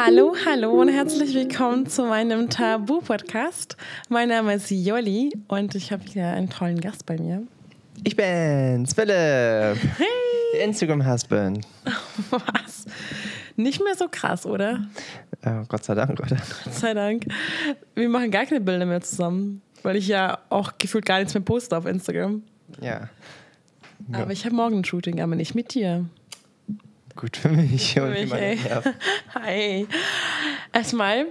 Hallo, 0.00 0.32
hallo 0.46 0.80
und 0.80 0.90
herzlich 0.90 1.34
willkommen 1.34 1.88
zu 1.88 2.04
meinem 2.04 2.48
Tabu-Podcast. 2.48 3.76
Mein 4.08 4.28
Name 4.28 4.54
ist 4.54 4.70
Jolli 4.70 5.32
und 5.48 5.74
ich 5.74 5.90
habe 5.90 6.04
hier 6.04 6.28
einen 6.28 6.48
tollen 6.48 6.80
Gast 6.80 7.04
bei 7.04 7.18
mir. 7.18 7.42
Ich 8.04 8.14
bin's, 8.14 8.94
Philipp. 8.94 9.76
Hey! 9.96 10.62
Instagram-Husband. 10.62 11.66
Was? 12.30 12.86
Nicht 13.56 13.82
mehr 13.82 13.96
so 13.96 14.06
krass, 14.08 14.46
oder? 14.46 14.86
Oh, 15.44 15.64
Gott 15.66 15.82
sei 15.82 15.96
Dank, 15.96 16.12
oder? 16.12 16.36
Gott 16.36 16.74
sei 16.74 16.94
Dank. 16.94 17.26
Wir 17.96 18.08
machen 18.08 18.30
gar 18.30 18.46
keine 18.46 18.60
Bilder 18.60 18.86
mehr 18.86 19.00
zusammen, 19.00 19.62
weil 19.82 19.96
ich 19.96 20.06
ja 20.06 20.38
auch 20.48 20.78
gefühlt 20.78 21.06
gar 21.06 21.18
nichts 21.18 21.34
mehr 21.34 21.42
poste 21.42 21.76
auf 21.76 21.86
Instagram. 21.86 22.44
Ja. 22.80 23.08
Ja. 24.12 24.18
Aber 24.22 24.30
ich 24.30 24.44
habe 24.44 24.54
morgen 24.54 24.76
ein 24.76 24.84
Shooting, 24.84 25.20
aber 25.20 25.34
nicht 25.34 25.56
mit 25.56 25.74
dir. 25.74 26.06
Gut 27.18 27.36
für 27.36 27.48
mich. 27.48 27.94
Für 27.94 28.04
und 28.04 28.10
mich, 28.12 28.32
ey. 28.32 28.58
Hi. 29.34 29.88
Erstmal 30.72 31.26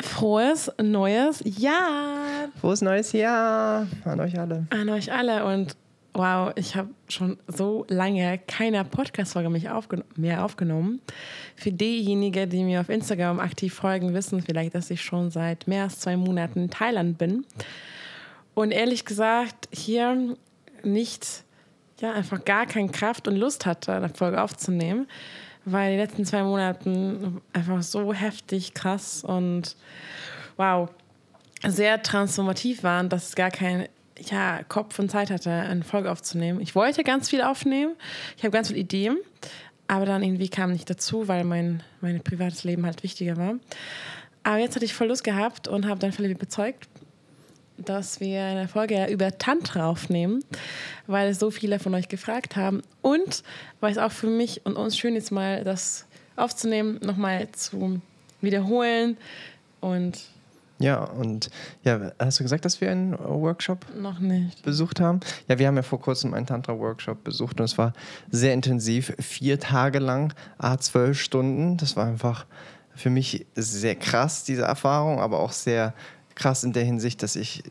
frohes 0.00 0.70
neues 0.80 1.42
Jahr 1.44 2.48
Frohes 2.60 2.82
neues 2.82 3.10
Jahr 3.10 3.88
an 4.04 4.20
euch 4.20 4.38
alle. 4.38 4.68
an 4.70 4.88
euch 4.88 5.12
alle 5.12 5.44
und 5.44 5.74
wow, 6.14 6.52
ich 6.54 6.76
habe 6.76 6.90
schon 7.08 7.36
so 7.48 7.84
lange 7.88 8.38
keine 8.46 8.84
Podcast-Folge 8.84 9.72
aufgen 9.74 10.04
mehr 10.14 10.44
aufgenommen. 10.44 11.00
Für 11.56 11.72
diejenigen, 11.72 12.48
die 12.48 12.62
mir 12.62 12.80
auf 12.80 12.88
Instagram 12.88 13.40
aktiv 13.40 13.74
folgen, 13.74 14.14
wissen 14.14 14.40
vielleicht, 14.40 14.76
dass 14.76 14.88
ich 14.88 15.02
schon 15.02 15.32
seit 15.32 15.66
mehr 15.66 15.82
als 15.82 15.98
zwei 15.98 16.16
Monaten 16.16 16.60
in 16.60 16.70
Thailand 16.70 17.18
bin. 17.18 17.44
Und 18.54 18.70
ehrlich 18.70 19.04
gesagt, 19.04 19.68
hier 19.72 20.36
nicht, 20.84 21.44
ja, 22.00 22.12
einfach 22.12 22.44
gar 22.44 22.66
keine 22.66 22.88
Kraft 22.90 23.28
und 23.28 23.36
Lust 23.36 23.66
hatte, 23.66 23.92
eine 23.92 24.08
Folge 24.08 24.40
aufzunehmen, 24.40 25.08
weil 25.64 25.92
die 25.92 25.98
letzten 25.98 26.24
zwei 26.24 26.42
Monaten 26.42 27.40
einfach 27.52 27.82
so 27.82 28.12
heftig, 28.12 28.74
krass 28.74 29.24
und 29.24 29.76
wow, 30.56 30.88
sehr 31.66 32.02
transformativ 32.02 32.82
waren, 32.82 33.08
dass 33.08 33.28
es 33.28 33.34
gar 33.34 33.50
kein 33.50 33.88
ja, 34.20 34.62
Kopf 34.68 34.98
und 34.98 35.10
Zeit 35.10 35.30
hatte, 35.30 35.50
eine 35.50 35.84
Folge 35.84 36.10
aufzunehmen. 36.10 36.60
Ich 36.60 36.74
wollte 36.74 37.04
ganz 37.04 37.30
viel 37.30 37.42
aufnehmen, 37.42 37.94
ich 38.36 38.44
habe 38.44 38.52
ganz 38.52 38.68
viele 38.68 38.80
Ideen, 38.80 39.18
aber 39.86 40.06
dann 40.06 40.22
irgendwie 40.22 40.48
kam 40.48 40.72
nicht 40.72 40.88
dazu, 40.90 41.28
weil 41.28 41.44
mein, 41.44 41.82
mein 42.00 42.20
privates 42.20 42.64
Leben 42.64 42.84
halt 42.84 43.02
wichtiger 43.02 43.36
war. 43.36 43.54
Aber 44.42 44.58
jetzt 44.58 44.76
hatte 44.76 44.84
ich 44.84 44.94
voll 44.94 45.08
Lust 45.08 45.24
gehabt 45.24 45.68
und 45.68 45.86
habe 45.86 46.00
dann 46.00 46.12
Philipp 46.12 46.38
bezeugt, 46.38 46.88
dass 47.78 48.20
wir 48.20 48.42
eine 48.42 48.68
Folge 48.68 49.06
über 49.06 49.36
Tantra 49.38 49.86
aufnehmen, 49.88 50.42
weil 51.06 51.28
es 51.30 51.38
so 51.38 51.50
viele 51.50 51.78
von 51.78 51.94
euch 51.94 52.08
gefragt 52.08 52.56
haben 52.56 52.82
und 53.02 53.42
weil 53.80 53.92
es 53.92 53.98
auch 53.98 54.12
für 54.12 54.26
mich 54.28 54.64
und 54.66 54.76
uns 54.76 54.96
schön 54.98 55.16
ist, 55.16 55.30
mal 55.30 55.64
das 55.64 56.06
aufzunehmen, 56.36 56.98
nochmal 57.02 57.48
zu 57.52 58.00
wiederholen 58.40 59.16
und 59.80 60.18
Ja, 60.80 61.02
und 61.02 61.50
ja, 61.82 62.12
hast 62.20 62.38
du 62.38 62.44
gesagt, 62.44 62.64
dass 62.64 62.80
wir 62.80 62.90
einen 62.90 63.18
Workshop 63.18 63.84
noch 63.96 64.20
nicht. 64.20 64.62
besucht 64.62 65.00
haben? 65.00 65.18
Ja, 65.48 65.58
wir 65.58 65.66
haben 65.66 65.76
ja 65.76 65.82
vor 65.82 66.00
kurzem 66.00 66.34
einen 66.34 66.46
Tantra-Workshop 66.46 67.24
besucht 67.24 67.58
und 67.58 67.64
es 67.64 67.76
war 67.78 67.92
sehr 68.30 68.54
intensiv. 68.54 69.12
Vier 69.18 69.58
Tage 69.58 69.98
lang, 69.98 70.32
a 70.58 70.78
zwölf 70.78 71.20
Stunden. 71.20 71.76
Das 71.78 71.96
war 71.96 72.06
einfach 72.06 72.46
für 72.94 73.10
mich 73.10 73.46
sehr 73.56 73.96
krass, 73.96 74.44
diese 74.44 74.62
Erfahrung, 74.62 75.20
aber 75.20 75.40
auch 75.40 75.52
sehr 75.52 75.94
krass 76.38 76.64
in 76.64 76.72
der 76.72 76.84
Hinsicht, 76.84 77.22
dass 77.22 77.36
ich 77.36 77.62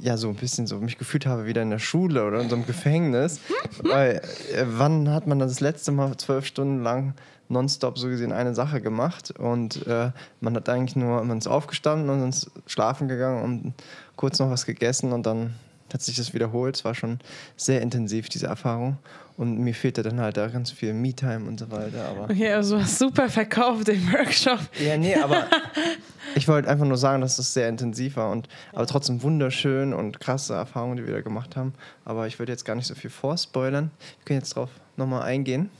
ja 0.00 0.16
so 0.16 0.28
ein 0.28 0.36
bisschen 0.36 0.66
so 0.66 0.78
mich 0.78 0.98
gefühlt 0.98 1.26
habe 1.26 1.46
wieder 1.46 1.62
in 1.62 1.70
der 1.70 1.78
Schule 1.78 2.24
oder 2.24 2.40
in 2.40 2.50
so 2.50 2.56
einem 2.56 2.66
Gefängnis. 2.66 3.40
Weil 3.82 4.20
äh, 4.54 4.64
wann 4.66 5.10
hat 5.10 5.26
man 5.26 5.38
das 5.38 5.60
letzte 5.60 5.90
Mal 5.90 6.16
zwölf 6.18 6.46
Stunden 6.46 6.82
lang 6.82 7.14
nonstop 7.48 7.98
so 7.98 8.08
gesehen 8.08 8.32
eine 8.32 8.54
Sache 8.54 8.80
gemacht 8.80 9.30
und 9.38 9.86
äh, 9.86 10.12
man 10.40 10.56
hat 10.56 10.68
eigentlich 10.68 10.96
nur, 10.96 11.22
man 11.24 11.38
ist 11.38 11.46
aufgestanden 11.46 12.08
und 12.10 12.28
ist 12.28 12.50
schlafen 12.66 13.08
gegangen 13.08 13.42
und 13.42 13.74
kurz 14.16 14.38
noch 14.38 14.50
was 14.50 14.66
gegessen 14.66 15.12
und 15.12 15.24
dann 15.26 15.54
hat 15.94 16.02
sich 16.02 16.16
das 16.16 16.34
wiederholt. 16.34 16.76
Es 16.76 16.84
war 16.84 16.94
schon 16.94 17.20
sehr 17.56 17.80
intensiv, 17.80 18.28
diese 18.28 18.46
Erfahrung. 18.48 18.98
Und 19.36 19.58
mir 19.58 19.74
fehlte 19.74 20.02
dann 20.02 20.20
halt 20.20 20.36
da 20.36 20.46
ganz 20.48 20.70
viel 20.70 20.92
Me-Time 20.92 21.46
und 21.48 21.58
so 21.58 21.70
weiter. 21.70 22.04
Aber 22.08 22.24
Okay, 22.24 22.52
also 22.52 22.78
hast 22.80 22.98
super 22.98 23.28
verkauft 23.28 23.88
im 23.88 24.12
Workshop. 24.12 24.58
ja, 24.84 24.96
nee, 24.96 25.14
aber 25.16 25.46
ich 26.34 26.46
wollte 26.46 26.68
einfach 26.68 26.84
nur 26.84 26.96
sagen, 26.98 27.20
dass 27.20 27.36
das 27.36 27.54
sehr 27.54 27.68
intensiv 27.68 28.16
war 28.16 28.30
und 28.30 28.48
aber 28.72 28.86
trotzdem 28.86 29.22
wunderschön 29.22 29.92
und 29.94 30.20
krasse 30.20 30.54
Erfahrungen, 30.54 30.98
die 30.98 31.06
wir 31.06 31.14
da 31.14 31.20
gemacht 31.20 31.56
haben. 31.56 31.72
Aber 32.04 32.26
ich 32.26 32.38
würde 32.38 32.52
jetzt 32.52 32.64
gar 32.64 32.76
nicht 32.76 32.86
so 32.86 32.94
viel 32.94 33.10
vorspoilern. 33.10 33.90
Wir 34.18 34.24
können 34.26 34.40
jetzt 34.40 34.50
drauf 34.54 34.70
nochmal 34.96 35.22
eingehen. 35.22 35.70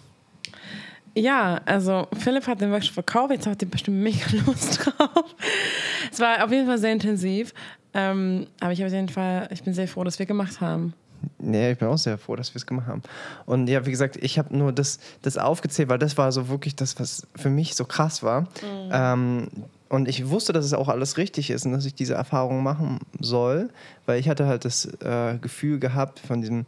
Ja, 1.16 1.60
also 1.64 2.08
Philipp 2.18 2.46
hat 2.48 2.60
den 2.60 2.72
Workshop 2.72 2.94
verkauft, 2.94 3.32
jetzt 3.32 3.46
habt 3.46 3.62
ihr 3.62 3.70
bestimmt 3.70 3.98
mega 4.02 4.26
Lust 4.46 4.84
drauf. 4.84 5.34
Es 6.10 6.18
war 6.18 6.44
auf 6.44 6.50
jeden 6.50 6.66
Fall 6.66 6.78
sehr 6.78 6.92
intensiv, 6.92 7.54
ähm, 7.94 8.46
aber 8.60 8.72
ich, 8.72 8.80
hab 8.80 8.88
auf 8.88 8.92
jeden 8.92 9.08
Fall, 9.08 9.48
ich 9.50 9.62
bin 9.62 9.74
sehr 9.74 9.88
froh, 9.88 10.04
dass 10.04 10.18
wir 10.18 10.26
gemacht 10.26 10.60
haben. 10.60 10.94
Nee, 11.38 11.72
ich 11.72 11.78
bin 11.78 11.88
auch 11.88 11.98
sehr 11.98 12.18
froh, 12.18 12.36
dass 12.36 12.52
wir 12.52 12.56
es 12.56 12.66
gemacht 12.66 12.86
haben. 12.86 13.02
Und 13.46 13.68
ja, 13.68 13.86
wie 13.86 13.90
gesagt, 13.90 14.16
ich 14.20 14.38
habe 14.38 14.56
nur 14.56 14.72
das, 14.72 14.98
das 15.22 15.38
aufgezählt, 15.38 15.88
weil 15.88 15.98
das 15.98 16.18
war 16.18 16.30
so 16.32 16.48
wirklich 16.48 16.76
das, 16.76 16.98
was 17.00 17.26
für 17.34 17.50
mich 17.50 17.74
so 17.74 17.84
krass 17.84 18.22
war. 18.22 18.46
Ähm, 18.90 19.48
und 19.88 20.08
ich 20.08 20.28
wusste, 20.28 20.52
dass 20.52 20.64
es 20.64 20.74
auch 20.74 20.88
alles 20.88 21.18
richtig 21.18 21.50
ist 21.50 21.66
und 21.66 21.72
dass 21.72 21.84
ich 21.84 21.94
diese 21.94 22.14
Erfahrung 22.14 22.62
machen 22.62 22.98
soll, 23.20 23.70
weil 24.06 24.18
ich 24.18 24.28
hatte 24.28 24.46
halt 24.46 24.64
das 24.64 24.86
äh, 25.02 25.38
Gefühl 25.40 25.78
gehabt 25.78 26.18
von 26.18 26.40
diesem, 26.40 26.66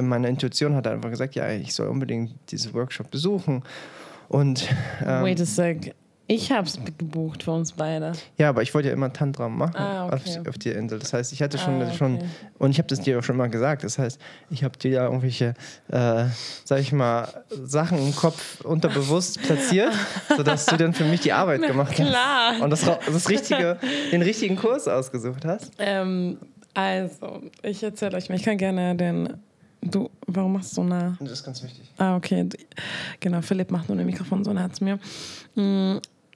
meine 0.00 0.28
Intuition 0.28 0.74
hat 0.74 0.86
einfach 0.86 1.10
gesagt, 1.10 1.34
ja, 1.34 1.48
ich 1.50 1.74
soll 1.74 1.88
unbedingt 1.88 2.32
diesen 2.50 2.74
Workshop 2.74 3.10
besuchen. 3.10 3.62
Und 4.28 4.68
ähm, 5.04 5.22
Wait 5.22 5.40
a 5.40 5.44
sec, 5.44 5.94
ich 6.28 6.50
hab's 6.50 6.78
gebucht 6.98 7.42
für 7.44 7.52
uns 7.52 7.72
beide. 7.72 8.12
ja, 8.36 8.48
aber 8.48 8.62
ich 8.62 8.74
wollte 8.74 8.88
ja 8.88 8.94
immer 8.94 9.12
Tantra 9.12 9.48
machen 9.48 9.76
Ah, 9.76 10.06
okay. 10.06 10.38
auf, 10.40 10.48
auf 10.48 10.58
die 10.58 10.70
Insel. 10.70 10.98
Das 10.98 11.12
heißt, 11.12 11.32
ich 11.32 11.40
hatte 11.42 11.56
schon, 11.58 11.80
Ah, 11.80 11.86
okay. 11.86 11.96
schon 11.96 12.18
und 12.58 12.70
ich 12.70 12.78
habe 12.78 12.88
das 12.88 13.00
dir 13.00 13.18
auch 13.18 13.22
schon 13.22 13.36
mal 13.36 13.48
gesagt. 13.48 13.84
Das 13.84 13.98
heißt, 13.98 14.20
ich 14.50 14.64
habe 14.64 14.76
dir 14.78 14.90
ja 14.90 15.04
irgendwelche, 15.04 15.54
äh, 15.88 16.24
sag 16.64 16.80
ich 16.80 16.92
mal, 16.92 17.44
Sachen 17.64 17.98
im 17.98 18.14
Kopf 18.14 18.60
unterbewusst 18.62 19.40
platziert, 19.46 19.92
sodass 20.36 20.66
du 20.66 20.76
dann 20.76 20.92
für 20.94 21.04
mich 21.04 21.20
die 21.20 21.32
Arbeit 21.32 21.62
gemacht 21.62 21.90
hast. 21.98 22.08
Klar. 22.08 22.60
Und 22.62 22.70
das, 22.70 22.80
das 22.84 23.28
richtige, 23.28 23.78
den 24.12 24.22
richtigen 24.22 24.56
Kurs 24.56 24.88
ausgesucht 24.88 25.44
hast. 25.44 25.72
Ähm, 25.78 26.38
also, 26.74 27.42
ich 27.62 27.82
erzähle 27.82 28.16
euch 28.16 28.28
mal, 28.28 28.34
ich 28.34 28.42
kann 28.42 28.58
gerne 28.58 28.94
den. 28.96 29.32
Du, 29.82 30.10
warum 30.26 30.54
machst 30.54 30.72
du 30.72 30.76
so 30.76 30.84
nah? 30.84 31.16
Das 31.20 31.30
ist 31.30 31.44
ganz 31.44 31.62
wichtig. 31.62 31.88
Ah, 31.98 32.16
okay. 32.16 32.48
Genau, 33.20 33.40
Philipp 33.40 33.70
macht 33.70 33.88
nur 33.88 33.96
ein 33.96 34.04
Mikrofon 34.04 34.42
so 34.42 34.52
nah 34.52 34.70
zu 34.72 34.82
mir. 34.82 34.98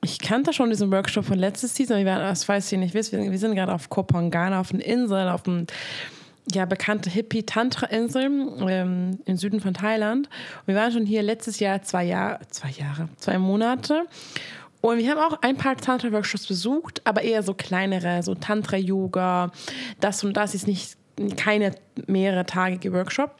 Ich 0.03 0.19
kannte 0.19 0.53
schon 0.53 0.71
diesen 0.71 0.91
Workshop 0.91 1.27
von 1.27 1.39
letztes 1.39 1.75
Season. 1.75 2.05
Waren, 2.07 2.21
das 2.21 2.45
falls 2.45 2.73
ihr 2.73 2.79
nicht 2.79 2.95
wisst, 2.95 3.13
wir, 3.13 3.31
wir 3.31 3.39
sind 3.39 3.55
gerade 3.55 3.73
auf 3.73 3.91
Koh 3.91 4.05
Phangan, 4.11 4.55
auf 4.55 4.73
einer 4.73 4.85
Insel, 4.85 5.29
auf 5.29 5.47
einem 5.47 5.67
ja, 6.53 6.65
bekannte 6.65 7.11
Hippie-Tantra-Insel 7.11 8.25
ähm, 8.69 9.19
im 9.25 9.37
Süden 9.37 9.61
von 9.61 9.75
Thailand. 9.75 10.29
Und 10.61 10.67
wir 10.67 10.75
waren 10.75 10.93
schon 10.93 11.07
hier 11.07 11.23
letztes 11.23 11.61
Jahr 11.61 11.83
zwei 11.83 12.05
Jahre, 12.05 12.41
zwei 12.49 12.71
Jahre, 12.71 13.09
zwei 13.19 13.39
Monate. 13.39 14.07
Und 14.81 14.99
wir 14.99 15.11
haben 15.11 15.19
auch 15.19 15.43
ein 15.43 15.57
paar 15.57 15.77
Tantra-Workshops 15.77 16.47
besucht, 16.47 17.03
aber 17.05 17.23
eher 17.23 17.43
so 17.43 17.53
kleinere, 17.53 18.23
so 18.23 18.35
Tantra-Yoga, 18.35 19.53
das 20.01 20.25
und 20.25 20.37
das 20.37 20.55
ist 20.55 20.67
nicht 20.67 20.97
keine 21.37 21.75
mehrere 22.07 22.47
tagige 22.47 22.93
Workshop. 22.93 23.35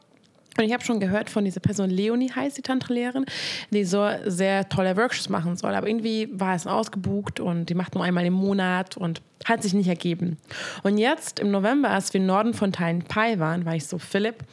Und 0.57 0.65
ich 0.65 0.73
habe 0.73 0.83
schon 0.83 0.99
gehört 0.99 1.29
von 1.29 1.45
dieser 1.45 1.61
Person, 1.61 1.89
Leonie 1.89 2.29
heißt 2.29 2.57
die 2.57 2.61
Tantra-Lehrerin, 2.61 3.25
die 3.69 3.85
so 3.85 4.07
sehr 4.25 4.67
tolle 4.67 4.97
Workshops 4.97 5.29
machen 5.29 5.55
soll. 5.55 5.73
Aber 5.73 5.87
irgendwie 5.87 6.27
war 6.33 6.55
es 6.55 6.67
ausgebucht 6.67 7.39
und 7.39 7.67
die 7.67 7.73
macht 7.73 7.95
nur 7.95 8.03
einmal 8.03 8.25
im 8.25 8.33
Monat 8.33 8.97
und 8.97 9.21
hat 9.45 9.63
sich 9.63 9.73
nicht 9.73 9.87
ergeben. 9.87 10.37
Und 10.83 10.97
jetzt 10.97 11.39
im 11.39 11.51
November, 11.51 11.89
als 11.89 12.13
wir 12.13 12.19
im 12.19 12.27
Norden 12.27 12.53
von 12.53 12.73
Thailand 12.73 13.07
Pai 13.07 13.39
waren, 13.39 13.65
war 13.65 13.75
ich 13.75 13.87
so, 13.87 13.97
Philipp, 13.97 14.43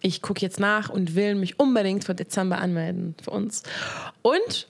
ich 0.00 0.22
gucke 0.22 0.40
jetzt 0.40 0.60
nach 0.60 0.90
und 0.90 1.14
will 1.14 1.34
mich 1.34 1.58
unbedingt 1.58 2.04
für 2.04 2.14
Dezember 2.14 2.58
anmelden 2.58 3.14
für 3.22 3.30
uns. 3.30 3.62
Und 4.22 4.68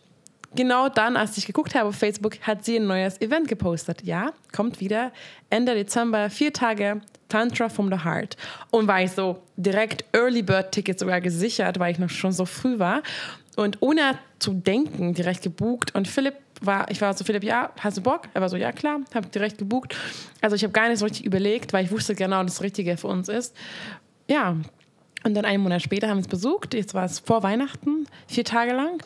genau 0.55 0.89
dann, 0.89 1.17
als 1.17 1.37
ich 1.39 1.47
geguckt 1.47 1.75
habe 1.75 1.89
auf 1.89 1.97
Facebook, 1.97 2.41
hat 2.41 2.65
sie 2.65 2.77
ein 2.77 2.87
neues 2.87 3.21
Event 3.21 3.49
gepostet. 3.49 4.03
Ja, 4.03 4.33
kommt 4.55 4.81
wieder 4.81 5.13
Ende 5.51 5.75
Dezember, 5.75 6.31
vier 6.31 6.53
Tage 6.53 7.01
Tantra 7.29 7.69
from 7.69 7.91
the 7.91 8.05
Heart. 8.05 8.37
Und 8.71 8.87
war 8.87 9.03
ich 9.03 9.13
so 9.13 9.43
direkt 9.57 10.05
Early 10.13 10.43
Bird 10.43 10.73
Tickets 10.73 11.01
sogar 11.01 11.21
gesichert, 11.21 11.79
weil 11.79 11.93
ich 11.93 11.99
noch 11.99 12.11
schon 12.11 12.33
so 12.33 12.45
früh 12.45 12.79
war. 12.79 13.03
Und 13.57 13.79
ohne 13.81 14.19
zu 14.39 14.53
denken, 14.53 15.15
direkt 15.15 15.43
gebucht. 15.43 15.95
Und 15.95 16.07
Philipp 16.07 16.35
war, 16.61 16.91
ich 16.91 17.01
war 17.01 17.13
so, 17.15 17.25
Philipp, 17.25 17.45
ja, 17.45 17.71
hast 17.81 17.97
du 17.99 18.03
Bock? 18.03 18.23
Er 18.35 18.41
war 18.41 18.49
so, 18.49 18.57
ja, 18.57 18.73
klar, 18.73 19.01
habe 19.15 19.29
direkt 19.29 19.59
gebucht. 19.59 19.97
Also 20.41 20.57
ich 20.57 20.63
habe 20.63 20.73
gar 20.73 20.89
nicht 20.89 20.99
so 20.99 21.05
richtig 21.05 21.25
überlegt, 21.25 21.73
weil 21.73 21.85
ich 21.85 21.91
wusste 21.91 22.15
genau, 22.15 22.43
das 22.43 22.63
Richtige 22.63 22.97
für 22.97 23.09
uns 23.09 23.29
ist. 23.29 23.55
Ja, 24.29 24.57
und 25.25 25.35
dann 25.35 25.45
einen 25.45 25.63
Monat 25.63 25.83
später 25.83 26.09
haben 26.09 26.19
wir 26.19 26.23
es 26.23 26.29
besucht. 26.29 26.75
Jetzt 26.75 26.95
war 26.95 27.05
es 27.05 27.19
vor 27.19 27.43
Weihnachten, 27.43 28.07
vier 28.29 28.45
Tage 28.45 28.73
lang. 28.73 29.03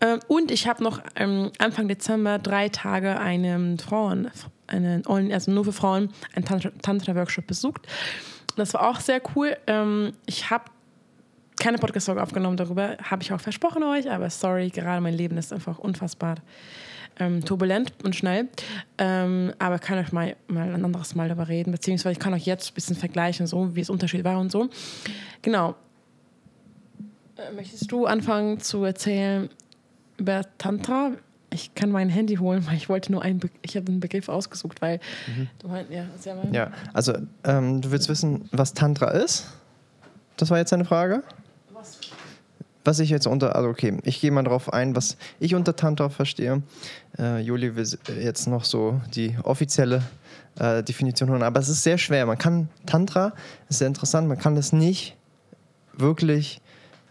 Ähm, 0.00 0.20
Und 0.28 0.50
ich 0.50 0.66
habe 0.68 0.82
noch 0.82 1.00
ähm, 1.16 1.50
Anfang 1.58 1.88
Dezember 1.88 2.38
drei 2.38 2.68
Tage 2.68 3.18
einen 3.18 3.78
Frauen, 3.78 4.30
einen, 4.66 5.04
also 5.32 5.50
nur 5.50 5.64
für 5.64 5.72
Frauen, 5.72 6.10
einen 6.34 6.44
Tantra- 6.44 6.72
Tantra-Workshop 6.82 7.46
besucht. 7.46 7.86
Das 8.56 8.74
war 8.74 8.88
auch 8.88 9.00
sehr 9.00 9.20
cool. 9.34 9.56
Ähm, 9.66 10.12
Ich 10.26 10.50
habe 10.50 10.64
keine 11.60 11.78
Podcast-Folge 11.78 12.22
aufgenommen 12.22 12.56
darüber, 12.56 12.96
habe 13.02 13.22
ich 13.22 13.32
auch 13.32 13.40
versprochen 13.40 13.82
euch, 13.82 14.08
aber 14.08 14.30
sorry, 14.30 14.70
gerade 14.70 15.00
mein 15.00 15.14
Leben 15.14 15.36
ist 15.36 15.52
einfach 15.52 15.78
unfassbar 15.78 16.36
ähm, 17.18 17.44
turbulent 17.44 17.92
und 18.04 18.14
schnell. 18.14 18.46
Ähm, 18.96 19.52
aber 19.58 19.80
kann 19.80 19.98
euch 19.98 20.12
mal, 20.12 20.36
mal 20.46 20.72
ein 20.72 20.84
anderes 20.84 21.16
Mal 21.16 21.28
darüber 21.28 21.48
reden, 21.48 21.72
beziehungsweise 21.72 22.12
ich 22.12 22.20
kann 22.20 22.32
euch 22.32 22.46
jetzt 22.46 22.70
ein 22.70 22.74
bisschen 22.74 22.94
vergleichen, 22.94 23.48
so 23.48 23.74
wie 23.74 23.80
es 23.80 23.90
Unterschied 23.90 24.22
war 24.22 24.38
und 24.38 24.52
so. 24.52 24.68
Genau. 25.42 25.74
Äh, 27.36 27.52
möchtest 27.54 27.90
du 27.90 28.06
anfangen 28.06 28.60
zu 28.60 28.84
erzählen 28.84 29.48
über 30.18 30.42
Tantra? 30.58 31.12
Ich 31.50 31.74
kann 31.74 31.90
mein 31.90 32.10
Handy 32.10 32.36
holen, 32.36 32.66
weil 32.66 32.76
ich 32.76 32.90
wollte 32.90 33.10
nur 33.10 33.22
einen, 33.22 33.38
Be 33.38 33.48
ich 33.62 33.76
habe 33.76 33.86
einen 33.88 34.00
Begriff 34.00 34.28
ausgesucht, 34.28 34.82
weil 34.82 35.00
mhm. 35.26 35.48
du 35.60 35.68
meinst, 35.68 35.90
ja, 35.90 36.04
sehr 36.18 36.34
mal. 36.34 36.54
Ja, 36.54 36.72
also 36.92 37.14
ähm, 37.44 37.80
du 37.80 37.90
willst 37.90 38.08
wissen, 38.08 38.48
was 38.52 38.74
Tantra 38.74 39.10
ist? 39.12 39.46
Das 40.36 40.50
war 40.50 40.58
jetzt 40.58 40.72
eine 40.72 40.84
Frage? 40.84 41.22
Was? 41.72 41.98
Was 42.84 43.00
ich 43.00 43.10
jetzt 43.10 43.26
unter, 43.26 43.56
also 43.56 43.68
okay, 43.68 43.98
ich 44.04 44.20
gehe 44.20 44.30
mal 44.30 44.44
darauf 44.44 44.72
ein, 44.72 44.94
was 44.94 45.16
ich 45.40 45.54
unter 45.54 45.74
Tantra 45.74 46.10
verstehe. 46.10 46.62
Äh, 47.18 47.40
Juli 47.40 47.76
will 47.76 47.86
jetzt 48.20 48.46
noch 48.46 48.64
so 48.64 49.00
die 49.14 49.36
offizielle 49.42 50.02
äh, 50.58 50.82
Definition 50.82 51.28
hören, 51.28 51.42
aber 51.42 51.60
es 51.60 51.68
ist 51.68 51.82
sehr 51.82 51.98
schwer. 51.98 52.26
Man 52.26 52.38
kann 52.38 52.68
Tantra, 52.86 53.32
ist 53.68 53.78
sehr 53.78 53.88
interessant, 53.88 54.28
man 54.28 54.38
kann 54.38 54.54
das 54.54 54.72
nicht 54.72 55.16
wirklich 55.94 56.60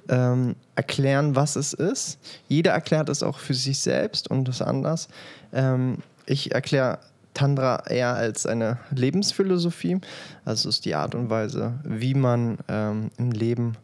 ähm, 0.10 0.56
erklären, 0.76 1.36
was 1.36 1.56
es 1.56 1.74
ist. 1.74 2.20
Jeder 2.48 2.72
erklärt 2.72 3.10
es 3.10 3.24
auch 3.24 3.40
für 3.40 3.54
sich 3.54 3.80
selbst 3.80 4.30
und 4.30 4.48
das 4.48 4.62
anders. 4.62 5.08
Ähm, 5.54 5.98
ich 6.26 6.54
erkläre 6.54 7.00
Tantra 7.34 7.84
eher 7.88 8.16
als 8.16 8.46
eine 8.46 8.80
Lebensphilosophie. 8.92 10.00
Also 10.44 10.70
es 10.70 10.78
ist 10.78 10.86
die 10.86 10.96
Art 10.96 11.14
und 11.14 11.30
Weise, 11.30 11.74
wie 11.84 12.16
man 12.16 12.58
ähm, 12.68 13.12
im 13.18 13.32
Leben 13.32 13.78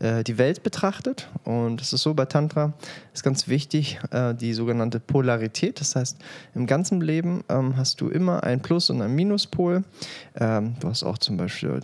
äh, 0.00 0.24
die 0.24 0.38
Welt 0.38 0.62
betrachtet. 0.62 1.28
Und 1.44 1.80
es 1.80 1.92
ist 1.92 2.02
so 2.02 2.14
bei 2.14 2.24
Tantra 2.24 2.72
ist 3.12 3.22
ganz 3.22 3.48
wichtig 3.48 3.98
äh, 4.12 4.34
die 4.34 4.54
sogenannte 4.54 5.00
Polarität. 5.00 5.80
Das 5.80 5.96
heißt, 5.96 6.18
im 6.54 6.66
ganzen 6.66 7.00
Leben 7.00 7.44
ähm, 7.48 7.76
hast 7.76 8.00
du 8.00 8.08
immer 8.08 8.42
ein 8.44 8.62
Plus- 8.62 8.90
und 8.90 9.02
ein 9.02 9.14
Minuspol. 9.14 9.84
Ähm, 10.36 10.76
du 10.80 10.88
hast 10.88 11.02
auch 11.02 11.18
zum 11.18 11.36
Beispiel 11.36 11.80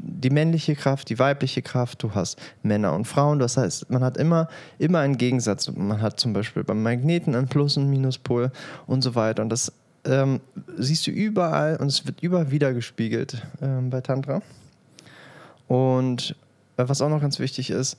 die 0.00 0.30
männliche 0.30 0.74
Kraft, 0.74 1.08
die 1.10 1.18
weibliche 1.18 1.62
Kraft, 1.62 2.02
du 2.02 2.14
hast 2.14 2.40
Männer 2.62 2.94
und 2.94 3.06
Frauen. 3.06 3.38
Das 3.38 3.56
heißt, 3.56 3.90
man 3.90 4.02
hat 4.02 4.16
immer, 4.16 4.48
immer 4.78 5.00
einen 5.00 5.18
Gegensatz. 5.18 5.70
Man 5.70 6.00
hat 6.00 6.18
zum 6.18 6.32
Beispiel 6.32 6.64
beim 6.64 6.82
Magneten 6.82 7.34
einen 7.34 7.48
Plus- 7.48 7.76
und 7.76 7.90
Minuspol 7.90 8.50
und 8.86 9.02
so 9.02 9.14
weiter. 9.14 9.42
Und 9.42 9.50
das 9.50 9.72
ähm, 10.04 10.40
siehst 10.76 11.06
du 11.06 11.10
überall 11.10 11.76
und 11.76 11.88
es 11.88 12.06
wird 12.06 12.22
überall 12.22 12.50
wieder 12.50 12.72
gespiegelt 12.72 13.42
ähm, 13.60 13.90
bei 13.90 14.00
Tantra. 14.00 14.42
Und 15.68 16.36
äh, 16.76 16.84
was 16.88 17.00
auch 17.00 17.08
noch 17.08 17.20
ganz 17.20 17.38
wichtig 17.38 17.70
ist, 17.70 17.96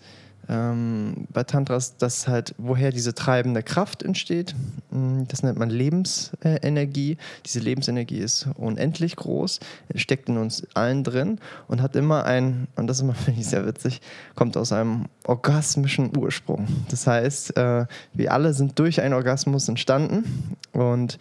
ähm, 0.49 1.27
bei 1.31 1.43
Tantras, 1.43 1.97
dass 1.97 2.27
halt, 2.27 2.53
woher 2.57 2.91
diese 2.91 3.13
treibende 3.13 3.63
Kraft 3.63 4.03
entsteht. 4.03 4.55
Mm, 4.91 5.23
das 5.27 5.43
nennt 5.43 5.57
man 5.57 5.69
Lebensenergie. 5.69 7.17
Diese 7.45 7.59
Lebensenergie 7.59 8.19
ist 8.19 8.47
unendlich 8.57 9.15
groß, 9.15 9.59
steckt 9.95 10.29
in 10.29 10.37
uns 10.37 10.67
allen 10.73 11.03
drin 11.03 11.39
und 11.67 11.81
hat 11.81 11.95
immer 11.95 12.25
ein, 12.25 12.67
und 12.75 12.87
das 12.87 12.99
finde 13.23 13.39
ich 13.39 13.47
sehr 13.47 13.65
witzig, 13.65 14.01
kommt 14.35 14.57
aus 14.57 14.71
einem 14.71 15.05
orgasmischen 15.25 16.15
Ursprung. 16.17 16.67
Das 16.89 17.07
heißt, 17.07 17.57
äh, 17.57 17.85
wir 18.13 18.33
alle 18.33 18.53
sind 18.53 18.77
durch 18.79 19.01
einen 19.01 19.13
Orgasmus 19.13 19.67
entstanden 19.67 20.55
und 20.71 21.17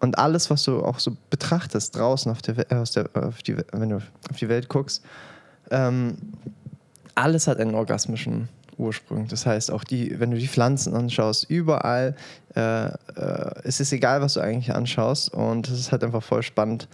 und 0.00 0.18
alles, 0.18 0.50
was 0.50 0.64
du 0.64 0.84
auch 0.84 0.98
so 0.98 1.16
betrachtest 1.30 1.96
draußen 1.96 2.30
auf 2.30 2.42
der, 2.42 2.66
aus 2.78 2.90
der, 2.90 3.08
auf 3.14 3.42
die, 3.42 3.56
wenn 3.72 3.88
du 3.88 3.96
auf 3.96 4.36
die 4.38 4.50
Welt 4.50 4.68
guckst, 4.68 5.02
ähm, 5.70 6.16
alles 7.14 7.46
hat 7.46 7.58
einen 7.58 7.74
orgasmischen 7.74 8.50
Ursprung. 8.78 9.28
Das 9.28 9.46
heißt, 9.46 9.70
auch 9.70 9.84
die, 9.84 10.18
wenn 10.18 10.30
du 10.30 10.38
die 10.38 10.48
Pflanzen 10.48 10.94
anschaust, 10.94 11.48
überall 11.48 12.14
äh, 12.54 12.86
äh, 12.86 12.90
es 13.64 13.80
ist 13.80 13.92
egal, 13.92 14.20
was 14.20 14.34
du 14.34 14.40
eigentlich 14.40 14.74
anschaust. 14.74 15.32
Und 15.32 15.68
es 15.68 15.78
ist 15.78 15.92
halt 15.92 16.04
einfach 16.04 16.22
voll 16.22 16.42
spannend, 16.42 16.88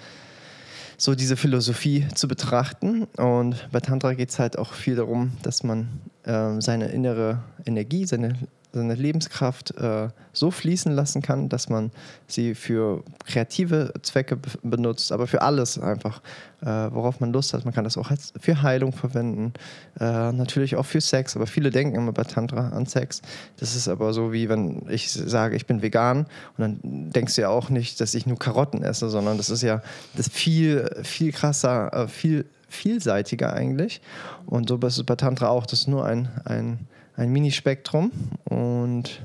so 0.97 1.15
diese 1.15 1.37
Philosophie 1.37 2.07
zu 2.15 2.29
betrachten. 2.29 3.05
Und 3.17 3.69
bei 3.71 3.81
Tantra 3.81 4.15
geht 4.15 4.31
es 4.31 4.39
halt 4.39 4.59
auch 4.59 4.73
viel 4.73 4.97
darum, 4.97 5.33
dass 5.43 5.63
man 5.63 5.89
äh, 6.25 6.61
seine 6.61 6.89
innere 6.89 7.43
Energie, 7.67 8.07
seine 8.07 8.35
seine 8.73 8.95
Lebenskraft 8.95 9.77
äh, 9.77 10.09
so 10.33 10.51
fließen 10.51 10.93
lassen 10.93 11.23
kann, 11.23 11.49
dass 11.49 11.69
man 11.69 11.91
sie 12.27 12.55
für 12.55 13.03
kreative 13.27 13.93
Zwecke 14.03 14.39
benutzt, 14.63 15.13
aber 15.13 15.27
für 15.27 15.43
alles 15.43 15.79
einfach, 15.79 16.23
äh, 16.61 16.67
worauf 16.67 17.21
man 17.21 17.33
Lust 17.33 17.53
hat. 17.53 17.65
Man 17.65 17.75
kann 17.75 17.85
das 17.85 17.97
auch 17.97 18.11
als 18.11 18.33
für 18.39 18.63
Heilung 18.63 18.93
verwenden, 18.93 19.53
äh, 19.99 20.33
natürlich 20.33 20.77
auch 20.77 20.87
für 20.87 21.01
Sex, 21.01 21.37
aber 21.37 21.47
viele 21.47 21.71
denken 21.71 21.97
immer 21.97 22.13
bei 22.13 22.25
Tantra 22.25 22.69
an 22.69 22.87
Sex. 22.87 23.23
Das 23.59 23.75
ist 23.75 23.89
aber 23.89 24.13
so 24.13 24.33
wie 24.33 24.49
wenn 24.49 24.87
ich 24.89 25.11
sage, 25.11 25.57
ich 25.57 25.67
bin 25.67 25.83
vegan 25.83 26.27
und 26.57 26.59
dann 26.59 27.11
denkst 27.11 27.35
du 27.35 27.43
ja 27.43 27.49
auch 27.49 27.71
nicht, 27.71 28.01
dass 28.01 28.15
ich 28.15 28.27
nur 28.27 28.39
Karotten 28.39 28.83
esse, 28.83 29.11
sondern 29.11 29.37
das 29.37 29.51
ist 29.51 29.63
ja 29.63 29.83
das 30.17 30.29
viel, 30.29 30.91
viel 31.03 31.33
krasser, 31.33 31.93
äh, 31.93 32.09
viel 32.09 32.47
vielseitiger 32.71 33.53
eigentlich. 33.53 34.01
Und 34.47 34.69
so 34.69 34.77
ist 34.77 34.99
es 34.99 35.05
bei 35.05 35.17
Tantra 35.17 35.49
auch. 35.49 35.67
Das 35.67 35.81
ist 35.81 35.89
nur 35.89 36.05
ein, 36.05 36.29
ein 36.45 36.87
ein 37.21 37.31
Minispektrum 37.31 38.11
und 38.45 39.21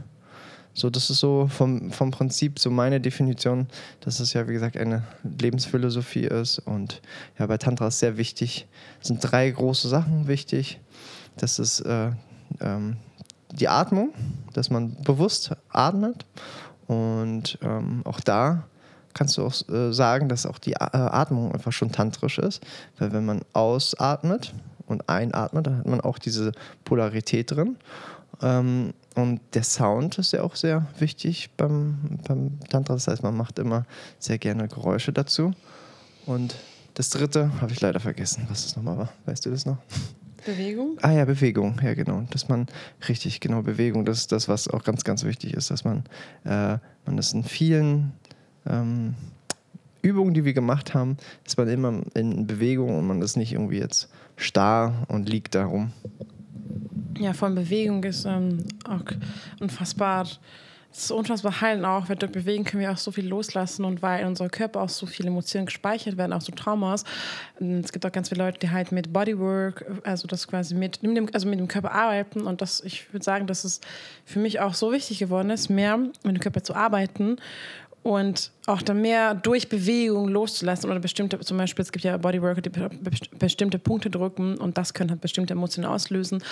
so, 0.74 0.90
das 0.90 1.10
ist 1.10 1.20
so 1.20 1.48
vom, 1.48 1.90
vom 1.92 2.12
Prinzip 2.12 2.60
so 2.60 2.70
meine 2.70 3.00
Definition, 3.00 3.68
dass 4.02 4.20
es 4.20 4.34
ja, 4.34 4.50
wie 4.50 4.54
gesagt, 4.54 4.76
eine 4.76 5.04
Lebensphilosophie 5.24 6.26
ist. 6.26 6.60
Und 6.60 7.02
ja, 7.40 7.46
bei 7.46 7.58
Tantra 7.58 7.88
ist 7.88 8.00
sehr 8.00 8.18
wichtig, 8.18 8.68
sind 9.00 9.20
drei 9.22 9.50
große 9.50 9.88
Sachen 9.88 10.28
wichtig. 10.28 10.82
Das 11.38 11.60
ist 11.60 11.80
äh, 11.80 12.12
ähm, 12.60 12.98
die 13.54 13.70
Atmung, 13.70 14.14
dass 14.52 14.70
man 14.70 15.02
bewusst 15.02 15.56
atmet. 15.70 16.26
Und 16.88 17.58
ähm, 17.62 18.02
auch 18.04 18.20
da 18.20 18.68
kannst 19.14 19.38
du 19.38 19.46
auch 19.46 19.70
äh, 19.70 19.94
sagen, 19.94 20.28
dass 20.28 20.46
auch 20.46 20.60
die 20.60 20.74
äh, 20.74 20.78
Atmung 20.92 21.54
einfach 21.54 21.72
schon 21.72 21.94
tantrisch 21.94 22.38
ist. 22.38 22.62
Weil 23.00 23.14
wenn 23.14 23.26
man 23.26 23.44
ausatmet, 23.54 24.54
und 24.88 25.10
einatmet, 25.10 25.68
dann 25.68 25.78
hat 25.78 25.86
man 25.86 26.02
auch 26.02 26.20
diese 26.20 26.52
Polarität 26.84 27.52
drin. 27.52 27.78
Ähm, 28.42 28.94
und 29.16 29.40
der 29.54 29.64
Sound 29.64 30.18
ist 30.18 30.34
ja 30.34 30.44
auch 30.44 30.56
sehr 30.56 30.88
wichtig 31.00 31.50
beim, 31.56 32.20
beim 32.28 32.60
Tantra. 32.70 32.96
Das 32.96 33.08
heißt, 33.08 33.24
man 33.24 33.36
macht 33.36 33.60
immer 33.60 33.86
sehr 34.20 34.38
gerne 34.38 34.68
Geräusche 34.68 35.14
dazu. 35.14 35.54
Und 36.26 36.56
das 36.96 37.10
dritte 37.10 37.62
habe 37.62 37.72
ich 37.72 37.82
leider 37.82 38.00
vergessen, 38.00 38.46
was 38.50 38.64
das 38.64 38.76
nochmal 38.76 38.98
war. 38.98 39.10
Weißt 39.26 39.46
du 39.46 39.52
das 39.52 39.66
noch? 39.66 39.78
Bewegung? 40.46 40.98
Ah 41.02 41.12
ja, 41.12 41.26
Bewegung, 41.26 41.80
ja 41.84 41.94
genau. 41.94 42.24
Dass 42.30 42.50
man 42.50 42.68
richtig, 43.08 43.40
genau, 43.40 43.62
Bewegung, 43.62 44.06
das 44.06 44.20
ist 44.20 44.32
das, 44.32 44.48
was 44.48 44.68
auch 44.68 44.84
ganz, 44.84 45.04
ganz 45.04 45.24
wichtig 45.24 45.54
ist, 45.54 45.72
dass 45.72 45.84
man, 45.84 46.04
äh, 46.44 46.78
man 47.06 47.18
das 47.18 47.34
in 47.34 47.44
vielen 47.44 48.14
ähm, 48.68 49.16
Übungen, 50.06 50.34
die 50.34 50.46
wir 50.46 50.54
gemacht 50.54 50.94
haben, 50.94 51.18
ist 51.46 51.58
man 51.58 51.68
immer 51.68 52.02
in 52.14 52.48
Bewegung 52.48 52.98
und 52.98 53.08
man 53.08 53.22
ist 53.22 53.36
nicht 53.36 53.54
irgendwie 53.54 53.80
jetzt 53.80 54.10
starr 54.38 55.06
und 55.08 55.28
liegt 55.28 55.56
da 55.56 55.66
rum. 55.66 55.92
Ja, 57.20 57.34
von 57.34 57.56
Bewegung 57.56 58.04
ist 58.04 58.26
ähm, 58.26 58.60
auch 58.88 59.04
unfassbar. 59.60 60.28
Es 60.92 61.06
ist 61.06 61.12
unfassbar 61.12 61.60
heilend 61.60 61.86
auch, 61.86 62.08
weil 62.08 62.16
durch 62.16 62.32
Bewegen 62.32 62.64
können 62.64 62.82
wir 62.82 62.92
auch 62.92 62.98
so 62.98 63.12
viel 63.12 63.28
loslassen 63.28 63.84
und 63.84 64.02
weil 64.02 64.22
in 64.22 64.28
unserem 64.28 64.50
Körper 64.50 64.80
auch 64.80 64.88
so 64.88 65.06
viele 65.06 65.28
Emotionen 65.28 65.66
gespeichert 65.66 66.16
werden, 66.16 66.32
auch 66.32 66.40
so 66.42 66.54
Traumas. 66.54 67.04
Es 67.60 67.92
gibt 67.92 68.06
auch 68.06 68.14
ganz 68.14 68.30
viele 68.30 68.46
Leute, 68.46 68.60
die 68.60 68.70
halt 68.70 68.94
mit 68.94 69.12
Bodywork, 69.12 69.86
also 70.06 70.26
das 70.26 70.48
quasi 70.48 70.74
mit, 70.74 71.04
mit 71.04 71.18
dem, 71.18 71.28
also 71.34 71.50
mit 71.50 71.60
dem 71.60 71.68
Körper 71.68 71.92
arbeiten 71.92 72.48
und 72.48 72.62
das, 72.62 72.80
ich 72.82 73.12
würde 73.12 73.26
sagen, 73.26 73.46
dass 73.46 73.66
es 73.66 73.82
für 74.24 74.40
mich 74.40 74.62
auch 74.62 74.74
so 74.74 74.94
wichtig 74.94 75.20
geworden 75.20 75.50
ist, 75.50 75.68
mehr 75.70 75.98
mit 75.98 76.14
dem 76.24 76.40
Körper 76.40 76.64
zu 76.64 76.74
arbeiten 76.74 77.38
und 78.06 78.52
auch 78.68 78.84
da 78.84 78.94
mehr 78.94 79.34
durch 79.34 79.68
Bewegung 79.68 80.28
loszulassen 80.28 80.92
oder 80.92 81.00
bestimmte, 81.00 81.40
zum 81.40 81.58
Beispiel, 81.58 81.82
es 81.82 81.92
gibt 81.92 82.06
ja 82.06 82.18
Bodyworker, 82.18 82.62
die 82.62 82.70
bestimmte 83.40 83.80
Punkte 83.80 84.12
drücken 84.12 84.60
und 84.60 84.78
das 84.78 84.94
können 84.94 85.10
halt 85.10 85.22
bestimmte 85.22 85.54
Emotionen 85.54 85.90
auslösen 85.90 86.44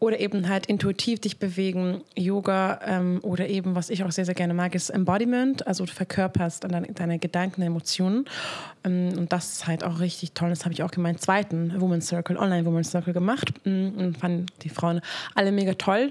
oder 0.00 0.18
eben 0.18 0.48
halt 0.48 0.66
intuitiv 0.66 1.20
dich 1.20 1.38
bewegen, 1.38 2.00
Yoga 2.16 2.80
ähm, 2.84 3.20
oder 3.22 3.46
eben, 3.48 3.76
was 3.76 3.88
ich 3.88 4.02
auch 4.02 4.10
sehr, 4.10 4.24
sehr 4.24 4.34
gerne 4.34 4.52
mag, 4.52 4.74
ist 4.74 4.90
Embodiment, 4.90 5.64
also 5.64 5.84
du 5.84 5.92
verkörperst 5.92 6.64
deine, 6.64 6.88
deine 6.92 7.20
Gedanken, 7.20 7.62
Emotionen 7.62 8.24
ähm, 8.82 9.16
und 9.16 9.32
das 9.32 9.52
ist 9.52 9.66
halt 9.68 9.84
auch 9.84 10.00
richtig 10.00 10.32
toll, 10.32 10.48
das 10.48 10.64
habe 10.64 10.72
ich 10.72 10.82
auch 10.82 10.90
in 10.90 11.02
meinem 11.04 11.18
zweiten 11.18 11.80
Women's 11.80 12.08
Circle, 12.08 12.36
Online 12.36 12.66
Women's 12.66 12.90
Circle 12.90 13.12
gemacht 13.12 13.52
mm, 13.64 13.90
und 13.96 14.18
fanden 14.18 14.46
die 14.62 14.70
Frauen 14.70 15.00
alle 15.36 15.52
mega 15.52 15.74
toll 15.74 16.10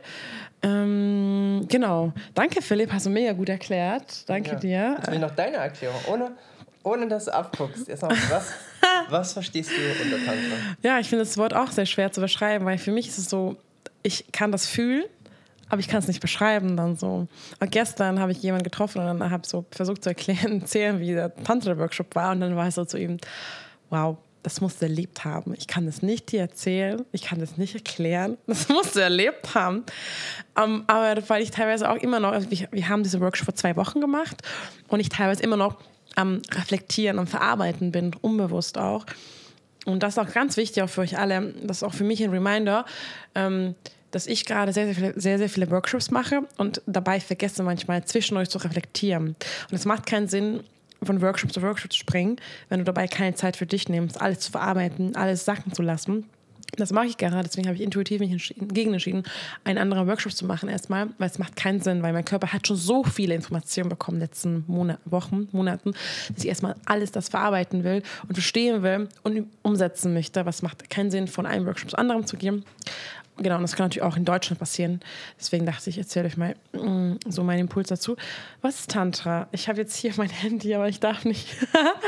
ähm, 0.62 1.66
genau. 1.70 2.14
Danke, 2.34 2.62
Philipp, 2.62 2.92
hast 2.92 3.06
du 3.06 3.10
mega 3.10 3.34
gut 3.34 3.50
erklärt. 3.50 4.28
Danke 4.28 4.52
ja. 4.52 4.56
dir. 4.56 4.96
Jetzt 4.98 5.12
will 5.12 5.20
noch 5.20 5.36
deine 5.36 5.58
Erklärung, 5.58 6.00
ohne, 6.12 6.32
ohne 6.84 7.08
dass 7.08 7.26
du 7.26 7.34
abguckst. 7.34 7.88
Erstmal, 7.88 8.16
was, 8.30 8.54
was 9.10 9.34
verstehst 9.34 9.72
du 9.72 10.04
unter 10.04 10.18
Tantra? 10.18 10.56
Ja, 10.82 11.00
ich 11.00 11.10
finde 11.10 11.24
das 11.24 11.38
Wort 11.38 11.54
auch 11.54 11.72
sehr 11.72 11.86
schwer 11.86 12.12
zu 12.12 12.22
beschreiben, 12.22 12.66
weil 12.66 12.78
für 12.78 12.92
mich 12.92 13.08
ist 13.08 13.18
es 13.18 13.30
so, 13.30 13.58
ich 14.04 14.32
kann 14.32 14.52
das 14.52 14.68
fühlen, 14.68 15.06
aber 15.70 15.80
ich 15.80 15.88
kann 15.88 16.00
es 16.00 16.08
nicht 16.08 16.22
beschreiben 16.22 16.78
dann 16.78 16.96
so. 16.96 17.28
Und 17.60 17.72
gestern 17.72 18.20
habe 18.20 18.32
ich 18.32 18.42
jemanden 18.42 18.64
getroffen 18.64 19.02
und 19.02 19.20
dann 19.20 19.32
habe 19.32 19.48
so 19.48 19.66
versucht 19.72 20.04
zu 20.04 20.10
erklären, 20.10 20.62
erzählen, 20.62 21.00
wie 21.00 21.14
der 21.14 21.36
Tantra-Workshop 21.36 22.16
war 22.16 22.32
und 22.32 22.42
dann 22.42 22.56
war 22.56 22.68
es 22.68 22.76
so 22.76 22.86
zu 22.86 22.98
ihm, 22.98 23.18
wow, 23.90 24.18
das 24.46 24.62
musst 24.62 24.80
du 24.80 24.86
erlebt 24.86 25.26
haben. 25.26 25.56
Ich 25.58 25.66
kann 25.66 25.88
es 25.88 26.04
nicht 26.04 26.32
dir 26.32 26.42
erzählen, 26.42 27.04
ich 27.12 27.24
kann 27.24 27.42
es 27.42 27.58
nicht 27.58 27.74
erklären. 27.74 28.38
Das 28.46 28.70
musst 28.70 28.96
du 28.96 29.00
erlebt 29.00 29.56
haben. 29.56 29.84
Um, 30.56 30.64
ähm, 30.64 30.84
aber 30.86 31.18
weil 31.30 31.42
ich 31.42 31.50
teilweise 31.50 31.90
auch 31.90 31.96
immer 31.96 32.20
noch, 32.20 32.32
also 32.32 32.52
wir, 32.52 32.68
wir 32.72 32.88
haben 32.88 33.02
diese 33.02 33.20
Workshop 33.22 33.46
vor 33.46 33.56
zwei 33.56 33.76
Wochen 33.76 34.02
gemacht 34.02 34.44
und 34.88 35.00
ich 35.00 35.10
teilweise 35.10 35.42
immer 35.42 35.58
noch 35.58 35.78
am 36.16 36.44
Reflektieren 36.52 37.18
und 37.18 37.28
Verarbeiten 37.28 37.92
bin, 37.92 38.16
unbewusst 38.22 38.78
auch. 38.78 39.08
Und 39.86 40.04
das 40.04 40.16
ist 40.16 40.20
auch 40.20 40.32
ganz 40.32 40.58
wichtig 40.58 40.84
auch 40.84 40.90
für 40.90 41.02
euch 41.02 41.18
alle. 41.18 41.54
Das 41.64 41.78
ist 41.78 41.84
auch 41.84 41.94
für 41.94 42.04
mich 42.04 42.24
ein 42.24 42.30
Reminder, 42.30 42.86
ähm, 43.34 43.74
dass 44.12 44.28
ich 44.28 44.46
gerade 44.46 44.74
sehr, 44.74 44.94
sehr 44.94 45.14
sehr, 45.16 45.38
sehr 45.40 45.50
viele 45.50 45.72
Workshops 45.72 46.12
mache 46.12 46.44
und 46.58 46.84
dabei 46.86 47.20
vergesse 47.20 47.64
manchmal 47.64 48.06
zwischen 48.06 48.38
euch 48.38 48.50
zu 48.50 48.60
reflektieren. 48.60 49.36
Und 49.72 49.76
es 49.76 49.86
macht 49.86 50.06
keinen 50.06 50.28
Sinn, 50.28 50.64
von 51.04 51.22
Workshop 51.22 51.52
zu 51.52 51.62
Workshop 51.62 51.92
zu 51.92 52.00
springen, 52.00 52.38
wenn 52.70 52.80
du 52.80 52.86
dabei 52.86 53.08
keine 53.08 53.36
Zeit 53.36 53.58
für 53.58 53.66
dich 53.66 53.90
nimmst, 53.90 54.22
alles 54.22 54.40
zu 54.40 54.52
verarbeiten, 54.52 55.16
alles 55.16 55.46
sacken 55.46 55.74
zu 55.74 55.82
lassen. 55.82 56.26
Das 56.78 56.92
mache 56.92 57.06
ich 57.06 57.18
gerade, 57.18 57.42
deswegen 57.44 57.68
habe 57.68 57.76
ich 57.76 57.84
intuitiv 57.84 58.20
mich 58.20 58.32
entschieden, 58.32 58.68
gegen 58.68 58.92
entschieden, 58.92 59.24
einen 59.64 59.78
anderen 59.78 60.08
Workshop 60.08 60.34
zu 60.34 60.46
machen 60.46 60.68
erstmal, 60.68 61.08
weil 61.18 61.30
es 61.30 61.40
macht 61.40 61.56
keinen 61.56 61.80
Sinn, 61.80 62.04
weil 62.04 62.12
mein 62.12 62.26
Körper 62.26 62.52
hat 62.52 62.68
schon 62.68 62.76
so 62.76 63.04
viele 63.04 63.34
Informationen 63.34 63.90
bekommen 63.90 64.18
in 64.18 64.22
den 64.22 64.30
letzten 64.30 64.64
Monat, 64.68 65.00
Wochen, 65.06 65.48
Monaten, 65.52 65.94
dass 66.34 66.44
ich 66.44 66.50
erstmal 66.50 66.76
alles 66.86 67.12
das 67.12 67.30
verarbeiten 67.30 67.84
will 67.84 68.04
und 68.28 68.34
verstehen 68.34 68.84
will 68.84 69.08
und 69.24 69.48
umsetzen 69.62 70.14
möchte. 70.14 70.46
Was 70.46 70.62
macht 70.62 70.90
keinen 70.90 71.12
Sinn, 71.12 71.28
von 71.28 71.46
einem 71.46 71.66
Workshop 71.66 71.92
zu 71.92 71.98
anderem 71.98 72.26
zu 72.26 72.36
gehen. 72.36 72.66
Genau, 73.38 73.56
und 73.58 73.64
das 73.64 73.76
kann 73.76 73.86
natürlich 73.86 74.04
auch 74.04 74.16
in 74.16 74.24
Deutschland 74.24 74.60
passieren. 74.60 75.02
Deswegen 75.38 75.66
dachte 75.66 75.90
ich, 75.90 75.98
erzähle 75.98 76.28
euch 76.28 76.38
mal 76.38 76.56
mm, 76.72 77.18
so 77.28 77.44
meinen 77.44 77.62
Impuls 77.62 77.90
dazu. 77.90 78.16
Was 78.62 78.82
ist 78.82 78.92
Tantra? 78.92 79.48
Ich 79.52 79.68
habe 79.68 79.80
jetzt 79.80 79.96
hier 79.98 80.14
mein 80.16 80.30
Handy, 80.42 80.74
aber 80.74 80.88
ich 80.88 81.00
darf 81.02 81.26
nicht. 81.26 81.48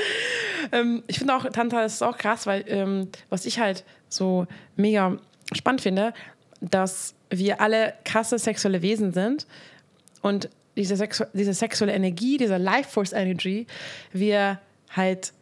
ähm, 0.71 1.03
ich 1.07 1.17
finde 1.19 1.35
auch, 1.35 1.45
Tantra 1.49 1.83
ist 1.83 2.01
auch 2.01 2.17
krass, 2.17 2.45
weil 2.47 2.63
ähm, 2.67 3.09
was 3.29 3.45
ich 3.45 3.59
halt 3.59 3.83
so 4.07 4.47
mega 4.77 5.17
spannend 5.53 5.81
finde, 5.81 6.13
dass 6.61 7.13
wir 7.29 7.59
alle 7.59 7.93
krasse 8.05 8.39
sexuelle 8.39 8.81
Wesen 8.81 9.11
sind 9.11 9.47
und 10.21 10.49
diese, 10.77 10.95
Sexu 10.95 11.25
diese 11.33 11.53
sexuelle 11.53 11.93
Energie, 11.93 12.37
diese 12.37 12.57
Life 12.57 12.89
Force 12.89 13.11
Energy, 13.11 13.67
wir 14.13 14.59
halt 14.95 15.33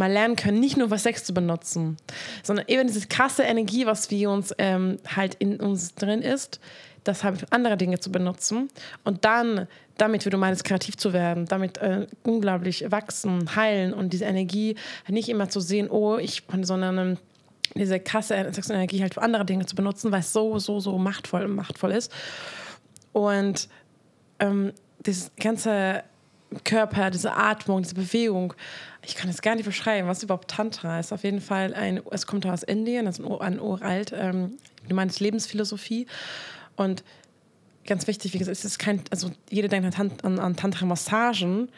mal 0.00 0.10
lernen 0.10 0.34
können, 0.34 0.58
nicht 0.58 0.76
nur 0.76 0.88
für 0.88 0.98
Sex 0.98 1.24
zu 1.24 1.32
benutzen, 1.32 1.96
sondern 2.42 2.66
eben 2.66 2.88
diese 2.88 3.06
krasse 3.06 3.44
Energie, 3.44 3.86
was 3.86 4.10
wir 4.10 4.30
uns 4.30 4.52
ähm, 4.58 4.98
halt 5.06 5.34
in 5.34 5.60
uns 5.60 5.94
drin 5.94 6.22
ist, 6.22 6.58
das 7.04 7.22
halt 7.22 7.46
andere 7.52 7.76
Dinge 7.76 8.00
zu 8.00 8.10
benutzen 8.10 8.68
und 9.04 9.24
dann 9.24 9.68
damit, 9.96 10.24
wie 10.24 10.30
du 10.30 10.38
meinst, 10.38 10.64
kreativ 10.64 10.96
zu 10.96 11.12
werden, 11.12 11.44
damit 11.46 11.78
äh, 11.78 12.06
unglaublich 12.22 12.90
wachsen, 12.90 13.54
heilen 13.54 13.92
und 13.92 14.12
diese 14.12 14.24
Energie 14.24 14.76
nicht 15.08 15.28
immer 15.28 15.48
zu 15.50 15.60
sehen, 15.60 15.90
oh, 15.90 16.16
ich, 16.16 16.42
sondern 16.62 16.98
ähm, 16.98 17.18
diese 17.74 18.00
krasse 18.00 18.34
sexuelle 18.52 18.80
Energie 18.80 19.02
halt 19.02 19.14
für 19.14 19.22
andere 19.22 19.44
Dinge 19.44 19.66
zu 19.66 19.76
benutzen, 19.76 20.10
weil 20.10 20.20
es 20.20 20.32
so, 20.32 20.58
so, 20.58 20.80
so 20.80 20.98
machtvoll, 20.98 21.46
machtvoll 21.46 21.92
ist. 21.92 22.10
Und 23.12 23.68
ähm, 24.38 24.72
dieses 25.04 25.30
ganze 25.36 26.02
Körper, 26.64 27.10
diese 27.10 27.34
Atmung, 27.34 27.82
diese 27.82 27.94
Bewegung. 27.94 28.54
Ich 29.02 29.14
kann 29.14 29.30
es 29.30 29.42
gar 29.42 29.54
nicht 29.54 29.64
beschreiben, 29.64 30.08
was 30.08 30.22
überhaupt 30.22 30.50
Tantra 30.50 30.98
ist. 30.98 31.12
Auf 31.12 31.24
jeden 31.24 31.40
Fall 31.40 31.74
ein, 31.74 32.00
es 32.10 32.26
kommt 32.26 32.46
aus 32.46 32.62
Indien, 32.62 33.06
das 33.06 33.18
ist 33.18 33.24
ein 33.24 33.60
uralt, 33.60 34.12
ähm, 34.14 34.58
du 34.88 34.94
meinst 34.94 35.20
Lebensphilosophie. 35.20 36.06
Und 36.76 37.04
ganz 37.86 38.06
wichtig, 38.06 38.34
wie 38.34 38.38
gesagt, 38.38 38.56
es 38.56 38.64
ist 38.64 38.78
kein, 38.78 39.02
also 39.10 39.30
jeder 39.48 39.68
denkt 39.68 39.98
an, 39.98 40.12
an, 40.22 40.38
an 40.38 40.56
Tantra-Massagen. 40.56 41.68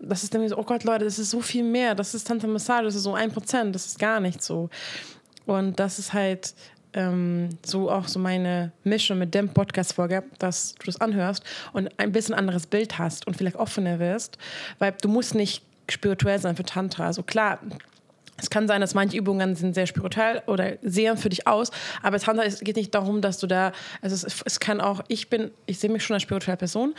Das 0.00 0.22
ist 0.22 0.32
nämlich 0.32 0.50
so, 0.50 0.58
oh 0.58 0.64
Gott, 0.64 0.84
Leute, 0.84 1.04
das 1.04 1.18
ist 1.18 1.30
so 1.30 1.40
viel 1.40 1.64
mehr. 1.64 1.94
Das 1.94 2.14
ist 2.14 2.26
Tantra-Massage, 2.26 2.84
das 2.84 2.94
ist 2.94 3.02
so 3.02 3.14
ein 3.14 3.32
Prozent, 3.32 3.74
das 3.74 3.86
ist 3.86 3.98
gar 3.98 4.20
nicht 4.20 4.42
so. 4.42 4.70
Und 5.46 5.80
das 5.80 5.98
ist 5.98 6.12
halt 6.12 6.54
ähm, 6.98 7.50
so 7.64 7.90
auch 7.90 8.08
so 8.08 8.18
meine 8.18 8.72
Mission 8.84 9.18
mit 9.18 9.32
dem 9.32 9.48
Podcast-Folge, 9.48 10.24
dass 10.38 10.74
du 10.74 10.86
das 10.86 11.00
anhörst 11.00 11.44
und 11.72 11.88
ein 11.98 12.12
bisschen 12.12 12.34
anderes 12.34 12.66
Bild 12.66 12.98
hast 12.98 13.26
und 13.26 13.36
vielleicht 13.36 13.56
offener 13.56 13.98
wirst, 14.00 14.36
weil 14.78 14.92
du 15.00 15.08
musst 15.08 15.34
nicht 15.34 15.62
spirituell 15.88 16.38
sein 16.38 16.56
für 16.56 16.64
Tantra. 16.64 17.06
Also 17.06 17.22
klar, 17.22 17.60
es 18.36 18.50
kann 18.50 18.68
sein, 18.68 18.80
dass 18.80 18.94
manche 18.94 19.16
Übungen 19.16 19.54
sind 19.54 19.74
sehr 19.74 19.86
spirituell 19.86 20.42
oder 20.46 20.76
sehen 20.82 21.16
für 21.16 21.28
dich 21.28 21.46
aus, 21.46 21.70
aber 22.02 22.18
Tantra 22.18 22.44
es 22.44 22.60
geht 22.60 22.76
nicht 22.76 22.94
darum, 22.94 23.20
dass 23.20 23.38
du 23.38 23.46
da, 23.46 23.72
also 24.02 24.14
es, 24.14 24.42
es 24.44 24.60
kann 24.60 24.80
auch, 24.80 25.00
ich 25.08 25.30
bin, 25.30 25.50
ich 25.66 25.78
sehe 25.78 25.90
mich 25.90 26.04
schon 26.04 26.14
als 26.14 26.24
spirituelle 26.24 26.58
Person, 26.58 26.94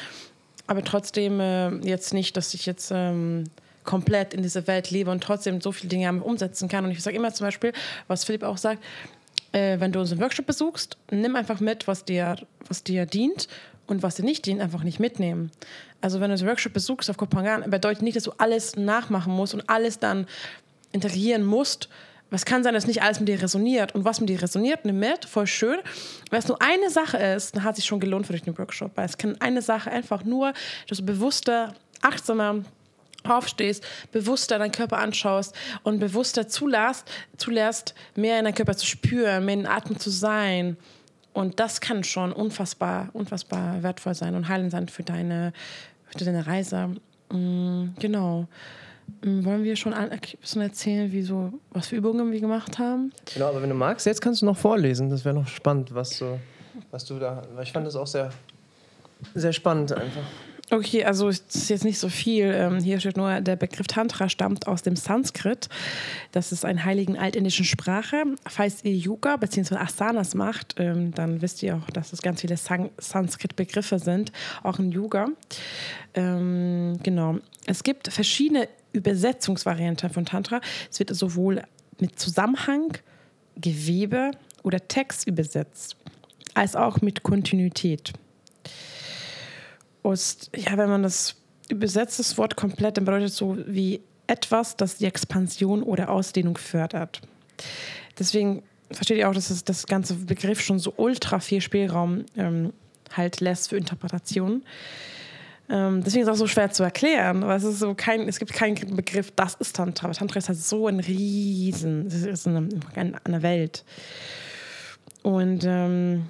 aber 0.66 0.84
trotzdem 0.84 1.40
äh, 1.40 1.70
jetzt 1.80 2.14
nicht, 2.14 2.38
dass 2.38 2.54
ich 2.54 2.66
jetzt 2.66 2.92
ähm, 2.94 3.46
komplett 3.84 4.34
in 4.34 4.44
dieser 4.44 4.68
Welt 4.68 4.92
lebe 4.92 5.10
und 5.12 5.24
trotzdem 5.24 5.62
so 5.62 5.72
viele 5.72 5.90
Dinge 5.90 6.12
umsetzen 6.22 6.70
kann. 6.70 6.86
Und 6.86 6.92
ich 6.92 7.02
sage 7.02 7.16
immer 7.16 7.34
zum 7.34 7.48
Beispiel, 7.48 7.74
was 8.08 8.24
Philipp 8.24 8.44
auch 8.44 8.58
sagt, 8.58 8.84
äh, 9.52 9.80
wenn 9.80 9.92
du 9.92 10.00
unseren 10.00 10.20
Workshop 10.20 10.46
besuchst, 10.46 10.98
nimm 11.12 11.36
einfach 11.36 11.60
mit, 11.60 11.88
was 11.88 12.06
dir, 12.06 12.36
was 12.68 12.84
dir 12.84 13.06
dient 13.06 13.48
und 13.88 14.04
was 14.04 14.16
dir 14.16 14.24
nicht 14.24 14.46
dient, 14.46 14.62
einfach 14.62 14.84
nicht 14.84 15.00
mitnehmen. 15.00 15.52
Also 16.02 16.20
wenn 16.20 16.30
du 16.30 16.34
unseren 16.34 16.50
Workshop 16.50 16.74
besuchst 16.74 17.10
auf 17.10 17.18
Kopangan, 17.18 17.70
bedeutet 17.70 18.04
nicht, 18.04 18.16
dass 18.16 18.24
du 18.24 18.32
alles 18.38 18.76
nachmachen 18.76 19.34
musst 19.34 19.54
und 19.54 19.70
alles 19.70 20.00
dann 20.00 20.28
integrieren 20.92 21.44
musst. 21.44 21.90
Was 22.32 22.46
kann 22.46 22.64
sein, 22.64 22.76
dass 22.76 22.86
nicht 22.86 23.02
alles 23.02 23.20
mit 23.20 23.28
dir 23.28 23.42
resoniert. 23.42 23.96
Und 23.96 24.06
was 24.06 24.20
mit 24.20 24.30
dir 24.30 24.42
resoniert, 24.42 24.86
nimm 24.86 25.00
mit, 25.00 25.26
voll 25.26 25.48
schön. 25.48 25.80
Wenn 26.30 26.40
es 26.40 26.48
nur 26.48 26.62
eine 26.62 26.90
Sache 26.92 27.18
ist, 27.18 27.56
dann 27.56 27.64
hat 27.64 27.76
sich 27.76 27.86
schon 27.86 28.00
gelohnt 28.00 28.28
für 28.28 28.34
dich 28.34 28.44
den 28.44 28.58
Workshop. 28.58 28.92
Weil 28.96 29.06
es 29.06 29.18
kann 29.18 29.36
eine 29.42 29.64
Sache 29.64 29.90
einfach 29.90 30.24
nur, 30.24 30.54
dass 30.88 31.00
du 31.00 31.06
bewusster, 31.06 31.74
achtsamer, 32.02 32.64
aufstehst, 33.24 33.86
bewusster 34.12 34.60
deinen 34.60 34.72
Körper 34.72 34.98
anschaust 34.98 35.56
und 35.84 36.00
bewusster 36.00 36.48
zulässt, 36.48 37.10
zulässt, 37.38 37.94
mehr 38.16 38.40
in 38.40 38.46
deinen 38.46 38.56
Körper 38.56 38.76
zu 38.76 38.86
spüren, 38.86 39.46
mehr 39.46 39.54
in 39.54 39.60
den 39.62 39.68
Atem 39.68 40.00
zu 40.00 40.10
sein. 40.10 40.78
Und 41.34 41.60
das 41.60 41.82
kann 41.82 42.04
schon 42.04 42.34
unfassbar, 42.34 43.10
unfassbar 43.14 43.84
wertvoll 43.84 44.16
sein 44.16 44.36
und 44.36 44.48
heilend 44.48 44.72
sein 44.72 44.88
für 44.90 45.04
deine, 45.04 45.54
für 46.06 46.24
deine 46.24 46.48
Reise. 46.48 46.96
Mhm, 47.32 47.94
genau. 48.00 48.48
Mm, 49.24 49.44
wollen 49.46 49.64
wir 49.64 49.76
schon 49.76 49.94
ein 49.94 50.10
bisschen 50.42 50.62
erzählen, 50.62 51.12
wie 51.12 51.22
so, 51.22 51.54
was 51.72 51.88
für 51.88 51.96
Übungen 51.96 52.32
wir 52.32 52.40
gemacht 52.40 52.80
haben? 52.80 53.12
Genau, 53.34 53.48
aber 53.48 53.62
wenn 53.62 53.70
du 53.70 53.76
magst, 53.76 54.06
jetzt 54.06 54.22
kannst 54.22 54.42
du 54.42 54.46
noch 54.46 54.58
vorlesen. 54.58 55.10
Das 55.10 55.26
wäre 55.26 55.36
noch 55.36 55.48
spannend, 55.48 55.94
was, 55.94 56.18
so, 56.18 56.40
was 56.92 57.06
du 57.06 57.20
da. 57.20 57.44
Ich 57.62 57.72
fand 57.72 57.86
das 57.86 57.96
auch 57.96 58.08
sehr, 58.08 58.32
sehr 59.36 59.54
spannend 59.54 59.92
einfach. 59.94 60.24
Okay, 60.72 61.04
also 61.04 61.30
es 61.30 61.44
ist 61.52 61.70
jetzt 61.70 61.84
nicht 61.84 61.98
so 61.98 62.10
viel. 62.10 62.46
Ähm, 62.46 62.80
hier 62.80 63.00
steht 63.00 63.18
nur, 63.18 63.42
der 63.42 63.56
Begriff 63.56 63.88
Tantra 63.88 64.30
stammt 64.30 64.68
aus 64.68 64.84
dem 64.84 64.96
Sanskrit. 64.96 65.68
Das 66.32 66.52
ist 66.52 66.64
eine 66.64 66.86
heiligen 66.86 67.18
altindischen 67.18 67.66
Sprache. 67.66 68.24
Falls 68.48 68.84
ihr 68.86 68.96
Yoga 68.96 69.38
bzw. 69.38 69.78
Asanas 69.78 70.36
macht, 70.36 70.76
ähm, 70.78 71.12
dann 71.12 71.42
wisst 71.42 71.64
ihr 71.64 71.76
auch, 71.76 71.90
dass 71.90 72.14
es 72.14 72.22
ganz 72.22 72.42
viele 72.42 72.56
Sanskrit-Begriffe 72.58 73.98
sind, 73.98 74.32
auch 74.62 74.78
in 74.78 74.92
Yoga. 74.92 75.30
Ähm, 76.14 77.00
genau. 77.02 77.40
Es 77.66 77.82
gibt 77.82 78.14
verschiedene 78.14 78.70
Übersetzungsvarianten 78.94 80.12
von 80.12 80.26
Tantra. 80.26 80.62
Es 80.92 81.00
wird 81.00 81.16
sowohl 81.16 81.64
mit 82.00 82.20
Zusammenhang, 82.20 82.96
Gewebe 83.56 84.32
oder 84.62 84.88
Text 84.88 85.28
übersetzt, 85.28 85.96
als 86.54 86.76
auch 86.76 87.02
mit 87.02 87.24
Kontinuität. 87.24 88.14
Und 90.02 90.50
ja, 90.56 90.78
wenn 90.78 90.90
man 90.90 91.04
das 91.04 91.36
übersetzt, 91.70 92.20
das 92.20 92.38
Wort 92.38 92.56
komplett, 92.56 92.98
dann 92.98 93.06
bedeutet 93.06 93.30
es 93.30 93.38
so 93.38 93.58
wie 93.68 94.02
etwas, 94.28 94.76
das 94.76 94.98
die 94.98 95.06
Expansion 95.06 95.84
oder 95.84 96.10
Ausdehnung 96.10 96.58
fördert. 96.58 97.22
Deswegen 98.18 98.64
versteht 98.92 99.18
ihr 99.18 99.30
auch, 99.30 99.34
dass 99.34 99.50
das, 99.50 99.64
das 99.64 99.86
ganze 99.88 100.14
Begriff 100.16 100.62
schon 100.62 100.80
so 100.80 100.94
ultra 100.98 101.40
viel 101.40 101.62
Spielraum 101.62 102.26
ähm, 102.36 102.74
halt 103.16 103.40
lässt 103.40 103.70
für 103.70 103.78
Interpretationen. 103.78 104.64
Ähm, 105.70 106.04
deswegen 106.04 106.24
ist 106.24 106.30
es 106.30 106.34
auch 106.34 106.40
so 106.40 106.48
schwer 106.48 106.72
zu 106.72 106.84
erklären, 106.84 107.42
weil 107.42 107.58
es 107.58 107.64
ist 107.64 107.80
so 107.80 107.94
kein, 107.94 108.28
es 108.28 108.40
gibt 108.40 108.54
keinen 108.54 108.96
Begriff, 108.96 109.32
das 109.36 109.56
ist 109.56 109.76
Tantra. 109.76 110.12
Tantra 110.12 110.40
ist 110.40 110.50
halt 110.50 110.60
so 110.60 110.88
ein 110.88 111.00
Riesen, 111.00 112.08
es 112.08 112.24
ist 112.24 112.48
eine, 112.48 112.70
eine 112.96 113.44
Welt. 113.44 113.84
Und 115.22 115.64
ähm, 115.66 116.26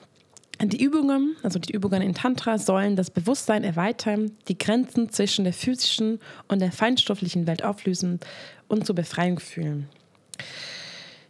die 0.68 0.84
Übungen, 0.84 1.38
also 1.42 1.58
die 1.58 1.74
Übungen 1.74 2.02
in 2.02 2.14
Tantra, 2.14 2.58
sollen 2.58 2.98
das 2.98 3.12
Bewusstsein 3.12 3.64
erweitern, 3.64 4.32
die 4.50 4.58
Grenzen 4.58 5.10
zwischen 5.10 5.46
der 5.46 5.54
physischen 5.54 6.20
und 6.50 6.60
der 6.60 6.74
feinstofflichen 6.74 7.48
Welt 7.48 7.64
auflösen 7.64 8.20
und 8.68 8.86
zur 8.86 8.96
Befreiung 8.96 9.40
fühlen. 9.40 9.88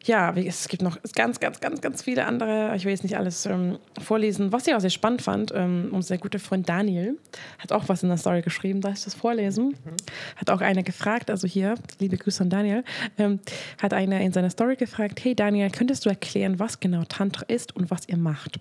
Ja, 0.06 0.34
es 0.34 0.68
gibt 0.70 0.82
noch 0.82 0.98
ganz, 1.14 1.40
ganz, 1.40 1.60
ganz, 1.60 1.82
ganz 1.82 2.02
viele 2.02 2.26
andere. 2.26 2.74
Ich 2.76 2.86
will 2.86 2.92
jetzt 2.92 3.04
nicht 3.04 3.18
alles 3.18 3.46
ähm, 3.46 3.78
vorlesen. 4.02 4.52
Was 4.52 4.66
ich 4.66 4.74
auch 4.74 4.80
sehr 4.80 4.90
spannend 4.90 5.22
fand, 5.22 5.52
ähm, 5.54 5.90
unser 5.92 6.18
guter 6.18 6.40
Freund 6.40 6.68
Daniel 6.68 7.18
hat 7.60 7.72
auch 7.72 7.90
was 7.90 8.02
in 8.02 8.10
der 8.10 8.18
Story 8.18 8.42
geschrieben. 8.42 8.82
Darf 8.82 8.98
ich 8.98 9.04
das 9.04 9.14
vorlesen? 9.14 9.68
Mhm. 9.68 9.96
Hat 10.38 10.50
auch 10.50 10.62
einer 10.62 10.84
gefragt, 10.84 11.30
also 11.30 11.48
hier, 11.48 11.76
liebe 12.00 12.18
Grüße 12.18 12.42
an 12.42 12.50
Daniel, 12.50 12.84
ähm, 13.20 13.40
hat 13.80 13.94
einer 13.94 14.22
in 14.22 14.32
seiner 14.32 14.50
Story 14.50 14.78
gefragt: 14.78 15.24
Hey 15.24 15.36
Daniel, 15.36 15.70
könntest 15.70 16.06
du 16.06 16.10
erklären, 16.10 16.58
was 16.60 16.80
genau 16.80 17.04
Tantra 17.04 17.46
ist 17.48 17.76
und 17.76 17.92
was 17.92 18.08
ihr 18.08 18.18
macht? 18.18 18.60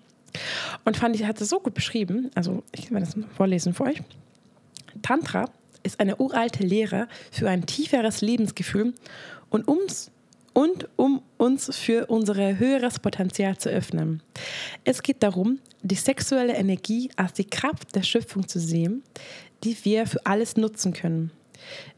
Und 0.85 0.97
fand 0.97 1.15
ich, 1.15 1.25
hat 1.25 1.39
es 1.41 1.49
so 1.49 1.59
gut 1.59 1.73
beschrieben, 1.73 2.31
also 2.35 2.63
ich 2.71 2.91
werde 2.91 3.05
das 3.05 3.15
vorlesen 3.35 3.73
für 3.73 3.83
euch. 3.83 4.01
Tantra 5.01 5.49
ist 5.83 5.99
eine 5.99 6.17
uralte 6.17 6.63
Lehre 6.63 7.07
für 7.31 7.49
ein 7.49 7.65
tieferes 7.65 8.21
Lebensgefühl 8.21 8.93
und 9.49 9.67
ums, 9.67 10.11
und 10.53 10.89
um 10.97 11.21
uns 11.37 11.75
für 11.75 12.07
unser 12.07 12.35
höheres 12.57 12.99
Potenzial 12.99 13.57
zu 13.57 13.69
öffnen. 13.69 14.21
Es 14.83 15.03
geht 15.03 15.23
darum, 15.23 15.59
die 15.83 15.95
sexuelle 15.95 16.53
Energie 16.53 17.09
als 17.15 17.33
die 17.33 17.45
Kraft 17.45 17.95
der 17.95 18.03
Schöpfung 18.03 18.47
zu 18.47 18.59
sehen, 18.59 19.03
die 19.63 19.77
wir 19.85 20.05
für 20.07 20.25
alles 20.25 20.57
nutzen 20.57 20.93
können. 20.93 21.31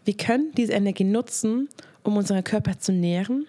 Wir 0.06 0.16
können 0.16 0.52
diese 0.56 0.74
Energie 0.74 1.04
nutzen, 1.04 1.70
um 2.04 2.18
unseren 2.18 2.44
Körper 2.44 2.78
zu 2.78 2.92
nähren, 2.92 3.48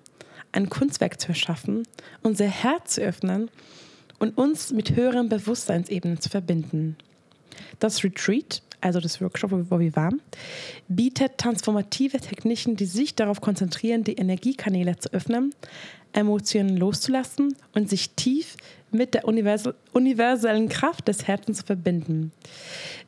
ein 0.52 0.68
Kunstwerk 0.68 1.20
zu 1.20 1.28
erschaffen, 1.28 1.86
unser 2.22 2.46
Herz 2.46 2.94
zu 2.94 3.02
öffnen 3.02 3.50
und 4.22 4.38
uns 4.38 4.72
mit 4.72 4.94
höheren 4.94 5.28
Bewusstseinsebenen 5.28 6.20
zu 6.20 6.28
verbinden. 6.28 6.96
Das 7.80 8.04
Retreat, 8.04 8.62
also 8.80 9.00
das 9.00 9.20
Workshop, 9.20 9.50
wo 9.68 9.80
wir 9.80 9.96
waren, 9.96 10.22
bietet 10.86 11.38
transformative 11.38 12.20
Techniken, 12.20 12.76
die 12.76 12.84
sich 12.84 13.16
darauf 13.16 13.40
konzentrieren, 13.40 14.04
die 14.04 14.14
Energiekanäle 14.14 14.96
zu 14.96 15.12
öffnen, 15.12 15.52
Emotionen 16.12 16.76
loszulassen 16.76 17.56
und 17.74 17.90
sich 17.90 18.10
tief 18.10 18.56
mit 18.92 19.14
der 19.14 19.24
universellen 19.24 20.68
Kraft 20.68 21.08
des 21.08 21.26
Herzens 21.26 21.58
zu 21.58 21.66
verbinden. 21.66 22.30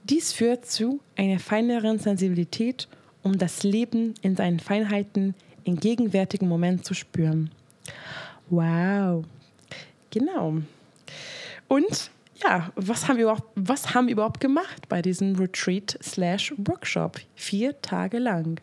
Dies 0.02 0.32
führt 0.32 0.66
zu 0.66 0.98
einer 1.14 1.38
feineren 1.38 2.00
Sensibilität, 2.00 2.88
um 3.22 3.38
das 3.38 3.62
Leben 3.62 4.14
in 4.22 4.34
seinen 4.34 4.58
Feinheiten 4.58 5.36
im 5.62 5.76
gegenwärtigen 5.76 6.48
Moment 6.48 6.84
zu 6.84 6.92
spüren. 6.92 7.52
Wow. 8.50 9.24
Genau. 10.10 10.62
Und 11.68 12.10
ja, 12.42 12.70
was 12.74 13.08
haben 13.08 13.16
wir 13.16 13.24
überhaupt, 13.24 13.48
was 13.54 13.94
haben 13.94 14.06
wir 14.06 14.12
überhaupt 14.12 14.40
gemacht 14.40 14.88
bei 14.88 15.02
diesem 15.02 15.36
Retreat 15.36 15.98
slash 16.02 16.52
Workshop? 16.58 17.20
Vier 17.34 17.80
Tage 17.80 18.18
lang. 18.18 18.60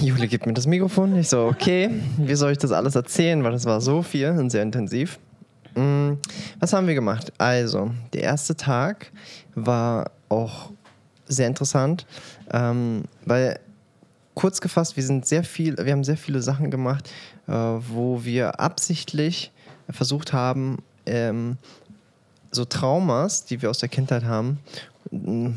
Jule 0.00 0.28
gibt 0.28 0.46
mir 0.46 0.52
das 0.52 0.66
Mikrofon. 0.66 1.16
Ich 1.16 1.28
so, 1.28 1.46
okay, 1.46 1.90
wie 2.18 2.34
soll 2.34 2.52
ich 2.52 2.58
das 2.58 2.72
alles 2.72 2.94
erzählen? 2.94 3.42
Weil 3.42 3.52
das 3.52 3.64
war 3.64 3.80
so 3.80 4.02
viel 4.02 4.30
und 4.30 4.50
sehr 4.50 4.62
intensiv. 4.62 5.18
Mm, 5.74 6.14
was 6.60 6.72
haben 6.72 6.86
wir 6.86 6.94
gemacht? 6.94 7.32
Also, 7.38 7.90
der 8.12 8.22
erste 8.22 8.56
Tag 8.56 9.10
war 9.54 10.10
auch 10.28 10.70
sehr 11.26 11.46
interessant, 11.46 12.06
ähm, 12.52 13.04
weil 13.24 13.58
kurz 14.34 14.60
gefasst, 14.60 14.96
wir 14.96 15.02
sind 15.02 15.26
sehr 15.26 15.44
viel, 15.44 15.76
wir 15.78 15.92
haben 15.92 16.04
sehr 16.04 16.16
viele 16.16 16.42
Sachen 16.42 16.70
gemacht, 16.70 17.10
wo 17.48 18.24
wir 18.24 18.60
absichtlich 18.60 19.52
versucht 19.90 20.32
haben, 20.32 20.82
ähm, 21.06 21.56
so 22.50 22.64
Traumas, 22.64 23.44
die 23.44 23.62
wir 23.62 23.70
aus 23.70 23.78
der 23.78 23.88
Kindheit 23.88 24.24
haben, 24.24 24.58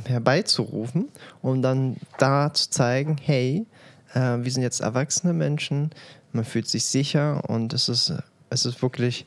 herbeizurufen, 0.06 1.10
um 1.42 1.62
dann 1.62 1.98
da 2.18 2.54
zu 2.54 2.70
zeigen, 2.70 3.18
hey, 3.22 3.66
äh, 4.14 4.38
wir 4.38 4.52
sind 4.52 4.64
jetzt 4.64 4.82
erwachsene 4.82 5.34
Menschen, 5.34 5.92
man 6.32 6.46
fühlt 6.46 6.68
sich 6.68 6.86
sicher 6.86 7.50
und 7.50 7.74
es 7.74 7.90
ist, 7.90 8.14
es 8.50 8.66
ist 8.66 8.82
wirklich 8.82 9.26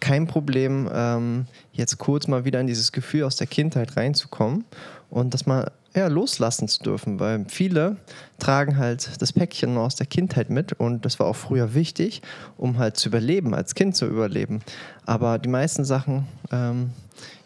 kein 0.00 0.26
Problem, 0.26 0.88
ähm, 0.92 1.46
jetzt 1.72 1.98
kurz 1.98 2.26
mal 2.26 2.44
wieder 2.44 2.60
in 2.60 2.66
dieses 2.66 2.92
Gefühl 2.92 3.24
aus 3.24 3.36
der 3.36 3.46
Kindheit 3.46 3.96
reinzukommen 3.96 4.64
und 5.10 5.34
das 5.34 5.46
mal 5.46 5.70
ja, 5.94 6.06
loslassen 6.06 6.68
zu 6.68 6.82
dürfen, 6.82 7.18
weil 7.18 7.44
viele 7.48 7.96
tragen 8.38 8.78
halt 8.78 9.20
das 9.20 9.32
Päckchen 9.32 9.76
aus 9.76 9.96
der 9.96 10.06
Kindheit 10.06 10.48
mit 10.48 10.72
und 10.72 11.04
das 11.04 11.18
war 11.18 11.26
auch 11.26 11.36
früher 11.36 11.74
wichtig, 11.74 12.22
um 12.56 12.78
halt 12.78 12.96
zu 12.96 13.08
überleben, 13.08 13.54
als 13.54 13.74
Kind 13.74 13.96
zu 13.96 14.06
überleben. 14.06 14.60
Aber 15.04 15.38
die 15.38 15.48
meisten 15.48 15.84
Sachen, 15.84 16.28
ähm, 16.52 16.90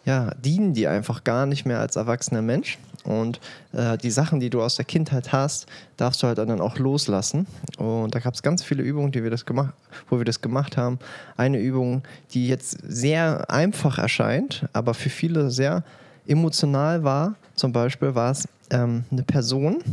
ja, 0.05 0.31
dienen 0.35 0.73
dir 0.73 0.91
einfach 0.91 1.23
gar 1.23 1.47
nicht 1.47 1.65
mehr 1.65 1.79
als 1.79 1.95
erwachsener 1.95 2.43
Mensch 2.43 2.77
und 3.05 3.39
äh, 3.73 3.97
die 3.97 4.11
Sachen, 4.11 4.39
die 4.39 4.49
du 4.49 4.61
aus 4.61 4.75
der 4.75 4.85
Kindheit 4.85 5.31
hast, 5.31 5.67
darfst 5.97 6.21
du 6.21 6.27
halt 6.27 6.37
dann 6.37 6.61
auch 6.61 6.77
loslassen. 6.77 7.47
Und 7.77 8.13
da 8.15 8.19
gab 8.19 8.33
es 8.33 8.43
ganz 8.43 8.63
viele 8.63 8.83
Übungen, 8.83 9.11
die 9.11 9.23
wir 9.23 9.29
das 9.29 9.45
gemacht, 9.45 9.73
wo 10.09 10.17
wir 10.17 10.25
das 10.25 10.41
gemacht 10.41 10.77
haben. 10.77 10.99
Eine 11.37 11.59
Übung, 11.59 12.03
die 12.31 12.47
jetzt 12.47 12.77
sehr 12.83 13.49
einfach 13.49 13.97
erscheint, 13.97 14.67
aber 14.73 14.93
für 14.93 15.09
viele 15.09 15.51
sehr 15.51 15.83
emotional 16.27 17.03
war, 17.03 17.35
zum 17.55 17.71
Beispiel 17.71 18.15
war 18.15 18.31
es 18.31 18.47
ähm, 18.71 19.05
eine 19.11 19.23
Person, 19.23 19.83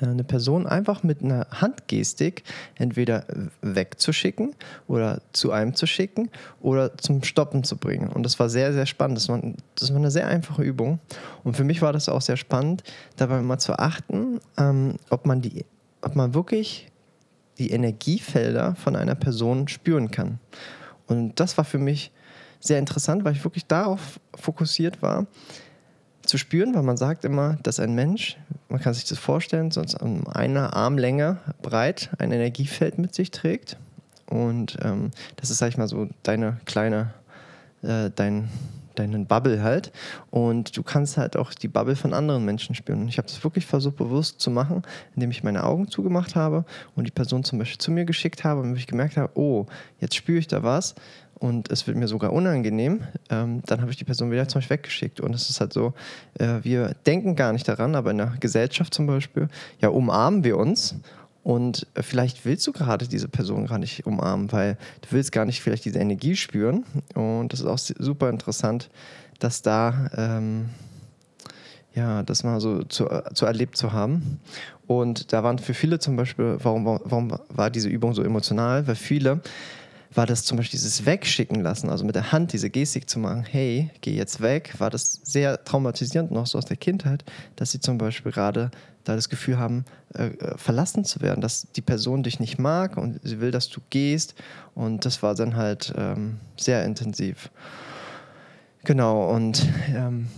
eine 0.00 0.24
Person 0.24 0.66
einfach 0.66 1.02
mit 1.02 1.22
einer 1.22 1.46
Handgestik 1.50 2.42
entweder 2.74 3.24
wegzuschicken 3.62 4.54
oder 4.86 5.20
zu 5.32 5.52
einem 5.52 5.74
zu 5.74 5.86
schicken 5.86 6.30
oder 6.60 6.96
zum 6.98 7.22
Stoppen 7.22 7.64
zu 7.64 7.76
bringen. 7.76 8.08
Und 8.08 8.22
das 8.22 8.38
war 8.38 8.48
sehr, 8.48 8.72
sehr 8.72 8.86
spannend. 8.86 9.18
Das 9.18 9.28
war, 9.28 9.40
das 9.74 9.90
war 9.90 9.98
eine 9.98 10.10
sehr 10.10 10.26
einfache 10.26 10.62
Übung. 10.62 10.98
Und 11.44 11.56
für 11.56 11.64
mich 11.64 11.82
war 11.82 11.92
das 11.92 12.08
auch 12.08 12.20
sehr 12.20 12.36
spannend, 12.36 12.82
dabei 13.16 13.40
mal 13.40 13.58
zu 13.58 13.78
achten, 13.78 14.40
ähm, 14.58 14.96
ob, 15.10 15.26
man 15.26 15.42
die, 15.42 15.64
ob 16.02 16.16
man 16.16 16.34
wirklich 16.34 16.90
die 17.58 17.70
Energiefelder 17.70 18.74
von 18.74 18.96
einer 18.96 19.14
Person 19.14 19.68
spüren 19.68 20.10
kann. 20.10 20.38
Und 21.06 21.40
das 21.40 21.56
war 21.56 21.64
für 21.64 21.78
mich 21.78 22.12
sehr 22.60 22.78
interessant, 22.78 23.24
weil 23.24 23.34
ich 23.34 23.44
wirklich 23.44 23.66
darauf 23.66 24.20
fokussiert 24.34 25.02
war, 25.02 25.26
zu 26.26 26.38
spüren, 26.38 26.74
weil 26.74 26.82
man 26.82 26.96
sagt 26.96 27.24
immer, 27.24 27.56
dass 27.62 27.80
ein 27.80 27.94
Mensch, 27.94 28.36
man 28.68 28.80
kann 28.80 28.94
sich 28.94 29.04
das 29.04 29.18
vorstellen, 29.18 29.70
sonst 29.70 29.94
um 30.00 30.26
eine 30.28 30.72
Armlänge 30.74 31.38
breit 31.62 32.10
ein 32.18 32.32
Energiefeld 32.32 32.98
mit 32.98 33.14
sich 33.14 33.30
trägt. 33.30 33.76
Und 34.28 34.76
ähm, 34.82 35.10
das 35.36 35.50
ist, 35.50 35.58
sag 35.58 35.68
ich 35.68 35.78
mal, 35.78 35.88
so 35.88 36.08
deine 36.22 36.58
kleine, 36.64 37.14
äh, 37.82 38.10
dein, 38.14 38.48
deinen 38.96 39.26
Bubble 39.26 39.62
halt. 39.62 39.92
Und 40.30 40.76
du 40.76 40.82
kannst 40.82 41.16
halt 41.16 41.36
auch 41.36 41.54
die 41.54 41.68
Bubble 41.68 41.96
von 41.96 42.12
anderen 42.12 42.44
Menschen 42.44 42.74
spüren. 42.74 43.02
Und 43.02 43.08
ich 43.08 43.18
habe 43.18 43.28
das 43.28 43.42
wirklich 43.44 43.66
versucht 43.66 43.96
bewusst 43.96 44.40
zu 44.40 44.50
machen, 44.50 44.82
indem 45.14 45.30
ich 45.30 45.44
meine 45.44 45.64
Augen 45.64 45.88
zugemacht 45.88 46.34
habe 46.34 46.64
und 46.96 47.06
die 47.06 47.12
Person 47.12 47.44
zum 47.44 47.58
Beispiel 47.58 47.78
zu 47.78 47.92
mir 47.92 48.04
geschickt 48.04 48.42
habe 48.42 48.62
und 48.62 48.76
ich 48.76 48.86
gemerkt 48.86 49.16
habe, 49.16 49.30
oh, 49.38 49.66
jetzt 50.00 50.16
spüre 50.16 50.38
ich 50.38 50.48
da 50.48 50.62
was 50.62 50.94
und 51.38 51.70
es 51.70 51.86
wird 51.86 51.96
mir 51.98 52.08
sogar 52.08 52.32
unangenehm, 52.32 53.02
ähm, 53.28 53.62
dann 53.66 53.82
habe 53.82 53.90
ich 53.90 53.96
die 53.98 54.04
Person 54.04 54.30
wieder 54.30 54.48
zum 54.48 54.60
Beispiel 54.60 54.76
weggeschickt. 54.76 55.20
Und 55.20 55.34
es 55.34 55.50
ist 55.50 55.60
halt 55.60 55.72
so, 55.72 55.92
äh, 56.38 56.60
wir 56.62 56.94
denken 57.04 57.36
gar 57.36 57.52
nicht 57.52 57.68
daran, 57.68 57.94
aber 57.94 58.10
in 58.10 58.18
der 58.18 58.34
Gesellschaft 58.40 58.94
zum 58.94 59.06
Beispiel, 59.06 59.48
ja, 59.80 59.90
umarmen 59.90 60.44
wir 60.44 60.56
uns. 60.56 60.96
Und 61.42 61.86
äh, 61.94 62.02
vielleicht 62.02 62.46
willst 62.46 62.66
du 62.66 62.72
gerade 62.72 63.06
diese 63.06 63.28
Person 63.28 63.66
gar 63.66 63.78
nicht 63.78 64.06
umarmen, 64.06 64.50
weil 64.50 64.78
du 65.02 65.08
willst 65.10 65.30
gar 65.30 65.44
nicht 65.44 65.60
vielleicht 65.60 65.84
diese 65.84 65.98
Energie 65.98 66.36
spüren. 66.36 66.84
Und 67.14 67.52
das 67.52 67.60
ist 67.60 67.66
auch 67.66 67.78
super 67.78 68.30
interessant, 68.30 68.88
dass 69.38 69.60
da, 69.60 70.10
ähm, 70.16 70.70
ja, 71.94 72.22
das 72.22 72.44
mal 72.44 72.60
so 72.60 72.82
zu, 72.82 73.08
zu 73.34 73.44
erlebt 73.44 73.76
zu 73.76 73.92
haben. 73.92 74.40
Und 74.86 75.34
da 75.34 75.42
waren 75.42 75.58
für 75.58 75.74
viele 75.74 75.98
zum 75.98 76.16
Beispiel, 76.16 76.56
warum, 76.62 76.86
warum 76.86 77.38
war 77.48 77.70
diese 77.70 77.90
Übung 77.90 78.14
so 78.14 78.22
emotional? 78.22 78.86
Weil 78.86 78.94
viele 78.94 79.42
war 80.14 80.26
das 80.26 80.44
zum 80.44 80.56
Beispiel 80.56 80.78
dieses 80.78 81.04
Wegschicken 81.04 81.60
lassen, 81.62 81.90
also 81.90 82.04
mit 82.04 82.14
der 82.14 82.32
Hand 82.32 82.52
diese 82.52 82.70
Gestik 82.70 83.08
zu 83.08 83.18
machen, 83.18 83.44
hey, 83.44 83.90
geh 84.00 84.14
jetzt 84.14 84.40
weg, 84.40 84.74
war 84.78 84.90
das 84.90 85.20
sehr 85.24 85.64
traumatisierend 85.64 86.30
noch 86.30 86.46
so 86.46 86.58
aus 86.58 86.64
der 86.64 86.76
Kindheit, 86.76 87.24
dass 87.56 87.72
sie 87.72 87.80
zum 87.80 87.98
Beispiel 87.98 88.32
gerade 88.32 88.70
da 89.04 89.14
das 89.14 89.28
Gefühl 89.28 89.58
haben, 89.58 89.84
äh, 90.14 90.26
äh, 90.26 90.58
verlassen 90.58 91.04
zu 91.04 91.20
werden, 91.20 91.40
dass 91.40 91.68
die 91.72 91.80
Person 91.80 92.22
dich 92.22 92.40
nicht 92.40 92.58
mag 92.58 92.96
und 92.96 93.20
sie 93.22 93.40
will, 93.40 93.50
dass 93.50 93.68
du 93.68 93.80
gehst. 93.90 94.34
Und 94.74 95.04
das 95.04 95.22
war 95.22 95.34
dann 95.34 95.56
halt 95.56 95.94
ähm, 95.96 96.38
sehr 96.56 96.84
intensiv. 96.84 97.50
Genau, 98.84 99.30
und 99.32 99.66
ähm, 99.94 100.28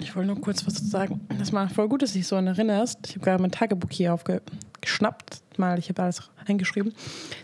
ich 0.00 0.14
wollte 0.16 0.28
nur 0.28 0.40
kurz 0.40 0.66
was 0.66 0.74
sagen. 0.76 1.20
Das 1.38 1.52
war 1.52 1.68
voll 1.68 1.88
gut, 1.88 2.02
dass 2.02 2.12
du 2.12 2.18
dich 2.18 2.26
so 2.26 2.36
an 2.36 2.46
erinnerst. 2.46 2.98
Ich 3.06 3.16
habe 3.16 3.24
gerade 3.24 3.42
mein 3.42 3.50
Tagebuch 3.50 3.90
hier 3.90 4.14
aufgeschnappt, 4.14 5.42
mal, 5.58 5.78
ich 5.78 5.88
habe 5.88 6.02
alles 6.02 6.22
eingeschrieben, 6.46 6.94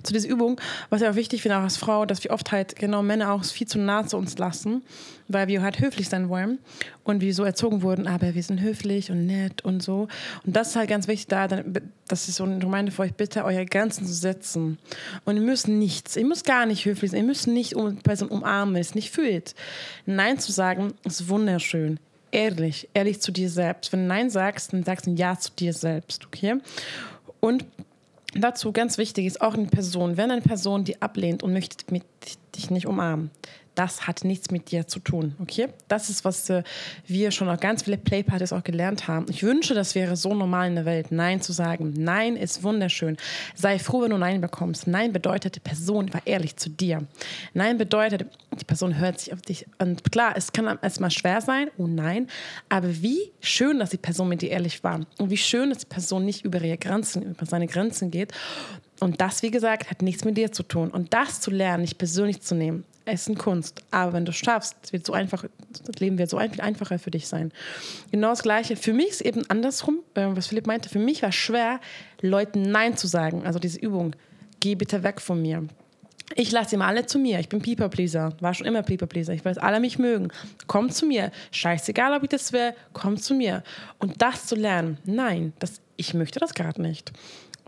zu 0.02 0.12
dieser 0.12 0.28
Übung. 0.28 0.60
Was 0.90 1.02
ich 1.02 1.08
auch 1.08 1.14
wichtig 1.14 1.42
finde, 1.42 1.58
auch 1.58 1.62
als 1.62 1.76
Frau, 1.76 2.06
dass 2.06 2.24
wir 2.24 2.30
oft 2.30 2.52
halt 2.52 2.76
genau 2.76 3.02
Männer 3.02 3.32
auch 3.32 3.44
viel 3.44 3.66
zu 3.66 3.78
nah 3.78 4.06
zu 4.06 4.16
uns 4.16 4.38
lassen, 4.38 4.82
weil 5.28 5.48
wir 5.48 5.62
halt 5.62 5.80
höflich 5.80 6.08
sein 6.08 6.28
wollen 6.28 6.58
und 7.02 7.20
wir 7.20 7.34
so 7.34 7.44
erzogen 7.44 7.82
wurden, 7.82 8.06
aber 8.06 8.34
wir 8.34 8.42
sind 8.42 8.60
höflich 8.60 9.10
und 9.10 9.26
nett 9.26 9.64
und 9.64 9.82
so. 9.82 10.08
Und 10.44 10.56
das 10.56 10.70
ist 10.70 10.76
halt 10.76 10.88
ganz 10.88 11.08
wichtig, 11.08 11.28
da, 11.28 11.46
das 12.08 12.28
ist 12.28 12.36
so 12.36 12.44
eine 12.44 12.62
Reminder 12.62 12.92
für 12.92 13.02
euch, 13.02 13.14
bitte 13.14 13.44
eure 13.44 13.66
Grenzen 13.66 14.06
zu 14.06 14.12
setzen. 14.12 14.78
Und 15.24 15.36
ihr 15.36 15.42
müsst 15.42 15.68
nichts, 15.68 16.16
ihr 16.16 16.26
müsst 16.26 16.46
gar 16.46 16.66
nicht 16.66 16.84
höflich 16.84 17.10
sein, 17.10 17.20
ihr 17.20 17.26
müsst 17.26 17.46
nicht 17.46 17.74
um, 17.74 17.98
bei 18.02 18.16
so 18.16 18.26
einem 18.26 18.38
Umarmen, 18.38 18.76
es 18.76 18.94
nicht 18.94 19.10
fühlt. 19.10 19.54
Nein 20.06 20.38
zu 20.38 20.52
sagen, 20.52 20.94
ist 21.04 21.28
wunderschön 21.28 21.98
ehrlich, 22.34 22.88
ehrlich 22.94 23.20
zu 23.20 23.32
dir 23.32 23.48
selbst. 23.48 23.92
Wenn 23.92 24.00
du 24.00 24.06
Nein 24.06 24.28
sagst, 24.28 24.72
dann 24.72 24.82
sagst 24.84 25.06
du 25.06 25.10
ein 25.10 25.16
Ja 25.16 25.38
zu 25.38 25.52
dir 25.52 25.72
selbst, 25.72 26.26
okay? 26.26 26.56
Und 27.40 27.64
dazu 28.34 28.72
ganz 28.72 28.98
wichtig 28.98 29.26
ist 29.26 29.40
auch 29.40 29.54
eine 29.54 29.66
Person, 29.66 30.16
wenn 30.16 30.30
eine 30.30 30.42
Person 30.42 30.84
die 30.84 31.00
ablehnt 31.00 31.42
und 31.42 31.52
möchte 31.52 31.84
dich 32.54 32.70
nicht 32.70 32.86
umarmen, 32.86 33.30
das 33.74 34.06
hat 34.06 34.24
nichts 34.24 34.50
mit 34.50 34.70
dir 34.70 34.86
zu 34.86 35.00
tun, 35.00 35.34
okay? 35.40 35.68
Das 35.88 36.10
ist, 36.10 36.24
was 36.24 36.48
äh, 36.50 36.62
wir 37.06 37.30
schon 37.30 37.48
auch 37.48 37.58
ganz 37.58 37.82
viele 37.82 37.98
Playpartys 37.98 38.52
auch 38.52 38.62
gelernt 38.62 39.08
haben. 39.08 39.26
Ich 39.28 39.42
wünsche, 39.42 39.74
das 39.74 39.94
wäre 39.94 40.16
so 40.16 40.34
normal 40.34 40.68
in 40.68 40.74
der 40.76 40.84
Welt, 40.84 41.10
Nein 41.10 41.40
zu 41.40 41.52
sagen. 41.52 41.94
Nein 41.96 42.36
ist 42.36 42.62
wunderschön. 42.62 43.16
Sei 43.54 43.78
froh, 43.78 44.02
wenn 44.02 44.10
du 44.10 44.18
Nein 44.18 44.40
bekommst. 44.40 44.86
Nein 44.86 45.12
bedeutet, 45.12 45.56
die 45.56 45.60
Person 45.60 46.12
war 46.12 46.22
ehrlich 46.24 46.56
zu 46.56 46.70
dir. 46.70 47.06
Nein 47.52 47.78
bedeutet, 47.78 48.26
die 48.60 48.64
Person 48.64 48.98
hört 48.98 49.20
sich 49.20 49.32
auf 49.32 49.42
dich. 49.42 49.66
Und 49.78 50.10
klar, 50.12 50.34
es 50.36 50.52
kann 50.52 50.78
erstmal 50.80 51.10
schwer 51.10 51.40
sein, 51.40 51.68
oh 51.76 51.86
nein, 51.86 52.28
aber 52.68 53.02
wie 53.02 53.32
schön, 53.40 53.78
dass 53.78 53.90
die 53.90 53.96
Person 53.96 54.28
mit 54.28 54.42
dir 54.42 54.50
ehrlich 54.50 54.84
war. 54.84 55.00
Und 55.18 55.30
wie 55.30 55.36
schön, 55.36 55.70
dass 55.70 55.78
die 55.78 55.86
Person 55.86 56.24
nicht 56.24 56.44
über 56.44 56.60
ihre 56.60 56.78
Grenzen, 56.78 57.22
über 57.22 57.46
seine 57.46 57.66
Grenzen 57.66 58.10
geht. 58.10 58.32
Und 59.00 59.20
das, 59.20 59.42
wie 59.42 59.50
gesagt, 59.50 59.90
hat 59.90 60.02
nichts 60.02 60.24
mit 60.24 60.36
dir 60.36 60.52
zu 60.52 60.62
tun. 60.62 60.90
Und 60.90 61.12
das 61.14 61.40
zu 61.40 61.50
lernen, 61.50 61.82
nicht 61.82 61.98
persönlich 61.98 62.40
zu 62.42 62.54
nehmen, 62.54 62.84
ist 63.06 63.28
eine 63.28 63.36
Kunst. 63.36 63.82
Aber 63.90 64.12
wenn 64.12 64.24
du 64.24 64.30
es 64.30 64.36
schaffst, 64.36 64.92
wird 64.92 65.04
so 65.04 65.12
einfach, 65.12 65.44
das 65.84 66.00
Leben 66.00 66.18
wird 66.18 66.30
so 66.30 66.38
viel 66.38 66.60
einfacher 66.60 66.98
für 66.98 67.10
dich 67.10 67.26
sein. 67.26 67.52
Genau 68.10 68.30
das 68.30 68.42
Gleiche. 68.42 68.76
Für 68.76 68.92
mich 68.92 69.08
ist 69.08 69.20
eben 69.20 69.48
andersrum, 69.50 69.98
äh, 70.14 70.26
was 70.28 70.46
Philipp 70.46 70.66
meinte. 70.66 70.88
Für 70.88 70.98
mich 70.98 71.22
war 71.22 71.30
es 71.30 71.34
schwer, 71.34 71.80
Leuten 72.20 72.62
Nein 72.62 72.96
zu 72.96 73.06
sagen. 73.06 73.44
Also 73.44 73.58
diese 73.58 73.78
Übung, 73.78 74.14
geh 74.60 74.74
bitte 74.74 75.02
weg 75.02 75.20
von 75.20 75.42
mir. 75.42 75.66
Ich 76.36 76.50
lasse 76.50 76.76
immer 76.76 76.86
alle 76.86 77.04
zu 77.04 77.18
mir. 77.18 77.38
Ich 77.40 77.50
bin 77.50 77.60
People 77.60 77.90
Pleaser. 77.90 78.32
War 78.40 78.54
schon 78.54 78.66
immer 78.66 78.82
People 78.82 79.06
Pleaser. 79.06 79.34
Ich 79.34 79.44
weiß, 79.44 79.58
alle 79.58 79.80
mich 79.80 79.98
mögen. 79.98 80.28
Komm 80.66 80.90
zu 80.90 81.04
mir. 81.04 81.30
Scheißegal, 81.50 82.16
ob 82.16 82.22
ich 82.22 82.30
das 82.30 82.52
will. 82.52 82.72
Komm 82.94 83.18
zu 83.18 83.34
mir. 83.34 83.62
Und 83.98 84.22
das 84.22 84.46
zu 84.46 84.54
lernen. 84.54 84.98
Nein, 85.04 85.52
das, 85.58 85.82
ich 85.96 86.14
möchte 86.14 86.40
das 86.40 86.54
gerade 86.54 86.80
nicht. 86.80 87.12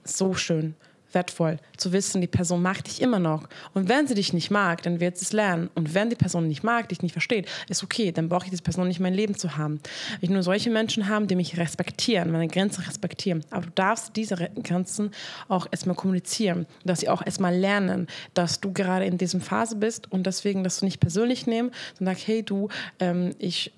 So 0.04 0.34
schön 0.34 0.74
wertvoll 1.16 1.58
zu 1.76 1.92
wissen, 1.92 2.20
die 2.20 2.26
Person 2.26 2.62
mag 2.62 2.84
dich 2.84 3.00
immer 3.00 3.18
noch. 3.18 3.48
Und 3.74 3.88
wenn 3.88 4.06
sie 4.06 4.14
dich 4.14 4.32
nicht 4.32 4.50
mag, 4.50 4.82
dann 4.82 5.00
wird 5.00 5.16
sie 5.16 5.24
es 5.24 5.32
lernen. 5.32 5.70
Und 5.74 5.94
wenn 5.94 6.10
die 6.10 6.16
Person 6.16 6.46
nicht 6.46 6.62
mag, 6.62 6.90
dich 6.90 7.02
nicht 7.02 7.12
versteht, 7.12 7.48
ist 7.68 7.82
okay, 7.82 8.12
dann 8.12 8.28
brauche 8.28 8.44
ich 8.44 8.50
diese 8.50 8.62
Person 8.62 8.86
nicht 8.86 8.98
in 8.98 9.02
mein 9.02 9.14
Leben 9.14 9.34
zu 9.34 9.56
haben. 9.56 9.80
Ich 10.20 10.30
nur 10.30 10.42
solche 10.42 10.70
Menschen 10.70 11.08
haben, 11.08 11.26
die 11.26 11.34
mich 11.34 11.56
respektieren, 11.56 12.30
meine 12.30 12.48
Grenzen 12.48 12.84
respektieren. 12.84 13.44
Aber 13.50 13.62
du 13.62 13.72
darfst 13.74 14.14
diese 14.14 14.36
Grenzen 14.62 15.10
auch 15.48 15.66
erstmal 15.70 15.96
kommunizieren, 15.96 16.66
dass 16.84 17.00
sie 17.00 17.08
auch 17.08 17.24
erstmal 17.24 17.56
lernen, 17.56 18.06
dass 18.34 18.60
du 18.60 18.72
gerade 18.72 19.06
in 19.06 19.16
diesem 19.16 19.40
Phase 19.40 19.76
bist 19.76 20.12
und 20.12 20.26
deswegen, 20.26 20.62
dass 20.62 20.80
du 20.80 20.84
nicht 20.84 21.00
persönlich 21.00 21.46
nehmen, 21.46 21.70
sondern 21.98 22.14
sag, 22.14 22.26
hey 22.26 22.42
du, 22.42 22.68
ähm, 23.00 23.30
ich 23.38 23.72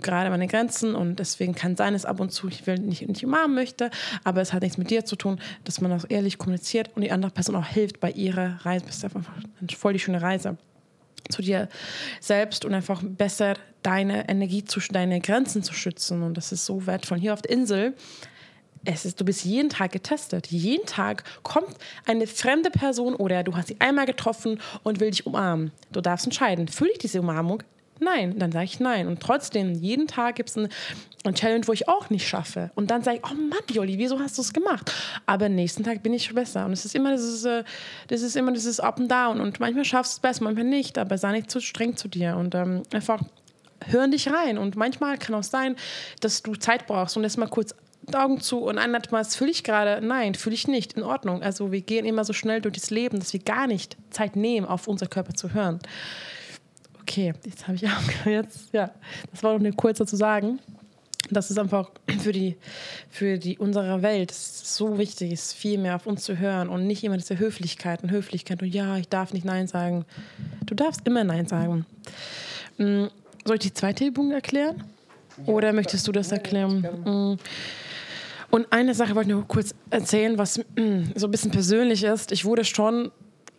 gerade 0.00 0.30
meine 0.30 0.46
Grenzen 0.46 0.94
und 0.94 1.18
deswegen 1.18 1.54
kann 1.54 1.76
sein, 1.76 1.92
dass 1.92 2.04
ab 2.04 2.20
und 2.20 2.30
zu 2.30 2.48
ich 2.48 2.66
will 2.66 2.78
nicht, 2.78 3.06
nicht 3.06 3.24
umarmen 3.24 3.54
möchte, 3.54 3.90
aber 4.24 4.40
es 4.40 4.52
hat 4.52 4.62
nichts 4.62 4.78
mit 4.78 4.90
dir 4.90 5.04
zu 5.04 5.16
tun, 5.16 5.40
dass 5.64 5.80
man 5.80 5.90
das 5.90 6.04
ehrlich 6.04 6.38
kommuniziert 6.38 6.90
und 6.94 7.02
die 7.02 7.12
andere 7.12 7.30
Person 7.30 7.56
auch 7.56 7.66
hilft 7.66 8.00
bei 8.00 8.10
ihrer 8.10 8.64
Reise. 8.64 8.86
Das 8.86 8.96
ist 8.96 9.04
einfach 9.04 9.22
eine 9.60 9.68
voll 9.76 9.92
die 9.92 9.98
schöne 9.98 10.22
Reise 10.22 10.56
zu 11.30 11.42
dir 11.42 11.68
selbst 12.20 12.64
und 12.64 12.74
einfach 12.74 13.02
besser 13.02 13.54
deine 13.82 14.28
Energie 14.28 14.64
zu, 14.64 14.80
deine 14.90 15.20
Grenzen 15.20 15.62
zu 15.62 15.74
schützen 15.74 16.22
und 16.22 16.34
das 16.34 16.52
ist 16.52 16.66
so 16.66 16.86
wertvoll. 16.86 17.18
Hier 17.18 17.34
auf 17.34 17.42
der 17.42 17.52
Insel 17.52 17.94
es 18.84 19.04
ist, 19.04 19.20
du 19.20 19.24
bist 19.24 19.44
jeden 19.44 19.68
Tag 19.68 19.92
getestet. 19.92 20.46
Jeden 20.48 20.86
Tag 20.86 21.24
kommt 21.42 21.76
eine 22.06 22.26
fremde 22.26 22.70
Person 22.70 23.14
oder 23.14 23.42
du 23.42 23.56
hast 23.56 23.68
sie 23.68 23.76
einmal 23.80 24.06
getroffen 24.06 24.60
und 24.82 25.00
will 25.00 25.10
dich 25.10 25.26
umarmen. 25.26 25.72
Du 25.92 26.00
darfst 26.00 26.26
entscheiden, 26.26 26.68
fühle 26.68 26.92
ich 26.92 26.98
diese 26.98 27.20
Umarmung 27.20 27.62
Nein, 28.00 28.38
dann 28.38 28.52
sage 28.52 28.64
ich 28.64 28.80
nein. 28.80 29.08
Und 29.08 29.20
trotzdem, 29.20 29.74
jeden 29.74 30.06
Tag 30.06 30.36
gibt 30.36 30.50
es 30.50 30.56
eine, 30.56 30.68
eine 31.24 31.34
Challenge, 31.34 31.66
wo 31.66 31.72
ich 31.72 31.88
auch 31.88 32.10
nicht 32.10 32.26
schaffe. 32.26 32.70
Und 32.74 32.90
dann 32.90 33.02
sage 33.02 33.18
ich, 33.18 33.30
oh 33.30 33.34
Mann, 33.34 33.58
Jolli, 33.70 33.98
wieso 33.98 34.18
hast 34.20 34.38
du 34.38 34.42
es 34.42 34.52
gemacht? 34.52 34.92
Aber 35.26 35.48
nächsten 35.48 35.84
Tag 35.84 36.02
bin 36.02 36.12
ich 36.12 36.24
schon 36.24 36.34
besser. 36.34 36.64
Und 36.64 36.72
es 36.72 36.84
ist 36.84 36.94
immer 36.94 37.12
dieses, 37.12 37.44
äh, 37.44 37.64
das 38.08 38.22
ist 38.22 38.36
immer 38.36 38.52
dieses 38.52 38.80
Up 38.80 38.98
and 38.98 39.10
Down. 39.10 39.40
Und 39.40 39.60
manchmal 39.60 39.84
schaffst 39.84 40.14
du 40.14 40.16
es 40.16 40.20
besser, 40.20 40.44
manchmal 40.44 40.64
nicht. 40.64 40.98
Aber 40.98 41.18
sei 41.18 41.32
nicht 41.32 41.50
zu 41.50 41.60
streng 41.60 41.96
zu 41.96 42.08
dir. 42.08 42.36
Und 42.36 42.54
ähm, 42.54 42.82
einfach 42.92 43.20
hör 43.86 44.06
dich 44.08 44.30
rein. 44.30 44.58
Und 44.58 44.76
manchmal 44.76 45.18
kann 45.18 45.34
auch 45.34 45.42
sein, 45.42 45.76
dass 46.20 46.42
du 46.42 46.54
Zeit 46.54 46.86
brauchst 46.86 47.16
und 47.16 47.24
erst 47.24 47.38
mal 47.38 47.48
kurz 47.48 47.74
Augen 48.14 48.40
zu 48.40 48.60
und 48.60 48.78
ein 48.78 48.90
Mal 48.90 49.24
fühle 49.24 49.50
ich 49.50 49.64
gerade, 49.64 50.04
nein, 50.04 50.34
fühle 50.34 50.54
ich 50.54 50.66
nicht, 50.66 50.94
in 50.94 51.02
Ordnung. 51.02 51.42
Also 51.42 51.72
wir 51.72 51.80
gehen 51.80 52.06
immer 52.06 52.24
so 52.24 52.32
schnell 52.32 52.60
durch 52.60 52.74
das 52.74 52.90
Leben, 52.90 53.18
dass 53.18 53.32
wir 53.32 53.40
gar 53.40 53.66
nicht 53.66 53.96
Zeit 54.10 54.36
nehmen, 54.36 54.66
auf 54.66 54.88
unser 54.88 55.06
Körper 55.06 55.34
zu 55.34 55.52
hören. 55.52 55.78
Okay, 57.08 57.32
jetzt 57.46 57.66
habe 57.66 57.74
ich 57.74 57.84
jetzt, 58.26 58.68
ja, 58.72 58.90
das 59.30 59.42
war 59.42 59.54
noch 59.54 59.60
eine 59.60 59.72
kurze 59.72 60.04
zu 60.04 60.14
sagen. 60.14 60.58
Das 61.30 61.50
ist 61.50 61.58
einfach 61.58 61.90
für 62.20 62.32
die, 62.32 62.56
für 63.08 63.38
die 63.38 63.56
unsere 63.56 64.02
Welt 64.02 64.30
so 64.30 64.98
wichtig, 64.98 65.32
ist 65.32 65.54
viel 65.54 65.78
mehr 65.78 65.96
auf 65.96 66.06
uns 66.06 66.22
zu 66.24 66.38
hören 66.38 66.68
und 66.68 66.86
nicht 66.86 67.02
immer 67.04 67.16
diese 67.16 67.38
Höflichkeit 67.38 68.02
und 68.02 68.10
Höflichkeit 68.10 68.62
und 68.62 68.68
ja, 68.68 68.98
ich 68.98 69.08
darf 69.08 69.32
nicht 69.32 69.46
Nein 69.46 69.66
sagen. 69.68 70.04
Du 70.66 70.74
darfst 70.74 71.06
immer 71.06 71.24
Nein 71.24 71.46
sagen. 71.46 71.86
Hm, 72.76 73.08
soll 73.46 73.56
ich 73.56 73.62
die 73.62 73.72
zweite 73.74 74.04
Übung 74.04 74.30
erklären? 74.30 74.84
Oder 75.46 75.72
möchtest 75.72 76.06
du 76.06 76.12
das 76.12 76.30
erklären? 76.30 76.86
Hm. 77.04 77.36
Und 78.50 78.72
eine 78.72 78.94
Sache 78.94 79.14
wollte 79.14 79.30
ich 79.30 79.34
nur 79.34 79.48
kurz 79.48 79.74
erzählen, 79.88 80.36
was 80.36 80.60
hm, 80.76 81.12
so 81.14 81.26
ein 81.26 81.30
bisschen 81.30 81.52
persönlich 81.52 82.04
ist. 82.04 82.32
Ich 82.32 82.44
wurde 82.44 82.64
schon 82.64 83.12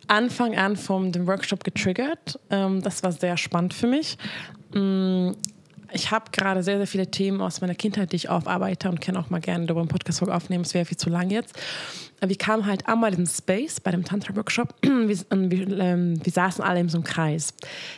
Anfang 0.10 0.58
an 0.58 0.76
vom 0.76 1.12
dem 1.12 1.28
Workshop 1.28 1.63
getriggert. 1.63 2.39
Ähm, 2.50 2.82
das 2.82 3.04
war 3.04 3.12
sehr 3.12 3.38
spannend 3.38 3.74
für 3.74 3.88
mich. 3.88 4.17
Mm, 4.74 5.32
ich 5.91 6.12
habe 6.12 6.26
gerade 6.32 6.62
sehr, 6.63 6.78
sehr 6.78 6.88
viele 6.88 7.10
Themen 7.10 7.41
aus 7.41 7.62
meiner 7.62 7.76
Kindheit, 7.76 8.12
die 8.12 8.17
ich 8.17 8.30
aufarbeite 8.30 8.89
und 8.89 9.02
kann 9.02 9.17
auch 9.17 9.30
mal 9.30 9.39
gerne 9.39 9.65
darüber 9.65 9.82
einen 9.82 9.89
Podcast 9.89 10.22
aufnehmen. 10.22 10.63
Es 10.63 10.74
wäre 10.74 10.86
viel 10.86 10.98
zu 10.98 11.10
lang 11.10 11.30
jetzt. 11.30 11.56
Wir 12.22 12.38
kamen 12.38 12.65
halt 12.65 12.88
einmal 12.88 13.13
in 13.13 13.26
Space 13.26 13.80
bei 13.80 13.91
dem 13.91 14.04
Tantra-Workshop. 14.04 14.76
Wir, 14.84 15.17
wir, 15.30 15.80
ähm, 15.80 16.24
wir, 16.24 16.32
saßen 16.32 16.63
alle 16.63 16.82
in 16.82 16.89
so 16.89 16.98
einem 16.98 17.06
Kreis. 17.06 17.54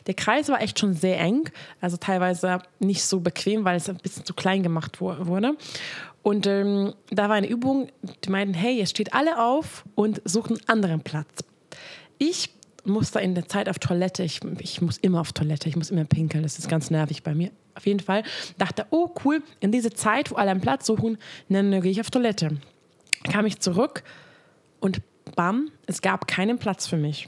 Der 0.08 0.14
Kreis 0.14 0.48
war 0.50 0.62
echt 0.62 0.80
schon 0.80 0.94
sehr 0.94 1.20
eng, 1.20 1.50
also 1.82 1.98
teilweise 1.98 2.60
nicht 2.80 3.04
so 3.04 3.20
bequem, 3.20 3.66
weil 3.66 3.78
es 3.78 3.90
ein 3.90 3.98
bisschen 3.98 4.26
zu 4.26 4.34
klein 4.34 4.64
gemacht 4.64 5.02
wurde. 5.02 5.58
Und 6.22 6.46
ähm, 6.48 6.94
da 7.10 7.30
war 7.30 7.36
eine 7.36 7.50
Übung, 7.50 7.90
die 8.24 8.30
meinten, 8.30 8.54
hey, 8.54 8.78
jetzt 8.78 8.92
steht 8.92 9.14
alle 9.14 9.44
auf 9.44 9.84
und 9.96 10.22
sucht 10.26 10.52
einen 10.52 10.62
anderen 10.68 11.02
Platz. 11.02 11.44
Ich 12.24 12.52
muss 12.84 13.10
da 13.10 13.20
in 13.20 13.34
der 13.34 13.48
Zeit 13.48 13.68
auf 13.68 13.80
Toilette. 13.80 14.22
Ich, 14.22 14.42
ich 14.60 14.80
muss 14.80 15.00
immer 15.00 15.22
auf 15.22 15.34
Toilette. 15.34 15.68
Ich 15.68 15.76
muss 15.76 15.90
immer 15.90 16.06
pinkeln. 16.06 16.44
Das 16.44 16.60
ist 16.60 16.70
ganz 16.70 16.92
nervig 16.92 17.24
bei 17.24 17.34
mir. 17.34 17.50
Auf 17.74 17.88
jeden 17.88 18.00
Fall 18.00 18.22
dachte, 18.60 18.86
oh 18.92 19.10
cool, 19.26 19.42
in 19.60 19.72
dieser 19.72 19.90
Zeit, 19.90 20.30
wo 20.30 20.36
alle 20.36 20.52
einen 20.52 20.62
Platz 20.62 20.86
suchen, 20.86 21.18
dann 21.50 21.72
gehe 21.82 21.92
ich 21.92 22.00
auf 22.00 22.12
Toilette. 22.12 22.58
Kam 23.24 23.48
ich 23.48 23.60
zurück 23.60 24.04
und 24.80 25.02
bam, 25.36 25.72
es 25.88 26.04
gab 26.04 26.28
keinen 26.28 26.60
Platz 26.60 26.86
für 26.86 26.98
mich. 26.98 27.28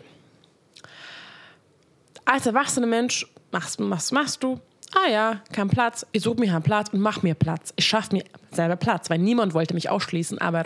Als 2.23 2.45
erwachsener 2.45 2.85
Mensch, 2.85 3.25
machst, 3.51 3.79
was 3.79 4.11
machst 4.11 4.43
du? 4.43 4.59
Ah 4.93 5.09
ja, 5.09 5.41
kein 5.51 5.69
Platz. 5.69 6.05
Ich 6.11 6.21
suche 6.21 6.39
mir 6.39 6.53
einen 6.53 6.61
Platz 6.61 6.89
und 6.93 6.99
mach 6.99 7.23
mir 7.23 7.33
Platz. 7.33 7.73
Ich 7.77 7.87
schaffe 7.87 8.17
mir 8.17 8.25
selber 8.51 8.75
Platz, 8.75 9.09
weil 9.09 9.17
niemand 9.17 9.55
wollte 9.55 9.73
mich 9.73 9.89
ausschließen. 9.89 10.37
Aber 10.37 10.65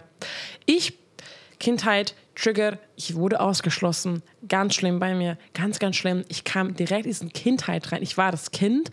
ich, 0.66 0.98
Kindheit, 1.62 2.14
Trigger, 2.38 2.78
ich 2.96 3.16
wurde 3.16 3.40
ausgeschlossen. 3.40 4.22
Ganz 4.48 4.76
schlimm 4.76 5.00
bei 5.00 5.16
mir, 5.16 5.38
ganz, 5.54 5.80
ganz 5.80 5.96
schlimm. 5.96 6.24
Ich 6.28 6.44
kam 6.44 6.76
direkt 6.76 7.06
in 7.06 7.12
diese 7.12 7.28
Kindheit 7.28 7.92
rein. 7.92 8.04
Ich 8.04 8.18
war 8.18 8.32
das 8.32 8.52
Kind. 8.52 8.92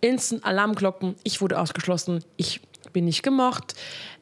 Instant 0.00 0.44
Alarmglocken, 0.44 1.16
ich 1.24 1.40
wurde 1.40 1.58
ausgeschlossen. 1.58 2.24
Ich 2.36 2.60
bin 2.92 3.06
nicht 3.06 3.22
gemocht. 3.22 3.74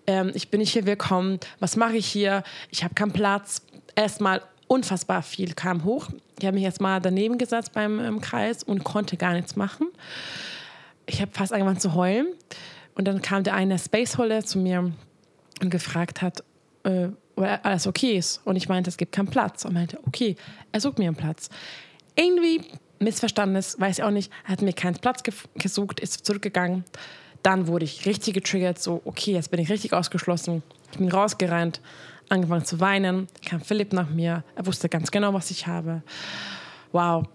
Ähm, 0.06 0.32
ich 0.34 0.48
bin 0.48 0.60
nicht 0.60 0.72
hier 0.72 0.86
willkommen. 0.86 1.40
Was 1.60 1.76
mache 1.76 1.96
ich 1.96 2.06
hier? 2.06 2.42
Ich 2.70 2.82
habe 2.84 2.94
keinen 2.94 3.12
Platz. 3.12 3.62
Erstmal 3.96 4.40
unfassbar 4.66 5.22
viel 5.22 5.52
kam 5.52 5.84
hoch. 5.84 6.08
Ich 6.38 6.46
habe 6.46 6.54
mich 6.54 6.64
jetzt 6.64 6.80
mal 6.80 7.00
daneben 7.00 7.36
gesetzt 7.36 7.72
beim 7.74 8.00
im 8.00 8.20
Kreis 8.22 8.62
und 8.62 8.82
konnte 8.82 9.18
gar 9.18 9.34
nichts 9.34 9.56
machen. 9.56 9.88
Ich 11.06 11.20
habe 11.20 11.30
fast 11.32 11.52
angefangen 11.52 11.80
zu 11.80 11.94
heulen. 11.94 12.28
Und 12.94 13.06
dann 13.06 13.20
kam 13.20 13.42
der 13.42 13.54
eine 13.54 13.78
Spaceholder 13.78 14.42
zu 14.44 14.58
mir 14.58 14.90
und 15.60 15.70
gefragt 15.70 16.22
hat, 16.22 16.42
äh, 16.84 17.08
weil 17.36 17.60
alles 17.62 17.86
okay 17.86 18.16
ist. 18.16 18.40
Und 18.44 18.56
ich 18.56 18.68
meinte, 18.68 18.90
es 18.90 18.96
gibt 18.96 19.12
keinen 19.12 19.28
Platz. 19.28 19.64
Und 19.64 19.74
meinte, 19.74 19.98
okay, 20.06 20.36
er 20.72 20.80
sucht 20.80 20.98
mir 20.98 21.06
einen 21.06 21.16
Platz. 21.16 21.48
Irgendwie 22.16 22.60
missverstandenes, 23.00 23.78
weiß 23.78 23.98
ich 23.98 24.04
auch 24.04 24.10
nicht, 24.10 24.32
hat 24.44 24.62
mir 24.62 24.72
keinen 24.72 24.94
Platz 24.94 25.22
gesucht, 25.54 26.00
ist 26.00 26.24
zurückgegangen. 26.24 26.84
Dann 27.42 27.66
wurde 27.66 27.84
ich 27.84 28.06
richtig 28.06 28.34
getriggert, 28.34 28.80
so, 28.80 29.02
okay, 29.04 29.32
jetzt 29.32 29.50
bin 29.50 29.60
ich 29.60 29.70
richtig 29.70 29.92
ausgeschlossen. 29.92 30.62
Ich 30.92 30.98
bin 30.98 31.10
rausgerannt, 31.10 31.80
angefangen 32.28 32.64
zu 32.64 32.80
weinen, 32.80 33.28
kam 33.44 33.60
Philipp 33.60 33.92
nach 33.92 34.08
mir, 34.08 34.44
er 34.54 34.66
wusste 34.66 34.88
ganz 34.88 35.10
genau, 35.10 35.34
was 35.34 35.50
ich 35.50 35.66
habe. 35.66 36.02
Wow, 36.92 37.26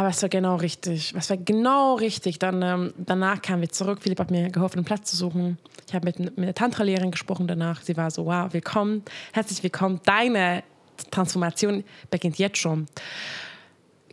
aber 0.00 0.08
es 0.08 0.22
war 0.22 0.30
genau 0.30 0.56
richtig. 0.56 1.12
Es 1.14 1.28
war 1.28 1.36
genau 1.36 1.96
richtig. 1.96 2.38
Dann, 2.38 2.62
ähm, 2.62 2.94
danach 2.96 3.42
kamen 3.42 3.60
wir 3.60 3.68
zurück. 3.68 3.98
Philipp 4.00 4.18
hat 4.18 4.30
mir 4.30 4.48
geholfen, 4.48 4.78
einen 4.78 4.86
Platz 4.86 5.10
zu 5.10 5.16
suchen. 5.16 5.58
Ich 5.86 5.94
habe 5.94 6.06
mit, 6.06 6.38
mit 6.38 6.46
der 6.46 6.54
Tantra-Lehrerin 6.54 7.10
gesprochen 7.10 7.46
danach. 7.46 7.82
Sie 7.82 7.98
war 7.98 8.10
so, 8.10 8.24
wow, 8.24 8.50
willkommen, 8.50 9.02
herzlich 9.34 9.62
willkommen. 9.62 10.00
Deine 10.06 10.62
Transformation 11.10 11.84
beginnt 12.10 12.38
jetzt 12.38 12.56
schon. 12.56 12.86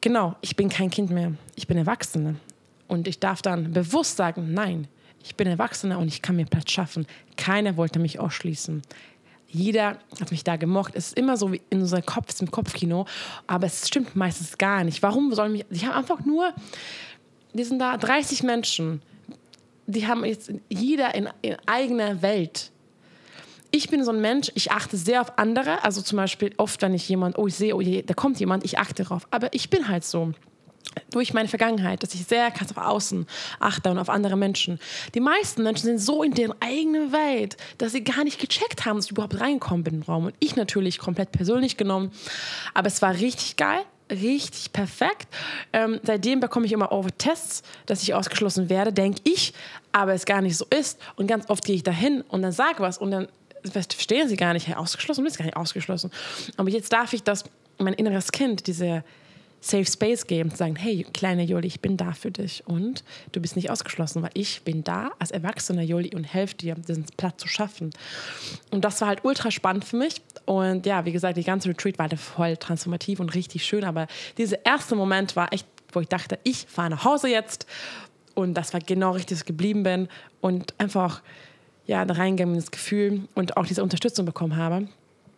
Genau, 0.01 0.35
ich 0.41 0.57
bin 0.57 0.67
kein 0.67 0.89
Kind 0.89 1.09
mehr. 1.09 1.31
Ich 1.55 1.67
bin 1.67 1.77
Erwachsene. 1.77 2.35
Und 2.89 3.07
ich 3.07 3.21
darf 3.21 3.41
dann 3.41 3.71
bewusst 3.71 4.17
sagen, 4.17 4.53
nein, 4.53 4.89
ich 5.23 5.37
bin 5.37 5.47
Erwachsene 5.47 5.97
und 5.97 6.09
ich 6.09 6.21
kann 6.21 6.35
mir 6.35 6.47
Platz 6.47 6.69
schaffen. 6.69 7.07
Keiner 7.37 7.77
wollte 7.77 7.99
mich 7.99 8.19
ausschließen. 8.19 8.81
Jeder 9.49 9.97
hat 10.19 10.31
mich 10.31 10.43
da 10.43 10.55
gemocht. 10.55 10.93
Es 10.95 11.07
ist 11.07 11.17
immer 11.17 11.37
so 11.37 11.51
wie 11.51 11.61
in 11.69 11.81
unserem 11.81 12.05
Kopf, 12.05 12.39
im 12.41 12.51
Kopfkino, 12.51 13.05
aber 13.47 13.67
es 13.67 13.87
stimmt 13.87 14.15
meistens 14.15 14.57
gar 14.57 14.83
nicht. 14.83 15.01
Warum 15.03 15.33
sollen 15.33 15.53
mich, 15.53 15.65
ich 15.69 15.85
habe 15.85 15.95
einfach 15.95 16.25
nur, 16.25 16.53
die 17.53 17.63
sind 17.63 17.79
da 17.79 17.97
30 17.97 18.43
Menschen, 18.43 19.01
die 19.85 20.05
haben 20.05 20.25
jetzt 20.25 20.51
jeder 20.69 21.15
in, 21.15 21.29
in 21.41 21.55
eigener 21.65 22.21
Welt 22.21 22.71
ich 23.71 23.89
bin 23.89 24.03
so 24.03 24.11
ein 24.11 24.21
Mensch, 24.21 24.51
ich 24.55 24.71
achte 24.71 24.97
sehr 24.97 25.21
auf 25.21 25.37
andere. 25.37 25.83
Also 25.83 26.01
zum 26.01 26.17
Beispiel 26.17 26.53
oft, 26.57 26.81
wenn 26.81 26.93
ich 26.93 27.07
jemand, 27.09 27.37
oh, 27.37 27.47
ich 27.47 27.55
sehe, 27.55 27.75
oh, 27.75 27.81
da 27.81 28.13
kommt 28.13 28.39
jemand, 28.39 28.63
ich 28.63 28.79
achte 28.79 29.03
darauf. 29.03 29.27
Aber 29.31 29.53
ich 29.53 29.69
bin 29.69 29.87
halt 29.87 30.05
so 30.05 30.33
durch 31.11 31.33
meine 31.33 31.47
Vergangenheit, 31.47 32.03
dass 32.03 32.13
ich 32.13 32.25
sehr 32.25 32.51
krass 32.51 32.71
auf 32.71 32.83
Außen 32.83 33.27
achte 33.59 33.89
und 33.91 33.97
auf 33.97 34.09
andere 34.09 34.35
Menschen. 34.35 34.79
Die 35.13 35.19
meisten 35.19 35.63
Menschen 35.63 35.85
sind 35.85 35.99
so 35.99 36.23
in 36.23 36.33
deren 36.33 36.53
eigenen 36.61 37.11
Welt, 37.11 37.57
dass 37.77 37.91
sie 37.91 38.03
gar 38.03 38.23
nicht 38.23 38.39
gecheckt 38.39 38.85
haben, 38.85 38.97
dass 38.97 39.05
ich 39.05 39.11
überhaupt 39.11 39.39
reingekommen 39.39 39.83
bin 39.83 39.95
im 39.95 40.01
Raum. 40.01 40.25
Und 40.25 40.35
ich 40.39 40.55
natürlich 40.55 40.97
komplett 40.99 41.31
persönlich 41.31 41.77
genommen. 41.77 42.11
Aber 42.73 42.87
es 42.87 43.01
war 43.01 43.13
richtig 43.13 43.55
geil 43.55 43.83
richtig 44.09 44.71
perfekt. 44.71 45.27
Ähm, 45.73 45.99
seitdem 46.03 46.39
bekomme 46.39 46.65
ich 46.65 46.71
immer 46.71 46.91
Over-Tests, 46.91 47.63
dass 47.85 48.03
ich 48.03 48.13
ausgeschlossen 48.13 48.69
werde, 48.69 48.93
denke 48.93 49.21
ich, 49.25 49.53
aber 49.91 50.13
es 50.13 50.25
gar 50.25 50.41
nicht 50.41 50.57
so 50.57 50.65
ist. 50.69 50.99
Und 51.15 51.27
ganz 51.27 51.49
oft 51.49 51.65
gehe 51.65 51.75
ich 51.75 51.83
dahin 51.83 52.21
und 52.21 52.41
dann 52.41 52.51
sage 52.51 52.79
was 52.79 52.97
und 52.97 53.11
dann 53.11 53.27
verstehen 53.69 54.29
sie 54.29 54.37
gar 54.37 54.53
nicht, 54.53 54.67
hey, 54.67 54.75
ausgeschlossen, 54.75 55.21
du 55.21 55.25
bist 55.25 55.37
gar 55.37 55.45
nicht 55.45 55.57
ausgeschlossen. 55.57 56.11
Aber 56.55 56.69
jetzt 56.69 56.93
darf 56.93 57.13
ich 57.13 57.23
das, 57.23 57.43
mein 57.79 57.93
inneres 57.93 58.31
Kind, 58.31 58.67
diese 58.67 59.03
Safe 59.67 59.85
Space 59.85 60.27
geben, 60.27 60.51
zu 60.51 60.57
sagen, 60.57 60.75
hey, 60.75 61.05
kleine 61.13 61.43
Juli, 61.43 61.67
ich 61.67 61.81
bin 61.81 61.97
da 61.97 62.13
für 62.13 62.31
dich 62.31 62.63
und 62.65 63.03
du 63.31 63.41
bist 63.41 63.55
nicht 63.55 63.69
ausgeschlossen, 63.69 64.21
weil 64.23 64.31
ich 64.33 64.61
bin 64.63 64.83
da 64.83 65.11
als 65.19 65.31
erwachsener 65.31 65.81
Juli 65.81 66.15
und 66.15 66.23
helfe 66.23 66.55
dir, 66.55 66.75
diesen 66.75 67.05
Platz 67.17 67.41
zu 67.41 67.47
schaffen. 67.47 67.91
Und 68.71 68.85
das 68.85 69.01
war 69.01 69.09
halt 69.09 69.25
ultra 69.25 69.51
spannend 69.51 69.85
für 69.85 69.97
mich. 69.97 70.21
Und 70.45 70.85
ja, 70.85 71.05
wie 71.05 71.11
gesagt, 71.11 71.37
die 71.37 71.43
ganze 71.43 71.69
Retreat 71.69 71.99
war 71.99 72.09
voll 72.17 72.55
transformativ 72.57 73.19
und 73.19 73.35
richtig 73.35 73.65
schön, 73.65 73.83
aber 73.83 74.07
dieser 74.37 74.65
erste 74.65 74.95
Moment 74.95 75.35
war 75.35 75.51
echt, 75.51 75.67
wo 75.91 75.99
ich 75.99 76.07
dachte, 76.07 76.39
ich 76.43 76.65
fahre 76.67 76.91
nach 76.91 77.03
Hause 77.03 77.29
jetzt 77.29 77.65
und 78.35 78.53
das 78.53 78.73
war 78.73 78.79
genau 78.79 79.11
richtig, 79.11 79.29
dass 79.29 79.39
ich 79.39 79.45
geblieben 79.45 79.83
bin 79.83 80.07
und 80.41 80.73
einfach 80.79 81.21
ja, 81.87 82.01
ein 82.01 82.09
reingehendes 82.09 82.71
Gefühl 82.71 83.27
und 83.33 83.57
auch 83.57 83.65
diese 83.65 83.81
Unterstützung 83.81 84.25
bekommen 84.25 84.55
habe. 84.55 84.87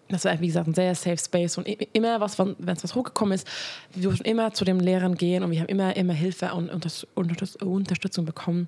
Das 0.10 0.26
war, 0.26 0.40
wie 0.40 0.48
gesagt, 0.48 0.68
ein 0.68 0.74
sehr 0.74 0.94
safe 0.96 1.18
Space. 1.18 1.58
Und 1.58 1.68
immer, 1.68 2.20
was, 2.20 2.40
wenn 2.40 2.56
es 2.68 2.84
was 2.84 2.96
hochgekommen 2.96 3.34
ist, 3.34 3.48
wir 3.94 4.04
durften 4.04 4.26
immer 4.26 4.54
zu 4.54 4.66
dem 4.66 4.80
Lehrern 4.80 5.16
gehen 5.16 5.44
und 5.44 5.52
wir 5.52 5.60
haben 5.60 5.68
immer, 5.68 5.96
immer 5.96 6.14
Hilfe 6.14 6.52
und 6.54 6.70
Unterstützung 6.70 8.26
bekommen. 8.26 8.68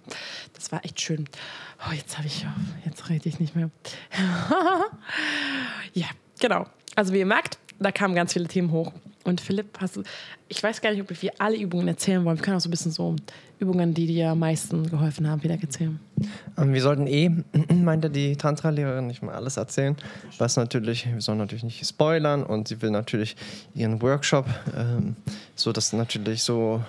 Das 0.54 0.72
war 0.72 0.86
echt 0.86 1.02
schön. 1.02 1.26
Oh, 1.88 1.94
jetzt 1.94 2.18
habe 2.18 2.28
ich, 2.28 2.46
jetzt 2.86 3.10
rede 3.10 3.28
ich 3.28 3.40
nicht 3.40 3.56
mehr. 3.56 3.72
ja, 5.94 6.08
genau. 6.40 6.68
Also 6.96 7.14
wie 7.14 7.20
ihr 7.20 7.26
merkt, 7.26 7.58
da 7.80 7.92
kamen 7.92 8.14
ganz 8.14 8.34
viele 8.34 8.48
Themen 8.48 8.72
hoch. 8.72 8.92
Und 9.24 9.42
Philipp, 9.42 9.78
hast 9.80 9.98
du, 9.98 10.04
ich 10.48 10.62
weiß 10.62 10.82
gar 10.82 10.92
nicht, 10.92 11.02
ob 11.02 11.22
wir 11.22 11.32
alle 11.38 11.58
Übungen 11.58 11.88
erzählen 11.88 12.24
wollen. 12.26 12.38
Wir 12.38 12.44
können 12.44 12.58
auch 12.58 12.62
so 12.62 12.70
ein 12.70 12.72
bisschen 12.72 12.92
so 12.92 13.16
Übungen, 13.60 13.94
die 13.94 14.08
dir 14.08 14.32
am 14.32 14.40
meisten 14.40 14.90
geholfen 14.90 15.30
haben, 15.30 15.44
wieder 15.44 15.60
erzählen. 15.60 16.00
Ähm, 16.58 16.74
wir 16.74 16.82
sollten 16.82 17.06
eh, 17.06 17.30
meinte 17.74 18.10
die 18.10 18.36
Tantra-Lehrerin, 18.36 19.08
nicht 19.08 19.22
mal 19.22 19.36
alles 19.36 19.58
erzählen. 19.58 19.96
Was 20.40 20.58
natürlich, 20.58 21.08
wir 21.12 21.22
sollen 21.22 21.38
natürlich 21.38 21.64
nicht 21.64 21.86
spoilern 21.86 22.44
und 22.44 22.68
sie 22.68 22.82
will 22.82 22.90
natürlich 22.90 23.36
ihren 23.76 24.02
Workshop, 24.02 24.48
ähm, 24.76 25.16
so 25.56 25.72
dass 25.72 25.94
natürlich 25.94 26.44
so 26.44 26.82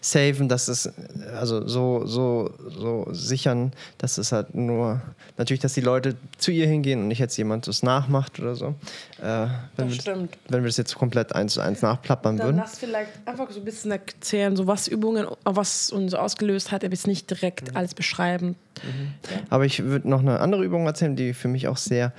saven, 0.00 0.48
dass 0.48 0.68
es, 0.68 0.90
also 1.34 1.66
so, 1.66 2.06
so, 2.06 2.52
so 2.68 3.06
sichern, 3.12 3.72
dass 3.98 4.18
es 4.18 4.32
halt 4.32 4.54
nur, 4.54 5.00
natürlich, 5.36 5.60
dass 5.60 5.74
die 5.74 5.80
Leute 5.80 6.16
zu 6.38 6.50
ihr 6.50 6.66
hingehen 6.66 7.00
und 7.00 7.08
nicht 7.08 7.18
jetzt 7.18 7.36
jemand 7.36 7.66
das 7.66 7.82
nachmacht 7.82 8.40
oder 8.40 8.54
so. 8.54 8.74
Äh, 9.22 9.46
wenn, 9.76 9.88
das 9.88 10.06
wir, 10.06 10.28
wenn 10.48 10.62
wir 10.62 10.68
das 10.68 10.76
jetzt 10.76 10.94
komplett 10.94 11.34
eins 11.34 11.54
zu 11.54 11.60
eins 11.60 11.82
nachplappern 11.82 12.36
Dann 12.36 12.46
würden. 12.46 12.56
Lass 12.58 12.78
vielleicht 12.78 13.10
einfach 13.26 13.50
so 13.50 13.60
ein 13.60 13.64
bisschen 13.64 13.90
erzählen, 13.90 14.56
so 14.56 14.66
was 14.66 14.88
Übungen, 14.88 15.26
was 15.44 15.90
uns 15.90 16.14
ausgelöst 16.14 16.72
hat, 16.72 16.84
aber 16.84 16.92
jetzt 16.92 17.06
nicht 17.06 17.30
direkt 17.30 17.70
mhm. 17.70 17.76
alles 17.76 17.94
beschreiben. 17.94 18.56
Mhm. 18.82 19.12
Ja. 19.30 19.42
Aber 19.50 19.64
ich 19.64 19.84
würde 19.84 20.08
noch 20.08 20.20
eine 20.20 20.40
andere 20.40 20.64
Übung 20.64 20.86
erzählen, 20.86 21.16
die 21.16 21.34
für 21.34 21.48
mich 21.48 21.68
auch 21.68 21.76
sehr, 21.76 22.12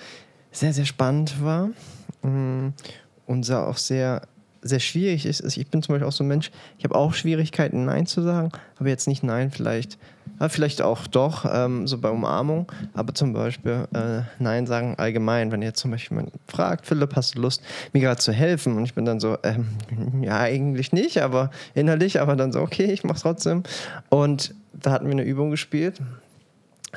sehr, 0.51 0.73
sehr 0.73 0.85
spannend 0.85 1.43
war. 1.43 1.69
Mm, 2.21 2.73
und 3.25 3.49
auch 3.51 3.77
sehr 3.77 4.23
sehr 4.61 4.79
schwierig 4.79 5.25
ist, 5.25 5.39
ist, 5.39 5.57
ich 5.57 5.67
bin 5.67 5.81
zum 5.81 5.93
Beispiel 5.93 6.07
auch 6.07 6.11
so 6.11 6.23
ein 6.23 6.27
Mensch, 6.27 6.51
ich 6.77 6.83
habe 6.83 6.95
auch 6.95 7.13
Schwierigkeiten, 7.13 7.85
Nein 7.85 8.05
zu 8.05 8.21
sagen, 8.21 8.51
aber 8.77 8.89
jetzt 8.89 9.07
nicht 9.07 9.23
Nein, 9.23 9.51
vielleicht, 9.51 9.97
ja, 10.39 10.49
vielleicht 10.49 10.81
auch 10.81 11.07
doch, 11.07 11.45
ähm, 11.51 11.87
so 11.87 11.97
bei 11.97 12.09
Umarmung, 12.09 12.71
aber 12.93 13.13
zum 13.13 13.33
Beispiel 13.33 13.87
äh, 13.93 14.21
Nein 14.39 14.67
sagen 14.67 14.95
allgemein, 14.97 15.51
wenn 15.51 15.61
jetzt 15.61 15.79
zum 15.79 15.91
Beispiel 15.91 16.17
jemand 16.17 16.33
fragt, 16.47 16.85
Philipp, 16.85 17.15
hast 17.15 17.35
du 17.35 17.41
Lust, 17.41 17.63
mir 17.93 18.01
gerade 18.01 18.19
zu 18.19 18.31
helfen? 18.31 18.77
Und 18.77 18.83
ich 18.83 18.93
bin 18.93 19.05
dann 19.05 19.19
so, 19.19 19.37
ähm, 19.43 19.67
ja, 20.21 20.39
eigentlich 20.39 20.91
nicht, 20.91 21.21
aber 21.21 21.49
innerlich, 21.73 22.21
aber 22.21 22.35
dann 22.35 22.51
so, 22.51 22.61
okay, 22.61 22.91
ich 22.91 23.03
mach's 23.03 23.21
trotzdem. 23.21 23.63
Und 24.09 24.53
da 24.73 24.91
hatten 24.91 25.05
wir 25.05 25.11
eine 25.11 25.23
Übung 25.23 25.51
gespielt, 25.51 25.99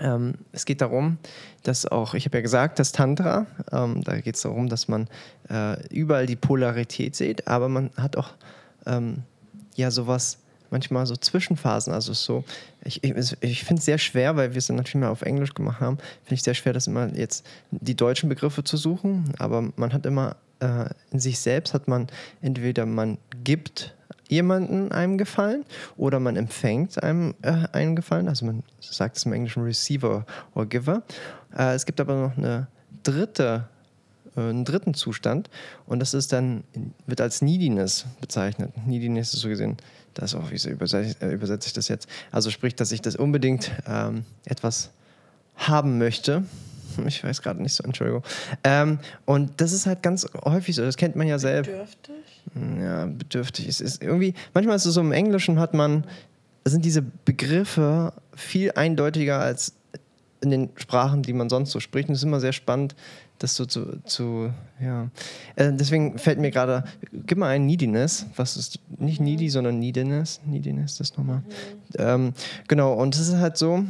ähm, 0.00 0.34
es 0.52 0.64
geht 0.64 0.80
darum, 0.80 1.18
dass 1.62 1.86
auch, 1.86 2.14
ich 2.14 2.26
habe 2.26 2.38
ja 2.38 2.42
gesagt, 2.42 2.78
das 2.78 2.92
Tantra, 2.92 3.46
ähm, 3.72 4.02
da 4.04 4.20
geht 4.20 4.36
es 4.36 4.42
darum, 4.42 4.68
dass 4.68 4.88
man 4.88 5.08
äh, 5.50 5.86
überall 5.88 6.26
die 6.26 6.36
Polarität 6.36 7.16
sieht, 7.16 7.46
aber 7.48 7.68
man 7.68 7.90
hat 7.96 8.16
auch 8.16 8.30
ähm, 8.86 9.22
ja 9.74 9.90
sowas, 9.90 10.38
manchmal 10.70 11.06
so 11.06 11.14
Zwischenphasen. 11.14 11.92
Also 11.92 12.12
so, 12.12 12.44
ich, 12.84 13.02
ich, 13.04 13.36
ich 13.40 13.64
finde 13.64 13.78
es 13.78 13.84
sehr 13.84 13.98
schwer, 13.98 14.36
weil 14.36 14.50
wir 14.50 14.58
es 14.58 14.68
natürlich 14.68 14.96
mal 14.96 15.08
auf 15.08 15.22
Englisch 15.22 15.54
gemacht 15.54 15.80
haben, 15.80 15.98
finde 16.24 16.34
ich 16.34 16.42
sehr 16.42 16.54
schwer, 16.54 16.72
das 16.72 16.86
immer 16.86 17.14
jetzt 17.14 17.46
die 17.70 17.94
deutschen 17.94 18.28
Begriffe 18.28 18.64
zu 18.64 18.76
suchen, 18.76 19.32
aber 19.38 19.70
man 19.76 19.92
hat 19.92 20.04
immer 20.04 20.36
äh, 20.60 20.86
in 21.12 21.20
sich 21.20 21.38
selbst 21.38 21.74
hat 21.74 21.88
man 21.88 22.08
entweder 22.42 22.86
man 22.86 23.18
gibt 23.44 23.94
jemanden 24.28 24.92
einem 24.92 25.18
Gefallen 25.18 25.64
oder 25.96 26.20
man 26.20 26.36
empfängt 26.36 27.02
einem 27.02 27.34
äh, 27.42 27.66
einen 27.72 27.96
Gefallen. 27.96 28.28
Also 28.28 28.46
man 28.46 28.62
sagt 28.80 29.16
es 29.16 29.24
im 29.24 29.32
Englischen 29.32 29.62
Receiver 29.62 30.24
or 30.54 30.66
Giver. 30.66 31.02
Äh, 31.56 31.74
es 31.74 31.86
gibt 31.86 32.00
aber 32.00 32.14
noch 32.14 32.36
eine 32.36 32.68
dritte, 33.02 33.68
äh, 34.36 34.40
einen 34.40 34.64
dritten 34.64 34.94
Zustand 34.94 35.50
und 35.86 36.00
das 36.00 36.14
ist 36.14 36.32
dann, 36.32 36.64
wird 37.06 37.20
als 37.20 37.42
Neediness 37.42 38.06
bezeichnet. 38.20 38.72
Neediness 38.86 39.34
ist 39.34 39.40
so 39.40 39.48
gesehen, 39.48 39.76
das 40.14 40.34
auch, 40.34 40.50
wie 40.50 40.68
übersetze, 40.68 41.16
äh, 41.20 41.32
übersetze 41.32 41.68
ich 41.68 41.72
das 41.72 41.88
jetzt? 41.88 42.08
Also 42.30 42.50
sprich, 42.50 42.74
dass 42.74 42.92
ich 42.92 43.02
das 43.02 43.16
unbedingt 43.16 43.70
ähm, 43.86 44.24
etwas 44.44 44.90
haben 45.56 45.98
möchte. 45.98 46.44
Ich 47.06 47.24
weiß 47.24 47.42
gerade 47.42 47.60
nicht 47.60 47.74
so, 47.74 47.82
Entschuldigung. 47.82 48.22
Ähm, 48.62 49.00
und 49.24 49.60
das 49.60 49.72
ist 49.72 49.84
halt 49.86 50.04
ganz 50.04 50.28
häufig 50.44 50.76
so, 50.76 50.82
das 50.82 50.96
kennt 50.96 51.16
man 51.16 51.26
ja 51.26 51.40
selbst. 51.40 51.72
Bedürftig? 51.72 52.33
Ja, 52.80 53.06
bedürftig. 53.06 53.68
Es 53.68 53.80
ist 53.80 54.02
irgendwie, 54.02 54.34
manchmal 54.52 54.76
ist 54.76 54.84
es 54.84 54.94
so 54.94 55.00
im 55.00 55.12
Englischen 55.12 55.58
hat 55.58 55.74
man, 55.74 56.04
sind 56.64 56.84
diese 56.84 57.02
Begriffe 57.02 58.12
viel 58.34 58.72
eindeutiger 58.72 59.40
als 59.40 59.74
in 60.40 60.50
den 60.50 60.70
Sprachen, 60.76 61.22
die 61.22 61.32
man 61.32 61.48
sonst 61.48 61.70
so 61.70 61.80
spricht. 61.80 62.08
Und 62.08 62.14
es 62.14 62.20
ist 62.20 62.24
immer 62.24 62.40
sehr 62.40 62.52
spannend, 62.52 62.94
das 63.38 63.56
so 63.56 63.64
zu, 63.66 63.98
zu 64.04 64.52
ja. 64.80 65.10
Äh, 65.56 65.72
deswegen 65.72 66.18
fällt 66.18 66.38
mir 66.38 66.50
gerade, 66.50 66.84
gib 67.12 67.38
mal 67.38 67.48
ein 67.48 67.66
Neediness, 67.66 68.26
was 68.36 68.56
ist 68.56 68.78
nicht 68.98 69.20
needy, 69.20 69.48
sondern 69.48 69.78
Neediness. 69.78 70.40
Neediness, 70.46 70.98
das 70.98 71.16
nochmal. 71.16 71.38
Mhm. 71.38 71.42
Ähm, 71.98 72.32
genau, 72.68 72.92
und 72.92 73.14
es 73.14 73.28
ist 73.28 73.36
halt 73.36 73.56
so, 73.56 73.84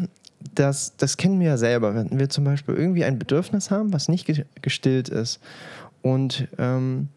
dass, 0.55 0.97
das 0.97 1.17
kennen 1.17 1.41
wir 1.41 1.49
ja 1.49 1.57
selber, 1.57 1.95
wenn 1.95 2.19
wir 2.19 2.29
zum 2.29 2.45
Beispiel 2.45 2.75
irgendwie 2.75 3.05
ein 3.05 3.19
Bedürfnis 3.19 3.71
haben, 3.71 3.93
was 3.93 4.09
nicht 4.09 4.31
gestillt 4.63 5.09
ist. 5.09 5.41
Und 6.03 6.49
ähm, 6.59 7.09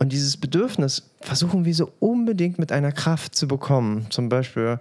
und 0.00 0.12
dieses 0.12 0.38
Bedürfnis 0.38 1.10
versuchen 1.20 1.66
wir 1.66 1.74
so 1.74 1.92
unbedingt 2.00 2.58
mit 2.58 2.72
einer 2.72 2.90
Kraft 2.90 3.34
zu 3.34 3.46
bekommen. 3.46 4.06
Zum 4.08 4.30
Beispiel, 4.30 4.80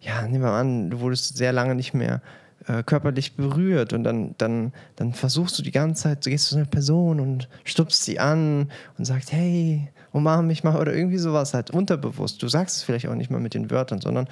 ja, 0.00 0.22
nehmen 0.22 0.42
wir 0.42 0.52
an, 0.52 0.88
du 0.88 1.00
wurdest 1.00 1.36
sehr 1.36 1.52
lange 1.52 1.74
nicht 1.74 1.92
mehr 1.92 2.22
äh, 2.66 2.82
körperlich 2.82 3.36
berührt 3.36 3.92
und 3.92 4.04
dann, 4.04 4.34
dann, 4.38 4.72
dann 4.96 5.12
versuchst 5.12 5.58
du 5.58 5.62
die 5.62 5.70
ganze 5.70 6.04
Zeit, 6.04 6.24
du 6.24 6.30
gehst 6.30 6.46
zu 6.46 6.56
einer 6.56 6.64
Person 6.64 7.20
und 7.20 7.50
stupst 7.64 8.04
sie 8.04 8.18
an 8.18 8.70
und 8.96 9.04
sagst, 9.04 9.32
hey, 9.32 9.90
umarm 10.12 10.46
mich 10.46 10.64
mal 10.64 10.80
oder 10.80 10.94
irgendwie 10.94 11.18
sowas 11.18 11.52
halt 11.52 11.70
unterbewusst. 11.70 12.42
Du 12.42 12.48
sagst 12.48 12.78
es 12.78 12.82
vielleicht 12.84 13.06
auch 13.06 13.14
nicht 13.14 13.30
mal 13.30 13.40
mit 13.40 13.52
den 13.52 13.70
Wörtern, 13.70 14.00
sondern, 14.00 14.28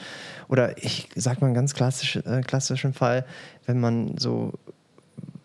oder 0.48 0.82
ich 0.82 1.10
sag 1.14 1.42
mal 1.42 1.48
einen 1.48 1.54
ganz 1.54 1.74
klassisch, 1.74 2.16
äh, 2.16 2.40
klassischen 2.40 2.94
Fall, 2.94 3.26
wenn 3.66 3.78
man 3.78 4.16
so 4.16 4.54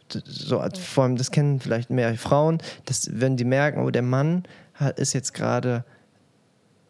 so 0.10 0.63
vor 0.80 1.04
allem 1.04 1.17
das 1.17 1.32
kennen 1.32 1.60
vielleicht 1.60 1.89
mehr 1.89 2.15
Frauen, 2.15 2.60
dass 2.86 3.10
wenn 3.19 3.38
die 3.38 3.43
merken, 3.43 3.82
oh 3.82 3.89
der 3.89 4.02
Mann 4.02 4.43
ist 4.95 5.13
jetzt 5.13 5.33
gerade 5.33 5.83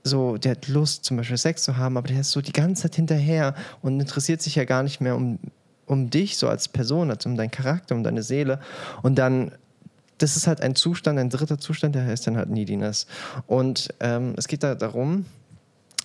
so, 0.04 0.38
der 0.38 0.52
hat 0.52 0.67
Lust, 0.67 1.06
zum 1.06 1.17
Beispiel 1.17 1.38
Sex 1.38 1.63
zu 1.63 1.78
haben, 1.78 1.97
aber 1.97 2.08
der 2.08 2.21
ist 2.21 2.32
so 2.32 2.41
die 2.41 2.54
ganze 2.54 2.84
Zeit 2.84 2.95
hinterher 2.95 3.56
und 3.82 4.00
interessiert 4.00 4.41
sich 4.41 4.56
ja 4.56 4.65
gar 4.65 4.84
nicht 4.84 5.02
mehr 5.02 5.15
um, 5.15 5.39
um 5.86 6.10
dich 6.10 6.38
so 6.38 6.47
als 6.47 6.67
Person, 6.67 7.12
also 7.12 7.30
um 7.30 7.36
deinen 7.36 7.52
Charakter, 7.52 7.95
um 7.95 8.04
deine 8.04 8.23
Seele. 8.23 8.60
Und 9.04 9.15
dann, 9.15 9.52
das 10.17 10.38
ist 10.38 10.47
halt 10.47 10.62
ein 10.62 10.76
Zustand, 10.76 11.19
ein 11.19 11.30
dritter 11.30 11.60
Zustand, 11.60 11.95
der 11.95 12.06
heißt 12.06 12.28
dann 12.28 12.38
halt 12.38 12.50
Neediness. 12.50 13.08
Und 13.45 13.93
ähm, 14.00 14.34
es 14.38 14.47
geht 14.47 14.63
da 14.63 14.76
darum, 14.76 15.26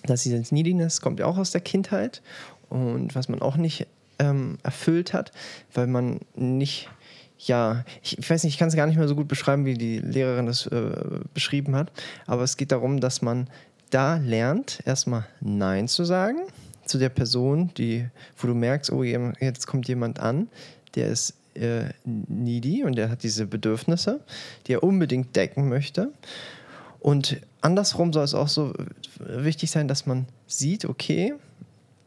dass 0.05 0.23
dieses 0.23 0.51
Neediness 0.51 1.01
kommt 1.01 1.19
ja 1.19 1.25
auch 1.25 1.37
aus 1.37 1.51
der 1.51 1.61
Kindheit 1.61 2.21
und 2.69 3.15
was 3.15 3.29
man 3.29 3.41
auch 3.41 3.55
nicht 3.55 3.87
ähm, 4.19 4.57
erfüllt 4.63 5.13
hat, 5.13 5.31
weil 5.73 5.87
man 5.87 6.19
nicht 6.35 6.89
ja, 7.37 7.83
ich, 8.01 8.17
weiß 8.17 8.43
nicht, 8.43 8.53
ich 8.53 8.59
kann 8.59 8.69
es 8.69 8.75
gar 8.75 8.87
nicht 8.87 8.97
mehr 8.97 9.07
so 9.07 9.15
gut 9.15 9.27
beschreiben, 9.27 9.65
wie 9.65 9.73
die 9.73 9.99
Lehrerin 9.99 10.45
das 10.45 10.65
äh, 10.67 10.91
beschrieben 11.33 11.75
hat, 11.75 11.91
aber 12.25 12.43
es 12.43 12.57
geht 12.57 12.71
darum, 12.71 12.99
dass 12.99 13.21
man 13.21 13.47
da 13.89 14.17
lernt, 14.17 14.79
erstmal 14.85 15.25
Nein 15.41 15.87
zu 15.87 16.03
sagen 16.03 16.39
zu 16.85 16.97
der 16.97 17.09
Person, 17.09 17.71
die, 17.77 18.05
wo 18.37 18.47
du 18.47 18.53
merkst, 18.53 18.91
oh, 18.91 19.03
jetzt 19.03 19.67
kommt 19.67 19.87
jemand 19.87 20.19
an, 20.19 20.47
der 20.95 21.07
ist 21.07 21.33
äh, 21.55 21.85
needy 22.03 22.83
und 22.83 22.95
der 22.95 23.09
hat 23.09 23.23
diese 23.23 23.45
Bedürfnisse, 23.45 24.19
die 24.67 24.73
er 24.73 24.83
unbedingt 24.83 25.35
decken 25.35 25.69
möchte. 25.69 26.11
Und 26.99 27.37
andersrum 27.61 28.13
soll 28.13 28.23
es 28.23 28.33
auch 28.33 28.47
so 28.47 28.73
wichtig 29.19 29.71
sein, 29.71 29.87
dass 29.87 30.05
man 30.05 30.25
sieht, 30.47 30.85
okay, 30.85 31.33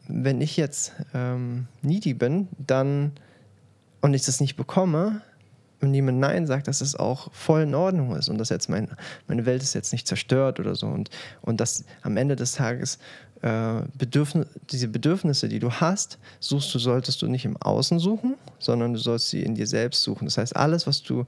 wenn 0.07 0.41
ich 0.41 0.57
jetzt 0.57 0.93
ähm, 1.13 1.67
needy 1.81 2.13
bin, 2.13 2.47
dann 2.65 3.11
und 4.01 4.13
ich 4.13 4.23
das 4.23 4.39
nicht 4.39 4.55
bekomme 4.55 5.21
und 5.81 5.91
niemand 5.91 6.19
Nein 6.19 6.47
sagt, 6.47 6.67
dass 6.67 6.81
es 6.81 6.95
auch 6.95 7.31
voll 7.33 7.61
in 7.61 7.75
Ordnung 7.75 8.15
ist 8.15 8.29
und 8.29 8.37
dass 8.37 8.49
jetzt 8.49 8.69
mein, 8.69 8.89
meine 9.27 9.45
Welt 9.45 9.61
ist 9.61 9.75
jetzt 9.75 9.91
nicht 9.91 10.07
zerstört 10.07 10.59
oder 10.59 10.75
so 10.75 10.87
und, 10.87 11.09
und 11.41 11.59
dass 11.61 11.83
am 12.01 12.17
Ende 12.17 12.35
des 12.35 12.53
Tages 12.53 12.97
äh, 13.41 13.81
Bedürfnis, 13.97 14.47
diese 14.71 14.87
Bedürfnisse, 14.87 15.47
die 15.47 15.59
du 15.59 15.71
hast, 15.71 16.17
suchst 16.39 16.73
du, 16.73 16.79
solltest 16.79 17.21
du 17.21 17.27
nicht 17.27 17.45
im 17.45 17.57
Außen 17.57 17.99
suchen, 17.99 18.35
sondern 18.57 18.93
du 18.93 18.99
sollst 18.99 19.29
sie 19.29 19.43
in 19.43 19.53
dir 19.53 19.67
selbst 19.67 20.01
suchen. 20.01 20.25
Das 20.25 20.37
heißt, 20.37 20.55
alles, 20.55 20.87
was 20.87 21.03
du 21.03 21.25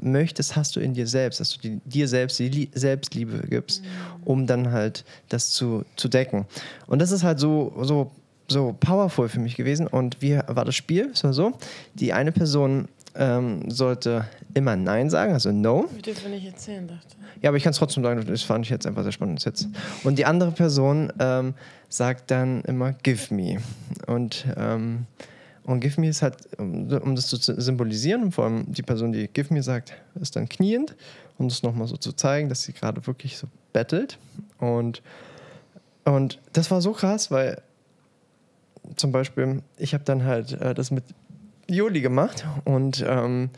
möchtest, 0.00 0.54
hast 0.54 0.76
du 0.76 0.80
in 0.80 0.94
dir 0.94 1.06
selbst, 1.06 1.40
dass 1.40 1.50
du 1.50 1.58
die, 1.58 1.80
dir 1.84 2.06
selbst 2.06 2.38
die 2.38 2.70
Selbstliebe 2.72 3.46
gibst, 3.48 3.82
mhm. 3.82 3.88
um 4.24 4.46
dann 4.46 4.70
halt 4.70 5.04
das 5.28 5.50
zu, 5.50 5.84
zu 5.96 6.08
decken. 6.08 6.46
Und 6.86 7.00
das 7.00 7.10
ist 7.10 7.24
halt 7.24 7.40
so, 7.40 7.74
so 7.82 8.12
so 8.48 8.76
powerful 8.78 9.28
für 9.28 9.40
mich 9.40 9.56
gewesen. 9.56 9.86
Und 9.86 10.20
wie 10.22 10.38
war 10.46 10.64
das 10.64 10.74
Spiel? 10.74 11.10
Es 11.12 11.24
war 11.24 11.32
so, 11.32 11.52
die 11.94 12.12
eine 12.12 12.32
Person 12.32 12.88
ähm, 13.16 13.70
sollte 13.70 14.26
immer 14.54 14.76
Nein 14.76 15.10
sagen, 15.10 15.32
also 15.32 15.52
No. 15.52 15.88
Wie 15.94 16.02
dürfen 16.02 16.30
nicht 16.30 16.46
erzählen, 16.46 16.86
dachte 16.86 17.16
Ja, 17.42 17.50
aber 17.50 17.56
ich 17.56 17.62
kann 17.62 17.70
es 17.70 17.78
trotzdem 17.78 18.02
sagen, 18.02 18.24
das 18.26 18.42
fand 18.42 18.64
ich 18.64 18.70
jetzt 18.70 18.86
einfach 18.86 19.02
sehr 19.02 19.12
spannend. 19.12 19.44
Jetzt. 19.44 19.68
Und 20.02 20.18
die 20.18 20.24
andere 20.24 20.50
Person 20.50 21.12
ähm, 21.18 21.54
sagt 21.88 22.30
dann 22.30 22.62
immer 22.62 22.92
Give 22.92 23.32
me. 23.32 23.58
Und, 24.06 24.44
ähm, 24.56 25.06
und 25.64 25.80
Give 25.80 26.00
me 26.00 26.08
ist 26.08 26.22
halt, 26.22 26.36
um, 26.58 26.90
um, 26.90 27.14
das 27.14 27.28
zu 27.28 27.36
symbolisieren, 27.36 28.24
und 28.24 28.32
vor 28.32 28.44
allem 28.44 28.72
die 28.72 28.82
Person, 28.82 29.12
die 29.12 29.28
Give 29.28 29.52
me 29.54 29.62
sagt, 29.62 29.94
ist 30.20 30.36
dann 30.36 30.48
kniend, 30.48 30.96
um 31.38 31.48
das 31.48 31.62
nochmal 31.62 31.86
so 31.86 31.96
zu 31.96 32.12
zeigen, 32.12 32.48
dass 32.48 32.62
sie 32.62 32.72
gerade 32.72 33.06
wirklich 33.06 33.38
so 33.38 33.46
bettelt. 33.72 34.18
Und, 34.58 35.02
und 36.04 36.40
das 36.52 36.70
war 36.70 36.80
so 36.80 36.92
krass, 36.92 37.30
weil 37.30 37.62
zum 38.96 39.12
Beispiel, 39.12 39.62
ich 39.76 39.94
habe 39.94 40.04
dann 40.04 40.24
halt 40.24 40.52
äh, 40.60 40.74
das 40.74 40.90
mit 40.90 41.04
Joli 41.68 42.00
gemacht 42.00 42.44
und 42.64 43.04
ähm, 43.06 43.50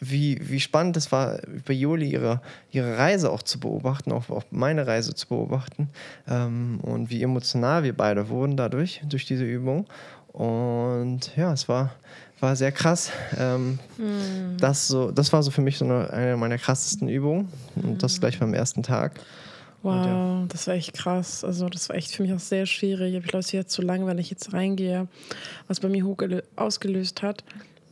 wie, 0.00 0.38
wie 0.50 0.60
spannend 0.60 0.96
es 0.96 1.12
war, 1.12 1.38
bei 1.66 1.72
Joli 1.72 2.10
ihre, 2.10 2.40
ihre 2.70 2.98
Reise 2.98 3.30
auch 3.30 3.42
zu 3.42 3.60
beobachten, 3.60 4.12
auch, 4.12 4.28
auch 4.30 4.44
meine 4.50 4.86
Reise 4.86 5.14
zu 5.14 5.28
beobachten 5.28 5.88
ähm, 6.28 6.80
und 6.82 7.10
wie 7.10 7.22
emotional 7.22 7.84
wir 7.84 7.96
beide 7.96 8.28
wurden 8.28 8.56
dadurch, 8.56 9.02
durch 9.08 9.24
diese 9.24 9.44
Übung. 9.44 9.86
Und 10.32 11.34
ja, 11.36 11.52
es 11.52 11.68
war, 11.68 11.92
war 12.40 12.56
sehr 12.56 12.72
krass. 12.72 13.12
Ähm, 13.38 13.78
mm. 13.96 14.56
das, 14.58 14.88
so, 14.88 15.12
das 15.12 15.32
war 15.32 15.42
so 15.44 15.52
für 15.52 15.62
mich 15.62 15.78
so 15.78 15.84
eine, 15.84 16.10
eine 16.10 16.36
meiner 16.36 16.58
krassesten 16.58 17.08
Übungen 17.08 17.48
und 17.76 18.02
das 18.02 18.18
gleich 18.18 18.40
beim 18.40 18.52
ersten 18.52 18.82
Tag. 18.82 19.20
Wow, 19.84 20.06
ja. 20.06 20.44
das 20.48 20.66
war 20.66 20.74
echt 20.74 20.94
krass. 20.94 21.44
Also 21.44 21.68
das 21.68 21.90
war 21.90 21.96
echt 21.96 22.10
für 22.10 22.22
mich 22.22 22.32
auch 22.32 22.38
sehr 22.38 22.64
schwierig. 22.64 23.14
Ich 23.14 23.22
glaube, 23.22 23.40
es 23.40 23.52
jetzt 23.52 23.70
zu 23.70 23.82
lang, 23.82 24.06
wenn 24.06 24.16
ich 24.16 24.30
jetzt 24.30 24.54
reingehe, 24.54 25.08
was 25.68 25.80
bei 25.80 25.90
mir 25.90 26.06
ausgelöst 26.56 27.20
hat. 27.20 27.44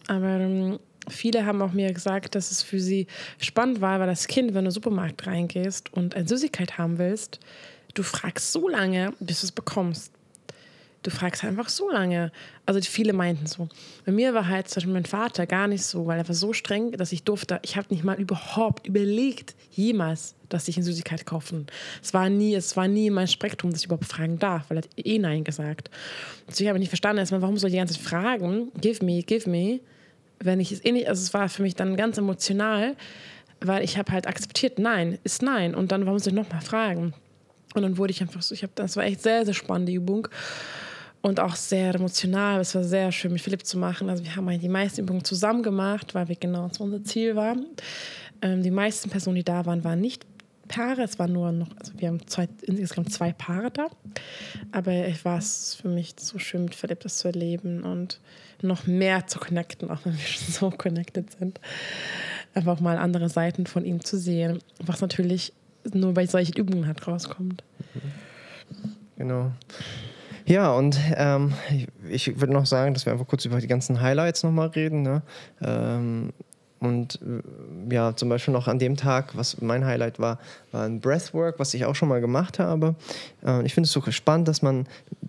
Aber 0.09 0.27
ähm, 0.27 0.79
viele 1.11 1.45
haben 1.45 1.61
auch 1.61 1.73
mir 1.73 1.93
gesagt, 1.93 2.35
dass 2.35 2.51
es 2.51 2.63
für 2.63 2.81
sie 2.81 3.09
spannend 3.37 3.83
war, 3.83 4.01
weil 4.01 4.07
das 4.07 4.27
Kind, 4.27 4.49
wenn 4.49 4.55
du 4.55 4.59
in 4.61 4.65
den 4.67 4.71
Supermarkt 4.71 5.27
reingehst 5.27 5.93
und 5.93 6.17
eine 6.17 6.27
Süßigkeit 6.27 6.79
haben 6.79 6.97
willst, 6.97 7.41
du 7.93 8.03
fragst 8.03 8.53
so 8.53 8.71
lange, 8.71 9.13
bis 9.21 9.43
du 9.43 9.47
es 9.49 9.53
bekommst. 9.53 10.13
Du 11.03 11.11
fragst 11.11 11.45
einfach 11.45 11.69
so 11.69 11.91
lange. 11.91 12.33
Also 12.65 12.81
viele 12.81 13.13
meinten 13.13 13.47
so. 13.47 13.69
Bei 14.07 14.13
mir 14.13 14.33
war 14.33 14.49
halt 14.49 14.69
zum 14.69 14.77
Beispiel 14.77 14.95
mein 14.95 15.05
Vater 15.05 15.47
gar 15.47 15.67
nicht 15.67 15.85
so, 15.85 16.07
weil 16.07 16.19
er 16.19 16.27
war 16.27 16.35
so 16.35 16.55
streng, 16.55 16.93
dass 16.93 17.13
ich 17.13 17.25
durfte. 17.25 17.61
Ich 17.65 17.77
habe 17.77 17.89
nicht 17.91 18.03
mal 18.03 18.19
überhaupt 18.19 18.87
überlegt, 18.87 19.55
jemals, 19.73 20.37
dass 20.53 20.69
ich 20.69 20.77
eine 20.77 20.85
Süßigkeit 20.85 21.27
kaufen. 21.27 21.67
Es 22.03 22.15
war 22.15 22.29
nie, 22.29 22.55
es 22.55 22.77
war 22.77 22.88
nie 22.88 23.11
mein 23.11 23.29
Spektrum, 23.29 23.71
dass 23.71 23.81
ich 23.81 23.87
überhaupt 23.87 24.07
fragen 24.07 24.38
darf, 24.38 24.69
weil 24.69 24.79
er 24.79 24.83
hat 24.83 24.91
eh 24.97 25.19
Nein 25.19 25.45
gesagt. 25.45 25.91
Deswegen 26.49 26.69
habe 26.69 26.79
ich 26.79 26.83
nicht 26.83 26.91
verstanden, 26.91 27.19
erstmal, 27.19 27.43
warum 27.43 27.57
soll 27.57 27.69
ich 27.69 27.75
die 27.75 27.79
ganze 27.79 27.95
Zeit 27.95 28.03
fragen, 28.03 28.73
give 28.81 29.05
me, 29.05 29.23
give 29.23 29.49
me, 29.49 29.81
wenn 30.41 30.61
ich 30.61 30.73
es 30.73 30.85
eh 30.85 30.93
nicht, 30.93 31.09
also 31.09 31.23
es 31.23 31.33
war 31.35 31.49
für 31.49 31.62
mich 31.62 31.75
dann 31.75 31.97
ganz 31.97 32.19
emotional, 32.19 32.97
weil 33.61 33.85
ich 33.85 33.97
habe 33.97 34.12
halt 34.12 34.27
akzeptiert, 34.27 34.79
nein, 34.79 35.19
ist 35.25 35.43
nein. 35.43 35.75
Und 35.75 35.93
dann, 35.93 36.05
warum 36.07 36.19
soll 36.19 36.33
ich 36.33 36.38
nochmal 36.38 36.61
fragen? 36.61 37.15
Und 37.75 37.83
dann 37.83 37.97
wurde 37.97 38.11
ich 38.11 38.21
einfach 38.21 38.43
so, 38.43 38.55
ich 38.55 38.62
habe, 38.62 38.73
das 38.75 38.97
war 38.97 39.05
echt 39.05 39.23
sehr, 39.23 39.45
sehr 39.45 39.55
spannende 39.55 39.93
Übung 39.93 40.29
und 41.23 41.41
auch 41.41 41.55
sehr 41.55 41.95
emotional. 41.95 42.61
Es 42.61 42.75
war 42.75 42.85
sehr 42.85 43.11
schön, 43.12 43.33
mit 43.33 43.41
Philipp 43.41 43.65
zu 43.65 43.79
machen. 43.79 44.11
Also 44.11 44.25
wir 44.25 44.37
haben 44.37 44.49
halt 44.49 44.62
die 44.62 44.69
meisten 44.69 45.03
Übungen 45.03 45.25
zusammen 45.25 45.62
gemacht, 45.62 46.15
weil 46.15 46.29
wir 46.29 46.37
genau 46.37 46.69
zu 46.69 46.83
unser 46.83 47.03
Ziel 47.05 47.37
waren. 47.37 47.67
Ähm, 48.43 48.62
die 48.62 48.71
meisten 48.71 49.09
Personen, 49.09 49.37
die 49.37 49.45
da 49.45 49.65
waren, 49.65 49.85
waren 49.85 50.01
nicht 50.01 50.27
Paare. 50.75 51.03
Es 51.03 51.19
waren 51.19 51.33
nur 51.33 51.53
noch, 51.53 51.69
also 51.79 51.93
wir 51.97 52.09
haben 52.09 52.27
zwei, 52.27 52.49
insgesamt 52.63 53.13
zwei 53.13 53.33
Paare 53.33 53.71
da. 53.71 53.87
Aber 54.73 54.93
es 54.93 55.25
war 55.25 55.41
für 55.41 55.89
mich 55.89 56.15
so 56.19 56.39
schön, 56.39 56.65
mit 56.65 56.75
Philipp 56.75 57.01
das 57.01 57.19
zu 57.19 57.29
erleben 57.29 57.83
und 57.85 58.21
noch 58.63 58.87
mehr 58.87 59.27
zu 59.27 59.39
connecten, 59.39 59.91
auch 59.91 60.05
wenn 60.05 60.13
wir 60.13 60.27
schon 60.27 60.53
so 60.53 60.71
connected 60.71 61.31
sind. 61.39 61.61
Einfach 62.55 62.81
mal 62.81 62.99
andere 62.99 63.29
Seiten 63.29 63.67
von 63.67 63.85
ihm 63.85 64.05
zu 64.05 64.19
sehen, 64.19 64.61
was 64.79 65.01
natürlich 65.01 65.53
nur 65.93 66.15
bei 66.15 66.27
solchen 66.27 66.55
Übungen 66.55 66.87
halt 66.87 67.07
rauskommt. 67.07 67.65
Genau. 69.17 69.53
Ja, 70.45 70.73
und 70.73 70.99
ähm, 71.17 71.53
ich, 72.11 72.29
ich 72.29 72.41
würde 72.41 72.53
noch 72.53 72.67
sagen, 72.67 72.95
dass 72.95 73.07
wir 73.07 73.13
einfach 73.13 73.27
kurz 73.27 73.45
über 73.45 73.61
die 73.61 73.67
ganzen 73.67 74.01
Highlights 74.01 74.43
nochmal 74.43 74.69
reden. 74.69 75.03
Ne? 75.03 75.23
Ähm, 75.61 76.33
und 76.83 77.21
äh, 77.23 77.95
ja, 77.95 78.16
zum 78.16 78.29
Beispiel 78.29 78.53
noch 78.53 78.66
an 78.66 78.81
dem 78.81 78.97
Tag, 78.97 79.37
was 79.37 79.61
mein 79.61 79.85
Highlight 79.85 80.18
war, 80.18 80.40
war 80.73 80.85
ein 80.85 81.01
Breathwork, 81.01 81.61
was 81.61 81.75
ich 81.75 81.85
auch 81.85 81.95
schon 81.95 82.09
mal 82.09 82.21
gemacht 82.21 82.59
habe. 82.59 82.97
Äh, 83.47 83.64
ich 83.64 83.73
finde 83.73 83.87
es 83.87 83.92
so 83.92 84.03
spannend, 84.11 84.49
dass 84.49 84.62
man 84.62 84.88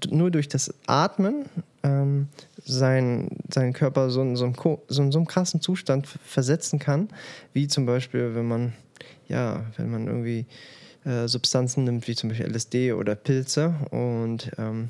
nur 0.09 0.31
durch 0.31 0.47
das 0.47 0.73
Atmen 0.87 1.45
ähm, 1.83 2.27
sein, 2.65 3.29
seinen 3.53 3.73
Körper 3.73 4.09
so 4.09 4.23
in 4.23 4.35
so, 4.35 4.45
einem, 4.45 4.55
so 4.87 5.03
in 5.03 5.11
so 5.11 5.19
einem 5.19 5.27
krassen 5.27 5.61
Zustand 5.61 6.07
versetzen 6.07 6.79
kann, 6.79 7.09
wie 7.53 7.67
zum 7.67 7.85
Beispiel, 7.85 8.33
wenn 8.33 8.47
man, 8.47 8.73
ja, 9.27 9.63
wenn 9.77 9.91
man 9.91 10.07
irgendwie 10.07 10.47
äh, 11.05 11.27
Substanzen 11.27 11.83
nimmt, 11.83 12.07
wie 12.07 12.15
zum 12.15 12.29
Beispiel 12.29 12.47
LSD 12.47 12.93
oder 12.93 13.13
Pilze. 13.13 13.75
Und 13.91 14.51
ähm, 14.57 14.89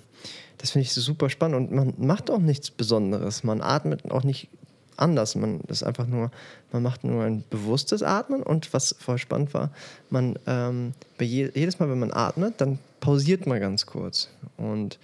das 0.59 0.71
finde 0.71 0.83
ich 0.83 0.93
super 0.93 1.29
spannend. 1.29 1.57
Und 1.57 1.71
man 1.73 1.93
macht 1.97 2.31
auch 2.31 2.39
nichts 2.39 2.71
Besonderes. 2.71 3.43
Man 3.43 3.61
atmet 3.61 4.09
auch 4.09 4.23
nicht 4.23 4.47
anders. 5.03 5.35
Man 5.35 5.61
ist 5.67 5.83
einfach 5.83 6.07
nur, 6.07 6.31
man 6.71 6.81
macht 6.81 7.03
nur 7.03 7.23
ein 7.23 7.43
bewusstes 7.49 8.01
Atmen. 8.01 8.41
Und 8.41 8.73
was 8.73 8.95
voll 8.99 9.17
spannend 9.17 9.53
war, 9.53 9.69
man 10.09 10.39
ähm, 10.47 10.93
bei 11.17 11.25
je, 11.25 11.51
jedes 11.53 11.79
Mal, 11.79 11.89
wenn 11.89 11.99
man 11.99 12.11
atmet, 12.11 12.55
dann 12.59 12.79
pausiert 12.99 13.45
man 13.45 13.59
ganz 13.59 13.85
kurz. 13.85 14.29
Und 14.57 14.97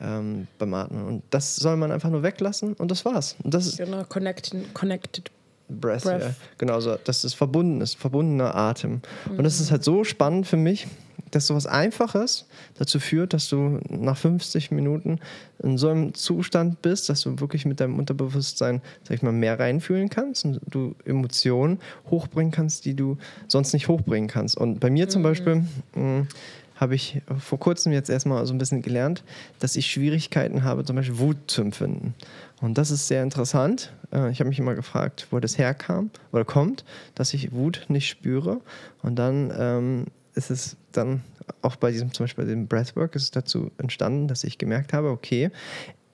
ähm, 0.00 0.46
beim 0.58 0.74
Atmen. 0.74 1.04
Und 1.06 1.22
das 1.30 1.56
soll 1.56 1.76
man 1.76 1.90
einfach 1.90 2.10
nur 2.10 2.22
weglassen 2.22 2.74
und 2.74 2.90
das 2.90 3.04
war's. 3.04 3.36
Und 3.42 3.54
das 3.54 3.76
genau, 3.76 4.04
connected, 4.04 4.74
connected 4.74 5.30
Breath, 5.68 6.02
Breath. 6.04 6.22
Ja. 6.22 6.34
Genau, 6.58 6.80
so, 6.80 6.96
dass 7.02 7.24
es 7.24 7.34
verbunden 7.34 7.80
ist, 7.80 7.96
verbundener 7.96 8.54
Atem. 8.54 9.00
Mhm. 9.30 9.38
Und 9.38 9.44
das 9.44 9.60
ist 9.60 9.70
halt 9.70 9.84
so 9.84 10.04
spannend 10.04 10.46
für 10.46 10.56
mich, 10.56 10.86
dass 11.30 11.46
so 11.46 11.54
was 11.54 11.66
Einfaches 11.66 12.46
dazu 12.78 13.00
führt, 13.00 13.32
dass 13.32 13.48
du 13.48 13.80
nach 13.88 14.16
50 14.16 14.70
Minuten 14.70 15.18
in 15.62 15.78
so 15.78 15.88
einem 15.88 16.14
Zustand 16.14 16.82
bist, 16.82 17.08
dass 17.08 17.22
du 17.22 17.40
wirklich 17.40 17.66
mit 17.66 17.80
deinem 17.80 17.98
Unterbewusstsein, 17.98 18.82
sag 19.04 19.16
ich 19.16 19.22
mal, 19.22 19.32
mehr 19.32 19.58
reinfühlen 19.58 20.08
kannst 20.08 20.44
und 20.44 20.60
du 20.68 20.94
Emotionen 21.04 21.78
hochbringen 22.10 22.52
kannst, 22.52 22.84
die 22.84 22.94
du 22.94 23.16
sonst 23.48 23.72
nicht 23.72 23.88
hochbringen 23.88 24.28
kannst. 24.28 24.56
Und 24.56 24.80
bei 24.80 24.90
mir 24.90 25.08
zum 25.08 25.22
mhm. 25.22 25.24
Beispiel 25.24 25.64
hm, 25.94 26.28
habe 26.76 26.94
ich 26.94 27.22
vor 27.38 27.58
kurzem 27.58 27.92
jetzt 27.92 28.10
erstmal 28.10 28.44
so 28.46 28.54
ein 28.54 28.58
bisschen 28.58 28.82
gelernt, 28.82 29.24
dass 29.58 29.76
ich 29.76 29.86
Schwierigkeiten 29.86 30.62
habe, 30.62 30.84
zum 30.84 30.96
Beispiel 30.96 31.18
Wut 31.18 31.38
zu 31.46 31.62
empfinden. 31.62 32.14
Und 32.60 32.78
das 32.78 32.90
ist 32.90 33.08
sehr 33.08 33.22
interessant. 33.22 33.92
Äh, 34.12 34.30
ich 34.30 34.40
habe 34.40 34.48
mich 34.48 34.58
immer 34.58 34.74
gefragt, 34.74 35.26
wo 35.30 35.40
das 35.40 35.58
herkam 35.58 36.10
oder 36.32 36.44
kommt, 36.44 36.84
dass 37.14 37.34
ich 37.34 37.52
Wut 37.52 37.86
nicht 37.88 38.08
spüre. 38.08 38.60
Und 39.02 39.16
dann 39.16 39.52
ähm, 39.58 40.06
ist 40.34 40.50
es 40.50 40.76
dann 40.96 41.22
auch 41.62 41.76
bei 41.76 41.92
diesem, 41.92 42.12
zum 42.12 42.24
Beispiel 42.24 42.44
bei 42.44 42.50
dem 42.50 42.66
Breathwork, 42.66 43.14
ist 43.14 43.22
es 43.22 43.30
dazu 43.30 43.70
entstanden, 43.78 44.28
dass 44.28 44.44
ich 44.44 44.58
gemerkt 44.58 44.92
habe, 44.92 45.10
okay, 45.10 45.50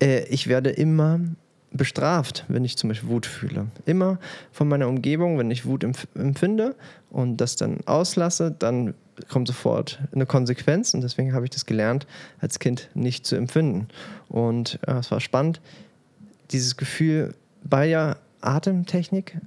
äh, 0.00 0.24
ich 0.24 0.46
werde 0.46 0.70
immer 0.70 1.20
bestraft, 1.72 2.44
wenn 2.48 2.64
ich 2.64 2.76
zum 2.76 2.88
Beispiel 2.88 3.08
Wut 3.08 3.26
fühle. 3.26 3.68
Immer 3.86 4.18
von 4.52 4.68
meiner 4.68 4.88
Umgebung, 4.88 5.38
wenn 5.38 5.50
ich 5.50 5.64
Wut 5.64 5.84
empfinde 5.84 6.76
und 7.10 7.38
das 7.38 7.56
dann 7.56 7.78
auslasse, 7.86 8.54
dann 8.56 8.94
kommt 9.28 9.48
sofort 9.48 10.00
eine 10.12 10.26
Konsequenz 10.26 10.94
und 10.94 11.02
deswegen 11.02 11.32
habe 11.32 11.44
ich 11.44 11.50
das 11.50 11.66
gelernt, 11.66 12.06
als 12.40 12.58
Kind 12.58 12.90
nicht 12.94 13.26
zu 13.26 13.36
empfinden. 13.36 13.88
Und 14.28 14.78
äh, 14.86 14.92
es 14.92 15.10
war 15.10 15.20
spannend, 15.20 15.60
dieses 16.50 16.76
Gefühl 16.76 17.34
bei 17.64 17.86
ja 17.86 18.16
Atemtechnik 18.40 19.38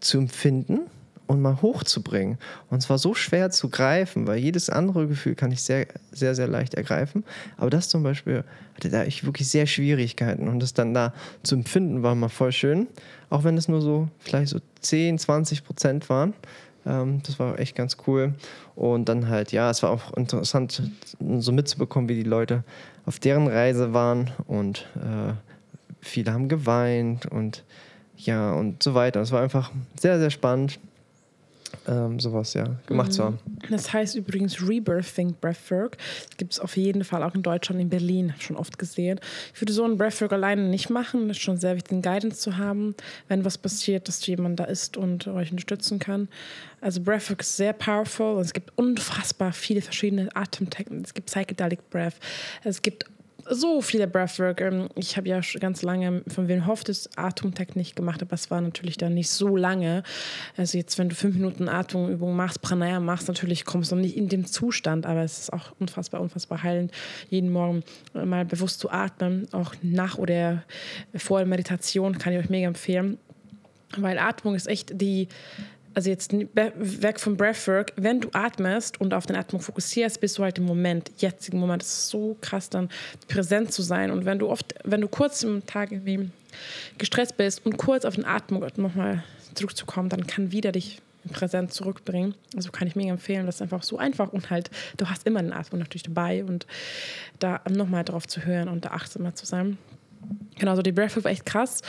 zu 0.00 0.18
empfinden 0.18 0.80
und 1.26 1.40
mal 1.40 1.60
hochzubringen. 1.62 2.38
Und 2.70 2.82
zwar 2.82 2.98
so 2.98 3.14
schwer 3.14 3.50
zu 3.50 3.68
greifen, 3.68 4.26
weil 4.26 4.38
jedes 4.38 4.70
andere 4.70 5.06
Gefühl 5.06 5.34
kann 5.34 5.50
ich 5.50 5.62
sehr, 5.62 5.86
sehr, 6.12 6.34
sehr 6.34 6.48
leicht 6.48 6.74
ergreifen. 6.74 7.24
Aber 7.56 7.70
das 7.70 7.88
zum 7.88 8.02
Beispiel 8.02 8.44
hatte 8.74 8.90
da 8.90 9.04
ich 9.04 9.24
wirklich 9.24 9.48
sehr 9.48 9.66
Schwierigkeiten. 9.66 10.48
Und 10.48 10.60
das 10.60 10.74
dann 10.74 10.94
da 10.94 11.12
zu 11.42 11.54
empfinden, 11.56 12.02
war 12.02 12.14
mal 12.14 12.28
voll 12.28 12.52
schön. 12.52 12.86
Auch 13.30 13.44
wenn 13.44 13.56
es 13.56 13.68
nur 13.68 13.80
so 13.80 14.08
vielleicht 14.18 14.48
so 14.48 14.60
10, 14.80 15.18
20 15.18 15.64
Prozent 15.64 16.08
waren. 16.08 16.34
Ähm, 16.86 17.20
das 17.24 17.38
war 17.38 17.58
echt 17.58 17.74
ganz 17.74 17.96
cool. 18.06 18.34
Und 18.74 19.08
dann 19.08 19.28
halt, 19.28 19.52
ja, 19.52 19.70
es 19.70 19.82
war 19.82 19.90
auch 19.90 20.12
interessant, 20.14 20.82
so 21.38 21.52
mitzubekommen, 21.52 22.08
wie 22.08 22.14
die 22.14 22.28
Leute 22.28 22.62
auf 23.04 23.18
deren 23.18 23.48
Reise 23.48 23.92
waren. 23.92 24.30
Und 24.46 24.86
äh, 24.96 25.32
viele 26.00 26.32
haben 26.32 26.48
geweint 26.48 27.26
und 27.26 27.64
ja, 28.16 28.52
und 28.52 28.82
so 28.82 28.94
weiter. 28.94 29.20
Es 29.20 29.32
war 29.32 29.42
einfach 29.42 29.72
sehr, 29.98 30.18
sehr 30.18 30.30
spannend 30.30 30.78
ähm, 31.86 32.18
sowas 32.18 32.54
ja 32.54 32.76
gemacht 32.86 33.08
mhm. 33.08 33.12
zu 33.12 33.24
haben. 33.24 33.38
Das 33.70 33.92
heißt 33.92 34.16
übrigens 34.16 34.60
Rebirthing 34.60 35.34
Breathwork. 35.40 35.96
Das 36.28 36.36
gibt 36.36 36.52
es 36.52 36.60
auf 36.60 36.76
jeden 36.76 37.04
Fall 37.04 37.22
auch 37.22 37.34
in 37.34 37.42
Deutschland, 37.42 37.80
in 37.80 37.88
Berlin, 37.88 38.34
schon 38.38 38.56
oft 38.56 38.78
gesehen. 38.78 39.20
Ich 39.54 39.60
würde 39.60 39.72
so 39.72 39.84
einen 39.84 39.98
Breathwork 39.98 40.32
alleine 40.32 40.62
nicht 40.68 40.90
machen. 40.90 41.28
Das 41.28 41.36
ist 41.36 41.42
schon 41.42 41.56
sehr 41.56 41.76
wichtig, 41.76 41.92
einen 41.92 42.02
Guidance 42.02 42.40
zu 42.40 42.56
haben, 42.58 42.94
wenn 43.28 43.44
was 43.44 43.58
passiert, 43.58 44.08
dass 44.08 44.26
jemand 44.26 44.60
da 44.60 44.64
ist 44.64 44.96
und 44.96 45.26
euch 45.28 45.50
unterstützen 45.50 45.98
kann. 45.98 46.28
Also 46.80 47.00
Breathwork 47.00 47.40
ist 47.40 47.56
sehr 47.56 47.72
powerful. 47.72 48.40
Es 48.40 48.52
gibt 48.52 48.72
unfassbar 48.76 49.52
viele 49.52 49.80
verschiedene 49.80 50.28
Atemtechniken. 50.34 51.04
Es 51.04 51.14
gibt 51.14 51.26
Psychedelic 51.26 51.90
Breath. 51.90 52.14
Es 52.64 52.82
gibt 52.82 53.06
so 53.50 53.80
viele 53.80 54.06
Breathwork. 54.06 54.60
Ähm, 54.60 54.88
ich 54.94 55.16
habe 55.16 55.28
ja 55.28 55.40
ganz 55.60 55.82
lange 55.82 56.22
von 56.28 56.48
Wim 56.48 56.66
Hof 56.66 56.84
das 56.84 57.08
Atemtechnik 57.16 57.96
gemacht, 57.96 58.22
aber 58.22 58.34
es 58.34 58.50
war 58.50 58.60
natürlich 58.60 58.96
dann 58.96 59.14
nicht 59.14 59.30
so 59.30 59.56
lange. 59.56 60.02
Also 60.56 60.78
jetzt, 60.78 60.98
wenn 60.98 61.08
du 61.08 61.14
fünf 61.14 61.36
Minuten 61.36 61.68
Atemübung 61.68 62.34
machst, 62.34 62.62
Pranayama 62.62 63.00
machst, 63.00 63.28
natürlich 63.28 63.64
kommst 63.64 63.92
du 63.92 63.96
nicht 63.96 64.16
in 64.16 64.28
den 64.28 64.46
Zustand, 64.46 65.06
aber 65.06 65.22
es 65.22 65.38
ist 65.38 65.52
auch 65.52 65.72
unfassbar, 65.78 66.20
unfassbar 66.20 66.62
heilend, 66.62 66.92
jeden 67.28 67.50
Morgen 67.50 67.82
mal 68.12 68.44
bewusst 68.44 68.80
zu 68.80 68.90
atmen, 68.90 69.48
auch 69.52 69.74
nach 69.82 70.18
oder 70.18 70.62
vor 71.14 71.38
der 71.38 71.46
Meditation 71.46 72.18
kann 72.18 72.32
ich 72.32 72.38
euch 72.38 72.50
mega 72.50 72.66
empfehlen. 72.68 73.18
Weil 73.96 74.18
Atmung 74.18 74.54
ist 74.54 74.66
echt 74.66 75.00
die 75.00 75.28
also 75.96 76.10
jetzt 76.10 76.30
weg 76.30 77.18
vom 77.18 77.38
Breathwork, 77.38 77.94
wenn 77.96 78.20
du 78.20 78.28
atmest 78.34 79.00
und 79.00 79.14
auf 79.14 79.24
den 79.24 79.34
Atmung 79.34 79.62
fokussierst, 79.62 80.20
bist 80.20 80.36
du 80.36 80.42
halt 80.42 80.58
im 80.58 80.66
Moment, 80.66 81.10
jetzigen 81.16 81.58
Moment. 81.58 81.82
Es 81.82 81.88
ist 81.88 82.08
so 82.10 82.36
krass, 82.42 82.68
dann 82.68 82.90
präsent 83.28 83.72
zu 83.72 83.80
sein. 83.80 84.10
Und 84.10 84.26
wenn 84.26 84.38
du 84.38 84.50
oft, 84.50 84.74
wenn 84.84 85.00
du 85.00 85.08
kurz 85.08 85.42
im 85.42 85.64
Tag 85.64 85.92
irgendwie 85.92 86.28
gestresst 86.98 87.38
bist 87.38 87.64
und 87.64 87.78
kurz 87.78 88.04
auf 88.04 88.16
den 88.16 88.26
Atmung 88.26 88.62
nochmal 88.76 89.24
zurückzukommen, 89.54 90.10
dann 90.10 90.26
kann 90.26 90.52
wieder 90.52 90.70
dich 90.70 91.00
präsent 91.32 91.72
zurückbringen. 91.72 92.34
Also 92.54 92.70
kann 92.72 92.86
ich 92.86 92.94
mir 92.94 93.10
empfehlen, 93.10 93.46
das 93.46 93.54
ist 93.54 93.62
einfach 93.62 93.82
so 93.82 93.96
einfach 93.96 94.34
und 94.34 94.50
halt, 94.50 94.70
du 94.98 95.08
hast 95.08 95.26
immer 95.26 95.40
den 95.40 95.54
Atmung 95.54 95.78
natürlich 95.78 96.02
dabei 96.02 96.44
und 96.44 96.66
da 97.38 97.62
nochmal 97.70 98.04
drauf 98.04 98.28
zu 98.28 98.44
hören 98.44 98.68
und 98.68 98.84
da 98.84 98.90
achtsamer 98.90 99.34
zu 99.34 99.46
sein. 99.46 99.78
Genau, 100.58 100.76
so 100.76 100.82
die 100.82 100.92
Breathwork 100.92 101.24
war 101.24 101.32
echt 101.32 101.46
krass. 101.46 101.80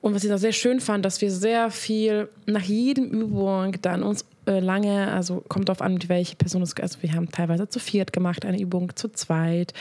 Und 0.00 0.14
was 0.14 0.24
ich 0.24 0.30
da 0.30 0.38
sehr 0.38 0.52
schön 0.52 0.80
fand, 0.80 1.04
dass 1.04 1.20
wir 1.20 1.30
sehr 1.30 1.70
viel 1.70 2.28
nach 2.46 2.62
jedem 2.62 3.10
Übung 3.10 3.76
dann 3.82 4.02
uns 4.02 4.24
äh, 4.46 4.60
lange, 4.60 5.12
also 5.12 5.44
kommt 5.48 5.68
darauf 5.68 5.82
an, 5.82 5.98
welche 6.08 6.36
Person 6.36 6.62
es 6.62 6.74
Also 6.76 7.02
wir 7.02 7.12
haben 7.12 7.30
teilweise 7.30 7.68
zu 7.68 7.78
viert 7.78 8.12
gemacht, 8.12 8.44
eine 8.46 8.60
Übung 8.60 8.96
zu 8.96 9.08
zweit 9.08 9.74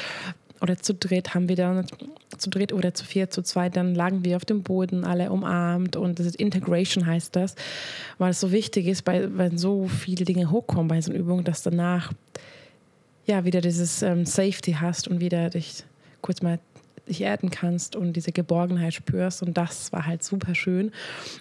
oder 0.61 0.77
zu 0.77 0.93
dritt 0.93 1.33
haben 1.33 1.47
wir 1.47 1.55
dann 1.55 1.85
zu 2.37 2.49
dritt 2.49 2.73
oder 2.73 2.93
zu 2.93 3.05
viert, 3.05 3.33
zu 3.33 3.41
zweit, 3.41 3.75
dann 3.75 3.95
lagen 3.95 4.25
wir 4.25 4.35
auf 4.35 4.45
dem 4.45 4.61
Boden, 4.61 5.03
alle 5.03 5.31
umarmt 5.31 5.95
und 5.95 6.19
das 6.19 6.25
ist 6.25 6.35
Integration 6.35 7.05
heißt 7.05 7.35
das, 7.35 7.55
weil 8.17 8.31
es 8.31 8.39
so 8.39 8.51
wichtig 8.51 8.87
ist, 8.87 9.03
bei, 9.03 9.29
wenn 9.37 9.57
so 9.57 9.87
viele 9.87 10.25
Dinge 10.25 10.51
hochkommen 10.51 10.87
bei 10.87 11.01
so 11.01 11.11
einer 11.11 11.19
Übung, 11.19 11.43
dass 11.43 11.63
danach 11.63 12.11
ja 13.25 13.45
wieder 13.45 13.61
dieses 13.61 14.01
ähm, 14.01 14.25
Safety 14.25 14.73
hast 14.73 15.07
und 15.07 15.21
wieder 15.21 15.49
dich 15.49 15.83
kurz 16.21 16.41
mal 16.41 16.59
dich 17.09 17.21
erden 17.21 17.49
kannst 17.49 17.95
und 17.95 18.13
diese 18.13 18.31
Geborgenheit 18.31 18.93
spürst. 18.93 19.43
Und 19.43 19.57
das 19.57 19.91
war 19.91 20.05
halt 20.05 20.23
super 20.23 20.55
schön. 20.55 20.91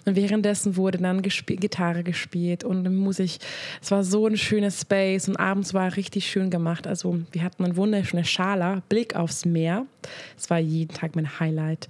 Und 0.05 0.15
währenddessen 0.15 0.75
wurde 0.75 0.97
dann 0.97 1.21
gesp 1.21 1.47
Gitarre 1.59 2.03
gespielt 2.03 2.63
und 2.63 2.93
Musik. 2.95 3.39
Es 3.81 3.91
war 3.91 4.03
so 4.03 4.27
ein 4.27 4.37
schönes 4.37 4.81
Space 4.81 5.27
und 5.27 5.37
abends 5.37 5.73
war 5.73 5.95
richtig 5.95 6.29
schön 6.29 6.49
gemacht. 6.49 6.85
Also 6.87 7.19
wir 7.31 7.43
hatten 7.43 7.63
eine 7.63 7.75
wunderschöne 7.75 8.25
Schala, 8.25 8.81
Blick 8.89 9.15
aufs 9.15 9.45
Meer. 9.45 9.85
Es 10.37 10.49
war 10.49 10.59
jeden 10.59 10.93
Tag 10.93 11.15
mein 11.15 11.39
Highlight. 11.39 11.87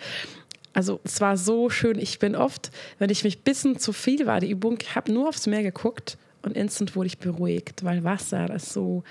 Also 0.74 1.00
es 1.04 1.20
war 1.20 1.36
so 1.36 1.70
schön. 1.70 2.00
Ich 2.00 2.20
bin 2.20 2.36
oft, 2.36 2.72
wenn 3.00 3.10
ich 3.10 3.24
mich 3.24 3.40
ein 3.40 3.44
bisschen 3.44 3.80
zu 3.80 3.92
viel 3.92 4.26
war, 4.26 4.40
die 4.40 4.52
Übung, 4.52 4.78
habe 4.94 5.12
nur 5.12 5.30
aufs 5.30 5.48
Meer 5.48 5.64
geguckt 5.64 6.18
und 6.42 6.56
instant 6.56 6.96
wurde 6.96 7.08
ich 7.08 7.18
beruhigt, 7.18 7.84
weil 7.84 8.04
Wasser, 8.04 8.54
ist 8.54 8.72
so 8.72 9.04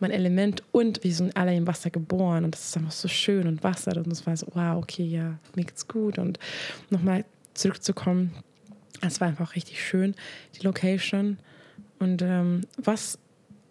mein 0.00 0.10
Element 0.10 0.62
und 0.72 1.02
wir 1.04 1.14
sind 1.14 1.36
alle 1.36 1.54
im 1.54 1.66
Wasser 1.66 1.90
geboren 1.90 2.44
und 2.44 2.54
das 2.54 2.68
ist 2.68 2.76
einfach 2.76 2.92
so 2.92 3.08
schön 3.08 3.46
und 3.46 3.62
Wasser 3.64 3.96
und 3.96 4.08
das 4.08 4.26
war 4.26 4.36
so, 4.36 4.46
wow, 4.54 4.76
okay, 4.82 5.04
ja, 5.04 5.38
mir 5.54 5.64
geht's 5.64 5.88
gut 5.88 6.18
und 6.18 6.38
nochmal 6.90 7.24
zurückzukommen, 7.54 8.32
es 9.00 9.20
war 9.20 9.28
einfach 9.28 9.54
richtig 9.54 9.82
schön, 9.82 10.14
die 10.58 10.64
Location 10.64 11.38
und 11.98 12.22
ähm, 12.22 12.62
was 12.76 13.18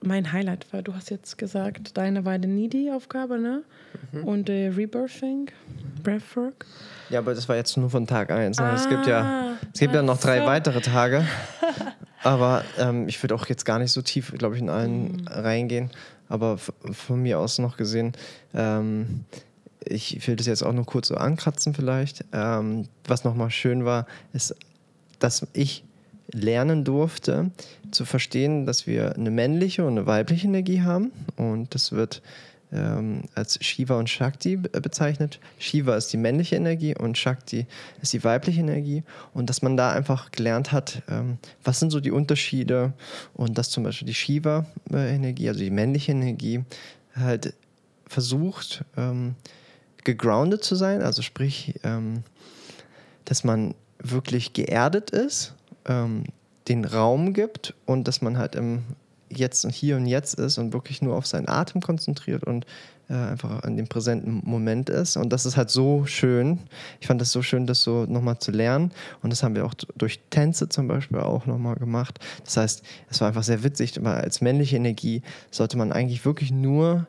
mein 0.01 0.31
Highlight 0.31 0.71
war, 0.71 0.81
du 0.81 0.93
hast 0.93 1.09
jetzt 1.09 1.37
gesagt, 1.37 1.97
deine 1.97 2.25
war 2.25 2.37
die 2.37 2.47
Needy-Aufgabe, 2.47 3.39
ne? 3.39 3.63
Mhm. 4.11 4.23
Und 4.23 4.49
äh, 4.49 4.67
Rebirthing, 4.67 5.49
Breathwork. 6.03 6.65
Ja, 7.09 7.19
aber 7.19 7.33
das 7.33 7.47
war 7.49 7.55
jetzt 7.55 7.75
nur 7.77 7.89
von 7.89 8.05
Tag 8.05 8.31
1. 8.31 8.57
Ne? 8.59 8.65
Ah, 8.65 8.75
es 8.75 8.87
gibt 8.87 9.07
ja, 9.07 9.57
es 9.73 9.79
gibt 9.79 9.93
ja 9.93 10.01
noch 10.01 10.19
drei 10.19 10.45
weitere 10.45 10.81
Tage. 10.81 11.25
Aber 12.23 12.65
ähm, 12.79 13.07
ich 13.07 13.21
würde 13.21 13.35
auch 13.35 13.45
jetzt 13.45 13.65
gar 13.65 13.77
nicht 13.77 13.91
so 13.91 14.01
tief, 14.01 14.33
glaube 14.35 14.55
ich, 14.55 14.61
in 14.61 14.69
allen 14.69 15.17
mhm. 15.17 15.27
reingehen. 15.27 15.91
Aber 16.27 16.57
von 16.57 17.21
mir 17.21 17.39
aus 17.39 17.59
noch 17.59 17.77
gesehen, 17.77 18.13
ähm, 18.53 19.25
ich 19.83 20.27
will 20.27 20.35
das 20.35 20.47
jetzt 20.47 20.63
auch 20.63 20.73
nur 20.73 20.85
kurz 20.85 21.09
so 21.09 21.15
ankratzen 21.15 21.73
vielleicht. 21.73 22.25
Ähm, 22.33 22.87
was 23.07 23.23
nochmal 23.23 23.51
schön 23.51 23.85
war, 23.85 24.07
ist, 24.33 24.55
dass 25.19 25.45
ich 25.53 25.83
lernen 26.31 26.83
durfte 26.83 27.51
zu 27.91 28.05
verstehen, 28.05 28.65
dass 28.65 28.87
wir 28.87 29.15
eine 29.15 29.29
männliche 29.31 29.85
und 29.85 29.91
eine 29.91 30.07
weibliche 30.07 30.47
Energie 30.47 30.81
haben. 30.81 31.11
Und 31.37 31.75
das 31.75 31.91
wird 31.91 32.21
ähm, 32.75 33.23
als 33.33 33.57
Shiva 33.63 33.97
und 33.97 34.09
Shakti 34.09 34.57
bezeichnet. 34.57 35.39
Shiva 35.57 35.95
ist 35.95 36.11
die 36.11 36.17
männliche 36.17 36.57
Energie 36.57 36.95
und 36.95 37.17
Shakti 37.17 37.65
ist 38.01 38.13
die 38.13 38.23
weibliche 38.23 38.59
Energie. 38.59 39.03
Und 39.33 39.49
dass 39.49 39.61
man 39.61 39.77
da 39.77 39.91
einfach 39.91 40.31
gelernt 40.31 40.71
hat, 40.71 41.01
ähm, 41.09 41.37
was 41.63 41.79
sind 41.79 41.91
so 41.91 41.99
die 41.99 42.11
Unterschiede 42.11 42.93
und 43.33 43.57
dass 43.57 43.69
zum 43.69 43.83
Beispiel 43.83 44.07
die 44.07 44.13
Shiva-Energie, 44.13 45.47
also 45.47 45.61
die 45.61 45.71
männliche 45.71 46.11
Energie, 46.11 46.63
halt 47.15 47.53
versucht, 48.07 48.83
ähm, 48.97 49.35
gegroundet 50.03 50.63
zu 50.63 50.75
sein, 50.75 51.01
also 51.01 51.21
sprich, 51.21 51.75
ähm, 51.83 52.23
dass 53.23 53.43
man 53.43 53.73
wirklich 53.99 54.53
geerdet 54.53 55.09
ist, 55.09 55.55
ähm, 55.85 56.25
den 56.67 56.85
Raum 56.85 57.33
gibt 57.33 57.73
und 57.85 58.07
dass 58.07 58.21
man 58.21 58.37
halt 58.37 58.55
im 58.55 58.83
jetzt 59.29 59.65
und 59.65 59.73
hier 59.73 59.97
und 59.97 60.05
jetzt 60.05 60.35
ist 60.35 60.57
und 60.57 60.73
wirklich 60.73 61.01
nur 61.01 61.15
auf 61.15 61.25
seinen 61.25 61.47
Atem 61.47 61.81
konzentriert 61.81 62.43
und 62.43 62.65
äh, 63.09 63.13
einfach 63.13 63.63
an 63.63 63.77
dem 63.77 63.87
präsenten 63.87 64.41
Moment 64.43 64.89
ist. 64.89 65.17
Und 65.17 65.29
das 65.29 65.45
ist 65.45 65.57
halt 65.57 65.69
so 65.69 66.05
schön. 66.05 66.59
Ich 66.99 67.07
fand 67.07 67.21
das 67.21 67.31
so 67.31 67.41
schön, 67.41 67.67
das 67.67 67.83
so 67.83 68.05
nochmal 68.05 68.39
zu 68.39 68.51
lernen. 68.51 68.91
Und 69.21 69.31
das 69.31 69.43
haben 69.43 69.55
wir 69.55 69.65
auch 69.65 69.73
durch 69.95 70.19
Tänze 70.29 70.69
zum 70.69 70.87
Beispiel 70.87 71.19
auch 71.19 71.45
nochmal 71.45 71.75
gemacht. 71.75 72.19
Das 72.43 72.57
heißt, 72.57 72.83
es 73.09 73.21
war 73.21 73.27
einfach 73.27 73.43
sehr 73.43 73.63
witzig, 73.63 73.93
weil 74.01 74.15
als 74.15 74.41
männliche 74.41 74.75
Energie 74.75 75.21
sollte 75.51 75.77
man 75.77 75.91
eigentlich 75.91 76.25
wirklich 76.25 76.51
nur 76.51 77.07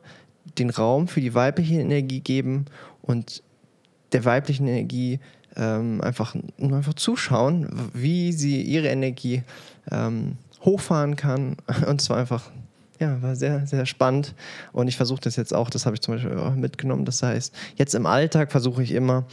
den 0.58 0.70
Raum 0.70 1.08
für 1.08 1.20
die 1.20 1.34
weibliche 1.34 1.80
Energie 1.80 2.20
geben 2.20 2.66
und 3.02 3.42
der 4.12 4.24
weiblichen 4.24 4.66
Energie 4.66 5.18
ähm, 5.56 6.00
einfach, 6.02 6.36
einfach 6.60 6.94
zuschauen, 6.94 7.90
wie 7.94 8.32
sie 8.32 8.62
ihre 8.62 8.88
Energie 8.88 9.42
ähm, 9.90 10.36
hochfahren 10.66 11.16
kann. 11.16 11.56
Und 11.86 12.02
es 12.02 12.10
war 12.10 12.18
einfach, 12.18 12.50
ja, 13.00 13.22
war 13.22 13.34
sehr, 13.36 13.66
sehr 13.66 13.86
spannend. 13.86 14.34
Und 14.72 14.88
ich 14.88 14.96
versuche 14.98 15.20
das 15.22 15.36
jetzt 15.36 15.54
auch, 15.54 15.70
das 15.70 15.86
habe 15.86 15.94
ich 15.94 16.02
zum 16.02 16.14
Beispiel 16.14 16.36
auch 16.36 16.54
mitgenommen. 16.54 17.06
Das 17.06 17.22
heißt, 17.22 17.54
jetzt 17.76 17.94
im 17.94 18.04
Alltag 18.04 18.52
versuche 18.52 18.82
ich 18.82 18.92
immer, 18.92 19.24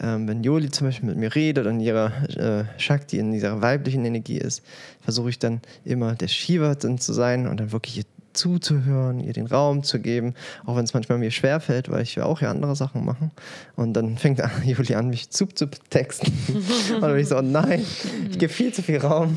ähm, 0.00 0.26
wenn 0.28 0.42
Joli 0.42 0.70
zum 0.70 0.88
Beispiel 0.88 1.08
mit 1.08 1.18
mir 1.18 1.34
redet 1.34 1.66
und 1.66 1.80
ihrer 1.80 2.12
äh, 2.36 2.64
Shakti 2.78 3.18
in 3.18 3.32
dieser 3.32 3.62
weiblichen 3.62 4.04
Energie 4.04 4.38
ist, 4.38 4.62
versuche 5.00 5.30
ich 5.30 5.38
dann 5.38 5.60
immer 5.84 6.14
der 6.14 6.28
Shiva 6.28 6.78
zu 6.78 7.12
sein 7.12 7.46
und 7.46 7.60
dann 7.60 7.72
wirklich 7.72 8.04
zuzuhören, 8.34 9.20
ihr 9.20 9.32
den 9.32 9.46
Raum 9.46 9.82
zu 9.82 10.00
geben, 10.00 10.34
auch 10.66 10.76
wenn 10.76 10.84
es 10.84 10.92
manchmal 10.92 11.18
mir 11.18 11.30
schwerfällt, 11.30 11.88
weil 11.88 12.02
ich 12.02 12.16
will 12.16 12.24
auch 12.24 12.40
ja 12.40 12.50
andere 12.50 12.76
Sachen 12.76 13.04
machen. 13.04 13.30
Und 13.76 13.94
dann 13.94 14.18
fängt 14.18 14.42
Juli 14.64 14.94
an, 14.94 15.08
mich 15.08 15.30
zu, 15.30 15.46
zu 15.46 15.66
texten. 15.90 16.32
und 16.94 17.00
dann 17.00 17.12
bin 17.12 17.20
ich 17.20 17.28
so, 17.28 17.38
oh 17.38 17.42
nein, 17.42 17.84
ich 18.30 18.38
gebe 18.38 18.52
viel 18.52 18.72
zu 18.72 18.82
viel 18.82 18.98
Raum. 18.98 19.36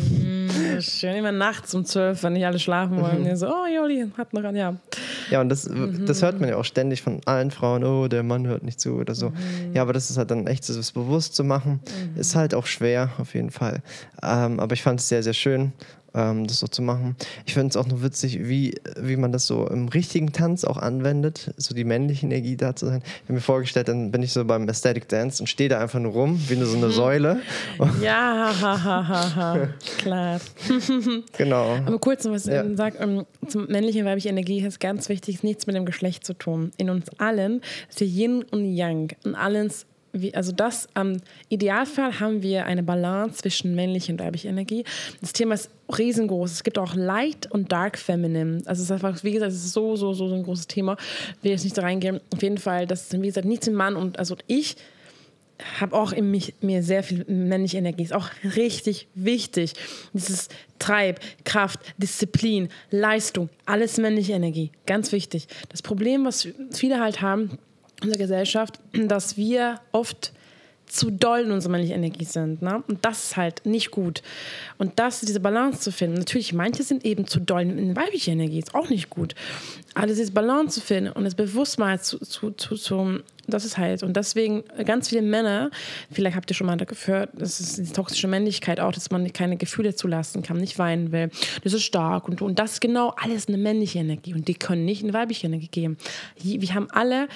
Schön, 0.99 1.15
immer 1.15 1.32
nachts 1.32 1.73
um 1.73 1.86
zwölf, 1.86 2.23
wenn 2.23 2.34
nicht 2.34 2.45
alle 2.45 2.59
schlafen 2.59 3.01
wollen. 3.01 3.30
Und 3.30 3.36
so, 3.36 3.47
oh 3.47 3.65
Juli, 3.67 4.05
hat 4.17 4.34
noch 4.34 4.43
an, 4.43 4.55
ja. 4.55 4.75
Ja, 5.30 5.41
und 5.41 5.49
das, 5.49 5.69
das 6.05 6.21
hört 6.21 6.39
man 6.39 6.49
ja 6.49 6.55
auch 6.55 6.65
ständig 6.65 7.01
von 7.01 7.21
allen 7.25 7.51
Frauen, 7.51 7.84
oh, 7.84 8.07
der 8.07 8.23
Mann 8.23 8.47
hört 8.47 8.63
nicht 8.63 8.80
zu 8.80 8.95
oder 8.95 9.15
so. 9.15 9.34
Ja, 9.73 9.82
aber 9.82 9.93
das 9.93 10.09
ist 10.09 10.17
halt 10.17 10.32
dann 10.32 10.47
echt 10.47 10.63
so, 10.63 10.73
das 10.73 10.91
bewusst 10.91 11.36
zu 11.36 11.43
machen, 11.43 11.82
ist 12.15 12.36
halt 12.36 12.53
auch 12.53 12.65
schwer, 12.65 13.11
auf 13.17 13.34
jeden 13.34 13.51
Fall. 13.51 13.82
Ähm, 14.23 14.59
aber 14.59 14.73
ich 14.73 14.84
fand 14.84 14.99
es 14.99 15.09
sehr, 15.09 15.23
sehr 15.23 15.34
schön 15.34 15.73
ähm, 16.18 16.47
das 16.47 16.59
so 16.59 16.68
zu 16.68 16.82
machen. 16.82 17.15
Ich 17.45 17.53
finde 17.53 17.70
es 17.70 17.78
auch 17.78 17.88
nur 17.88 18.01
witzig, 18.03 18.39
wie, 18.47 18.76
wie 18.99 19.15
man 19.15 19.32
das 19.32 19.45
so 19.47 19.68
im 19.68 19.88
richtigen 19.88 20.32
Tanz 20.34 20.63
auch 20.65 20.78
anwendet, 20.78 21.53
so 21.57 21.76
die 21.76 21.84
männliche 21.84 22.26
Energie 22.26 22.57
da 22.57 22.76
zu 22.76 22.88
sein. 22.88 23.01
Ich 23.05 23.24
habe 23.26 23.34
mir 23.34 23.41
vorgestellt, 23.41 23.88
dann 23.88 24.11
bin 24.11 24.24
ich 24.24 24.34
so 24.34 24.43
beim 24.43 24.68
Aesthetic 24.68 25.07
Dance 25.07 25.41
und 25.41 25.47
stehe 25.47 25.70
da 25.70 25.80
einfach 25.80 25.99
nur 25.99 26.11
rum, 26.11 26.41
wie 26.47 26.55
nur 26.55 26.65
so 26.65 26.76
eine 26.78 26.89
Säule. 26.97 27.39
Ja, 28.01 28.51
ha, 28.59 28.84
ha, 28.84 29.07
ha, 29.07 29.36
ha. 29.36 29.68
klar. 29.99 30.41
genau. 31.38 31.76
Aber 31.86 31.99
kurz 31.99 32.24
noch 32.26 32.32
was 32.34 32.45
Ja. 32.45 32.63
ähm, 32.63 32.76
sag, 32.76 32.99
ähm, 32.99 33.26
zum 33.47 33.68
männlichen 33.68 34.01
und 34.01 34.07
weiblichen 34.07 34.30
Energie 34.30 34.59
ist 34.61 34.80
ganz 34.80 35.09
wichtig, 35.09 35.36
ist 35.36 35.43
nichts 35.43 35.68
mit 35.68 35.76
dem 35.76 35.86
Geschlecht 35.86 36.26
zu 36.26 36.34
tun. 36.34 36.72
In 36.78 36.89
uns 36.89 37.09
allen 37.20 37.61
ist 37.89 38.01
ja 38.01 38.07
Yin 38.07 38.43
und 38.51 38.65
Yang. 38.65 39.11
Und 39.24 39.36
alles, 39.36 39.86
wie, 40.22 40.34
also 40.36 40.51
das, 40.51 40.88
am 40.93 41.18
Idealfall 41.49 42.20
haben 42.20 42.41
wir 42.41 42.65
eine 42.65 42.84
Balance 42.84 43.39
zwischen 43.39 43.76
männlicher 43.76 44.13
und 44.13 44.20
weiblicher 44.20 44.49
Energie. 44.49 44.84
Das 45.22 45.34
Thema 45.34 45.55
ist 45.55 45.70
riesengroß. 45.97 46.51
Es 46.51 46.63
gibt 46.63 46.78
auch 46.78 46.95
Light 46.95 47.51
und 47.51 47.72
Dark 47.72 47.97
Feminine. 47.97 48.61
Also 48.65 48.82
es 48.82 48.89
ist 48.89 48.91
einfach, 48.91 49.24
wie 49.24 49.32
gesagt, 49.32 49.51
es 49.51 49.65
ist 49.65 49.74
so, 49.74 49.95
so, 49.95 50.13
so, 50.13 50.28
so 50.28 50.36
ein 50.36 50.43
großes 50.43 50.68
Thema. 50.68 50.97
Ich 51.38 51.43
will 51.43 51.51
jetzt 51.51 51.63
nicht 51.63 51.78
da 51.78 51.82
reingehen. 51.84 52.20
Auf 52.34 52.41
jeden 52.41 52.57
Fall, 52.57 52.88
das 52.88 53.03
ist, 53.03 53.22
wie 53.22 53.28
gesagt, 53.28 53.47
nichts 53.47 53.68
im 53.68 53.74
Mann 53.74 53.95
und 53.95 54.20
also 54.20 54.36
ich 54.47 54.76
habe 55.80 55.95
auch 55.95 56.11
in 56.11 56.30
mich, 56.30 56.53
mir 56.61 56.84
sehr 56.84 57.03
viel 57.03 57.26
männliche 57.28 57.78
Energie. 57.78 58.03
Ist 58.03 58.13
auch 58.13 58.30
richtig 58.55 59.07
wichtig. 59.15 59.74
Dieses 60.13 60.49
Treib, 60.80 61.20
Kraft, 61.45 61.80
Disziplin, 61.97 62.70
Leistung, 62.91 63.49
alles 63.65 63.97
männliche 63.97 64.34
Energie. 64.34 64.72
Ganz 64.86 65.11
wichtig. 65.11 65.47
Das 65.70 65.82
Problem, 65.82 66.26
was 66.26 66.47
viele 66.72 66.99
halt 66.99 67.22
haben 67.22 67.57
unserer 68.01 68.17
Gesellschaft, 68.17 68.79
dass 68.93 69.37
wir 69.37 69.79
oft 69.91 70.31
zu 70.87 71.11
doll 71.11 71.41
in 71.41 71.51
unserer 71.51 71.71
männlichen 71.73 71.97
Energie 71.97 72.23
sind. 72.23 72.61
Ne? 72.61 72.81
Und 72.87 73.03
das 73.03 73.25
ist 73.25 73.37
halt 73.37 73.65
nicht 73.65 73.91
gut. 73.91 74.23
Und 74.77 74.99
das, 74.99 75.19
diese 75.19 75.39
Balance 75.39 75.81
zu 75.81 75.91
finden. 75.91 76.17
Natürlich, 76.17 76.53
manche 76.53 76.83
sind 76.83 77.05
eben 77.05 77.27
zu 77.27 77.39
doll 77.39 77.61
in 77.61 77.95
weiblicher 77.95 78.31
Energie, 78.31 78.59
ist 78.59 78.73
auch 78.73 78.89
nicht 78.89 79.09
gut. 79.09 79.35
Aber 79.95 80.07
diese 80.07 80.31
Balance 80.31 80.79
zu 80.79 80.85
finden 80.85 81.11
und 81.11 81.25
das 81.25 81.35
bewusst 81.35 81.77
mal 81.77 81.99
zu, 81.99 82.19
zu, 82.19 82.51
zu, 82.51 82.75
zu 82.75 83.19
das 83.47 83.65
ist 83.65 83.77
halt. 83.77 84.03
Und 84.03 84.15
deswegen 84.15 84.63
ganz 84.85 85.09
viele 85.09 85.21
Männer, 85.21 85.71
vielleicht 86.11 86.35
habt 86.35 86.49
ihr 86.51 86.55
schon 86.55 86.67
mal 86.67 86.77
gehört, 86.77 87.29
das 87.33 87.59
ist 87.59 87.77
die 87.77 87.93
toxische 87.93 88.27
Männlichkeit 88.27 88.79
auch, 88.79 88.91
dass 88.91 89.09
man 89.09 89.31
keine 89.33 89.57
Gefühle 89.57 89.95
zulassen 89.95 90.41
kann, 90.41 90.57
nicht 90.57 90.77
weinen 90.79 91.11
will. 91.11 91.29
Das 91.63 91.73
ist 91.73 91.83
stark. 91.83 92.27
Und, 92.27 92.41
und 92.41 92.59
das 92.59 92.73
ist 92.73 92.81
genau 92.81 93.13
alles 93.21 93.47
eine 93.47 93.57
männliche 93.57 93.99
Energie. 93.99 94.33
Und 94.33 94.47
die 94.47 94.55
können 94.55 94.85
nicht 94.85 95.03
eine 95.03 95.13
weibliche 95.13 95.47
Energie 95.47 95.69
geben. 95.69 95.97
Wir 96.41 96.73
haben 96.73 96.89
alle 96.91 97.27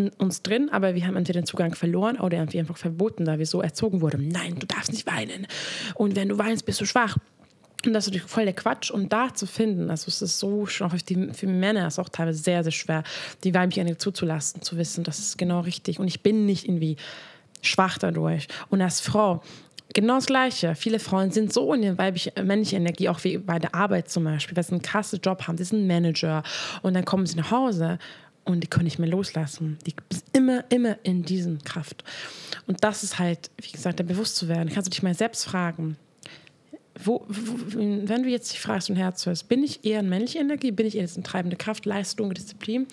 in 0.00 0.08
uns 0.10 0.42
drin, 0.42 0.68
aber 0.70 0.94
wir 0.94 1.06
haben 1.06 1.16
entweder 1.16 1.40
den 1.40 1.46
Zugang 1.46 1.74
verloren 1.74 2.18
oder 2.18 2.38
irgendwie 2.38 2.58
einfach 2.58 2.76
verboten, 2.76 3.24
da 3.24 3.38
wir 3.38 3.46
so 3.46 3.60
erzogen 3.60 4.00
wurden. 4.00 4.28
Nein, 4.28 4.56
du 4.58 4.66
darfst 4.66 4.92
nicht 4.92 5.06
weinen. 5.06 5.46
Und 5.94 6.16
wenn 6.16 6.28
du 6.28 6.38
weinst, 6.38 6.66
bist 6.66 6.80
du 6.80 6.86
schwach. 6.86 7.16
Und 7.86 7.94
das 7.94 8.04
ist 8.04 8.12
natürlich 8.12 8.30
voll 8.30 8.44
der 8.44 8.54
Quatsch. 8.54 8.90
Und 8.90 9.12
da 9.12 9.32
zu 9.32 9.46
finden, 9.46 9.90
also 9.90 10.08
es 10.08 10.20
ist 10.22 10.38
so 10.38 10.66
schon 10.66 10.90
für, 10.90 11.46
Männer 11.46 11.86
ist 11.86 11.98
auch 11.98 12.08
teilweise 12.08 12.42
sehr, 12.42 12.62
sehr 12.62 12.72
schwer, 12.72 13.04
die 13.44 13.54
weibliche 13.54 13.80
Energie 13.80 13.98
zuzulassen, 13.98 14.62
zu 14.62 14.76
wissen, 14.76 15.04
das 15.04 15.18
ist 15.18 15.38
genau 15.38 15.60
richtig. 15.60 15.98
Und 15.98 16.08
ich 16.08 16.22
bin 16.22 16.46
nicht 16.46 16.66
irgendwie 16.66 16.96
schwach 17.62 17.98
dadurch. 17.98 18.48
Und 18.68 18.82
als 18.82 19.00
Frau, 19.00 19.42
genau 19.94 20.16
das 20.16 20.26
Gleiche. 20.26 20.74
Viele 20.74 20.98
Frauen 20.98 21.30
sind 21.30 21.52
so 21.52 21.72
in 21.72 21.82
der 21.82 21.98
weiblichen, 21.98 22.32
männlichen 22.46 22.80
Energie, 22.80 23.08
auch 23.08 23.22
wie 23.24 23.38
bei 23.38 23.58
der 23.58 23.74
Arbeit 23.74 24.10
zum 24.10 24.24
Beispiel, 24.24 24.56
weil 24.56 24.64
sie 24.64 24.72
einen 24.72 24.82
krassen 24.82 25.20
Job 25.22 25.46
haben, 25.46 25.56
die 25.56 25.64
sind 25.64 25.86
Manager. 25.86 26.42
Und 26.82 26.94
dann 26.94 27.04
kommen 27.04 27.26
sie 27.26 27.36
nach 27.36 27.50
Hause 27.50 27.98
und 28.44 28.60
die 28.60 28.66
können 28.66 28.84
nicht 28.84 28.98
mehr 28.98 29.08
loslassen. 29.08 29.78
Die 29.86 29.94
sind 30.10 30.24
immer, 30.32 30.64
immer 30.70 30.96
in 31.02 31.22
diesen 31.22 31.62
Kraft. 31.62 32.04
Und 32.66 32.82
das 32.82 33.02
ist 33.02 33.18
halt, 33.18 33.50
wie 33.58 33.70
gesagt, 33.70 34.00
da 34.00 34.04
bewusst 34.04 34.36
zu 34.36 34.48
werden. 34.48 34.70
Kannst 34.72 34.88
du 34.88 34.90
dich 34.90 35.02
mal 35.02 35.14
selbst 35.14 35.44
fragen, 35.44 35.96
wo, 37.04 37.24
wo, 37.28 37.78
wenn 37.78 38.22
du 38.22 38.28
jetzt 38.28 38.52
dich 38.52 38.60
fragst 38.60 38.90
und 38.90 38.96
Herz 38.96 39.24
hörst, 39.24 39.48
bin 39.48 39.62
ich 39.62 39.84
eher 39.84 40.00
in 40.00 40.08
männliche 40.08 40.38
Energie, 40.38 40.70
bin 40.70 40.86
ich 40.86 40.96
eher 40.96 41.08
in 41.14 41.24
treibende 41.24 41.56
Kraft, 41.56 41.86
Leistung, 41.86 42.34
Disziplin 42.34 42.86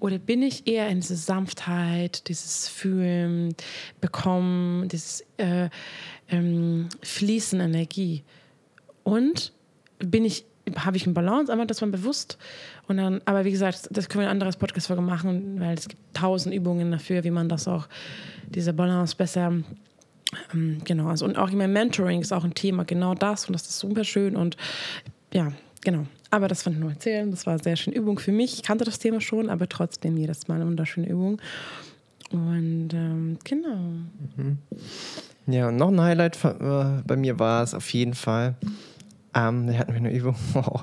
oder 0.00 0.18
bin 0.18 0.42
ich 0.42 0.66
eher 0.66 0.88
in 0.88 1.00
diese 1.00 1.16
Sanftheit, 1.16 2.28
dieses 2.28 2.68
Fühlen, 2.68 3.54
Bekommen, 4.00 4.88
dieses 4.88 5.24
äh, 5.36 5.68
ähm, 6.28 6.88
Fließen 7.02 7.60
Energie 7.60 8.24
und 9.04 9.52
bin 9.98 10.24
ich 10.24 10.44
habe 10.76 10.96
ich 10.96 11.04
einen 11.04 11.14
Balance, 11.14 11.52
aber 11.52 11.66
das 11.66 11.82
war 11.82 11.88
bewusst. 11.88 12.38
Und 12.86 12.98
dann, 12.98 13.20
aber 13.24 13.44
wie 13.44 13.50
gesagt, 13.50 13.88
das 13.90 14.08
können 14.08 14.22
wir 14.22 14.28
ein 14.28 14.32
anderes 14.32 14.56
Podcast-Folge 14.56 15.02
machen, 15.02 15.58
weil 15.58 15.74
es 15.74 15.88
gibt 15.88 16.02
tausend 16.14 16.54
Übungen 16.54 16.90
dafür, 16.90 17.24
wie 17.24 17.30
man 17.30 17.48
das 17.48 17.66
auch, 17.66 17.88
diese 18.48 18.72
Balance 18.72 19.16
besser 19.16 19.52
ähm, 20.52 20.80
genau, 20.84 21.08
also 21.08 21.24
und 21.24 21.36
auch 21.36 21.50
meinem 21.52 21.72
Mentoring 21.72 22.20
ist 22.20 22.32
auch 22.32 22.44
ein 22.44 22.54
Thema, 22.54 22.84
genau 22.84 23.14
das 23.14 23.46
und 23.46 23.52
das 23.52 23.62
ist 23.62 23.78
super 23.78 24.04
schön 24.04 24.36
und 24.36 24.56
ja, 25.32 25.52
genau. 25.82 26.06
Aber 26.30 26.48
das 26.48 26.62
fand 26.62 26.76
ich 26.76 26.80
nur 26.80 26.90
erzählen, 26.90 27.30
das 27.30 27.46
war 27.46 27.54
eine 27.54 27.62
sehr 27.62 27.76
schöne 27.76 27.96
Übung 27.96 28.18
für 28.18 28.32
mich. 28.32 28.54
Ich 28.54 28.62
kannte 28.64 28.84
das 28.84 28.98
Thema 28.98 29.20
schon, 29.20 29.48
aber 29.48 29.68
trotzdem 29.68 30.16
jedes 30.16 30.48
Mal 30.48 30.56
eine 30.56 30.66
wunderschöne 30.66 31.08
Übung. 31.08 31.40
Und 32.32 32.88
ähm, 32.92 33.38
genau. 33.44 33.78
Ja, 35.46 35.68
und 35.68 35.76
noch 35.76 35.88
ein 35.88 36.00
Highlight 36.00 36.44
äh, 36.44 37.02
bei 37.06 37.16
mir 37.16 37.38
war 37.38 37.62
es 37.62 37.72
auf 37.72 37.88
jeden 37.92 38.14
Fall. 38.14 38.56
Ähm, 39.34 39.66
da 39.66 39.74
hatten 39.74 39.92
wir 39.92 39.98
eine 39.98 40.12
Übung, 40.12 40.36
oh, 40.54 40.80